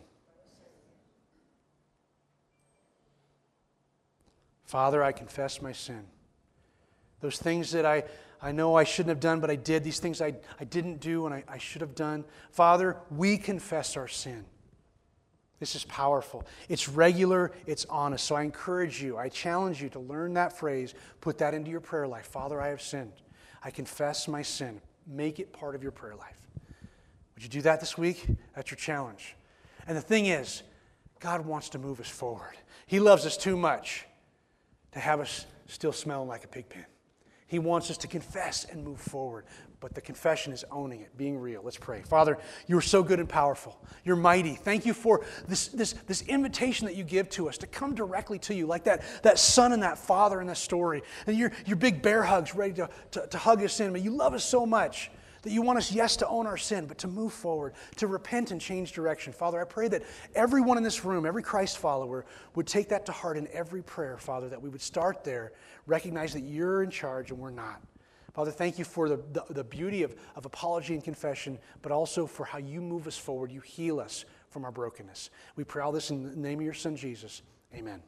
Father, 4.65 5.03
I 5.03 5.13
confess 5.13 5.63
my 5.63 5.73
sin. 5.73 6.05
Those 7.21 7.39
things 7.39 7.73
that 7.73 7.87
I 7.87 8.05
I 8.45 8.53
know 8.53 8.75
I 8.75 8.85
shouldn't 8.85 9.09
have 9.09 9.21
done, 9.21 9.41
but 9.41 9.51
I 9.51 9.57
did. 9.57 9.85
These 9.85 10.01
things 10.01 10.21
I, 10.21 10.35
I 10.61 10.65
didn't 10.65 11.01
do 11.01 11.25
and 11.25 11.35
I, 11.35 11.45
I 11.49 11.57
should 11.57 11.81
have 11.81 11.95
done. 11.95 12.27
Father, 12.51 12.99
we 13.11 13.39
confess 13.39 13.97
our 13.97 14.07
sin. 14.07 14.45
This 15.61 15.75
is 15.75 15.85
powerful. 15.85 16.47
It's 16.69 16.87
regular, 16.87 17.53
it's 17.65 17.87
honest. 17.89 18.27
So 18.27 18.35
I 18.35 18.43
encourage 18.43 19.03
you, 19.03 19.17
I 19.17 19.31
challenge 19.31 19.81
you 19.83 19.89
to 19.91 19.99
learn 19.99 20.35
that 20.35 20.59
phrase, 20.59 20.93
put 21.23 21.39
that 21.39 21.55
into 21.55 21.71
your 21.71 21.81
prayer 21.81 22.07
life. 22.07 22.27
Father, 22.27 22.61
I 22.61 22.69
have 22.69 22.83
sinned. 22.83 23.15
I 23.63 23.71
confess 23.71 24.29
my 24.29 24.43
sin. 24.43 24.83
Make 25.07 25.39
it 25.41 25.51
part 25.51 25.75
of 25.75 25.83
your 25.83 25.93
prayer 25.93 26.15
life. 26.15 26.44
Would 27.35 27.43
you 27.43 27.49
do 27.49 27.63
that 27.63 27.81
this 27.81 27.99
week? 27.99 28.27
That's 28.55 28.71
your 28.71 28.79
challenge. 28.79 29.37
And 29.87 29.97
the 29.97 30.03
thing 30.03 30.27
is, 30.27 30.63
God 31.21 31.45
wants 31.45 31.71
to 31.71 31.79
move 31.79 32.01
us 32.01 32.09
forward. 32.09 32.55
He 32.87 33.01
loves 33.01 33.27
us 33.27 33.37
too 33.37 33.57
much 33.57 34.07
to 34.93 35.01
have 35.01 35.21
us 35.21 35.47
still 35.67 35.93
smelling 35.93 36.29
like 36.29 36.45
a 36.45 36.49
pig 36.49 36.69
pen. 36.69 36.87
He 37.47 37.59
wants 37.59 37.91
us 37.91 37.99
to 37.99 38.09
confess 38.09 38.65
and 38.65 38.83
move 38.83 39.01
forward. 39.01 39.45
But 39.81 39.95
the 39.95 40.01
confession 40.01 40.53
is 40.53 40.65
owning 40.71 41.03
it, 41.03 41.17
being 41.17 41.39
real. 41.39 41.61
Let's 41.63 41.77
pray. 41.77 42.03
Father, 42.03 42.39
you 42.67 42.79
are 42.79 42.83
so 42.83 43.03
good 43.03 43.21
and 43.21 43.29
powerful. 43.29 43.79
You're 44.03 44.17
mighty. 44.17 44.55
Thank 44.55 44.87
you 44.87 44.95
for 44.95 45.25
this, 45.47 45.69
this, 45.69 45.93
this 46.07 46.23
invitation 46.23 46.87
that 46.87 46.97
you 46.97 47.05
give 47.05 47.29
to 47.31 47.49
us 47.49 47.59
to 47.59 47.67
come 47.67 47.95
directly 47.95 48.39
to 48.41 48.55
you, 48.55 48.67
like 48.67 48.85
that, 48.85 49.03
that 49.23 49.39
son 49.39 49.73
and 49.73 49.83
that 49.83 49.99
father 49.99 50.41
in 50.41 50.47
the 50.47 50.55
story. 50.55 51.03
And 51.27 51.37
your, 51.37 51.53
your 51.67 51.77
big 51.77 52.01
bear 52.01 52.23
hugs 52.23 52.55
ready 52.55 52.73
to, 52.75 52.89
to, 53.11 53.27
to 53.27 53.39
hug 53.39 53.63
us 53.63 53.79
in. 53.79 53.93
But 53.93 54.01
you 54.01 54.11
love 54.11 54.33
us 54.33 54.45
so 54.45 54.65
much 54.65 55.11
that 55.45 55.53
you 55.53 55.63
want 55.63 55.79
us, 55.79 55.93
yes, 55.93 56.17
to 56.17 56.29
own 56.29 56.47
our 56.47 56.57
sin, 56.57 56.87
but 56.87 56.99
to 56.99 57.09
move 57.09 57.33
forward, 57.33 57.75
to 57.97 58.07
repent 58.07 58.51
and 58.51 58.61
change 58.61 58.93
direction. 58.93 59.33
Father, 59.33 59.61
I 59.61 59.65
pray 59.65 59.89
that 59.89 60.03
everyone 60.35 60.77
in 60.77 60.83
this 60.83 61.05
room, 61.05 61.25
every 61.25 61.43
Christ 61.43 61.79
follower, 61.79 62.27
would 62.55 62.67
take 62.67 62.89
that 62.89 63.07
to 63.07 63.13
heart 63.13 63.37
in 63.37 63.49
every 63.53 63.83
prayer, 63.83 64.19
Father, 64.19 64.49
that 64.49 64.61
we 64.61 64.69
would 64.69 64.83
start 64.83 65.23
there, 65.25 65.53
recognize 65.87 66.33
that 66.33 66.43
you're 66.43 66.83
in 66.83 66.91
charge 66.91 67.31
and 67.31 67.39
we're 67.39 67.51
not. 67.51 67.81
Father, 68.33 68.51
thank 68.51 68.79
you 68.81 68.85
for 68.85 69.09
the, 69.09 69.21
the, 69.33 69.45
the 69.51 69.65
beauty 69.65 70.03
of, 70.03 70.17
of 70.35 70.45
apology 70.45 70.95
and 70.95 71.05
confession, 71.05 71.57
but 71.83 71.93
also 71.93 72.27
for 72.27 72.45
how 72.45 72.59
you 72.59 72.81
move 72.81 73.07
us 73.07 73.17
forward. 73.17 73.53
You 73.53 73.61
heal 73.61 74.01
us 74.01 74.25
from 74.51 74.65
our 74.65 74.73
brokenness. 74.73 75.31
We 75.55 75.63
pray 75.63 75.83
all 75.83 75.93
this 75.93 76.11
in 76.11 76.25
the 76.25 76.37
name 76.37 76.59
of 76.59 76.65
your 76.65 76.75
Son, 76.75 76.97
Jesus. 76.97 77.43
Amen. 77.73 78.03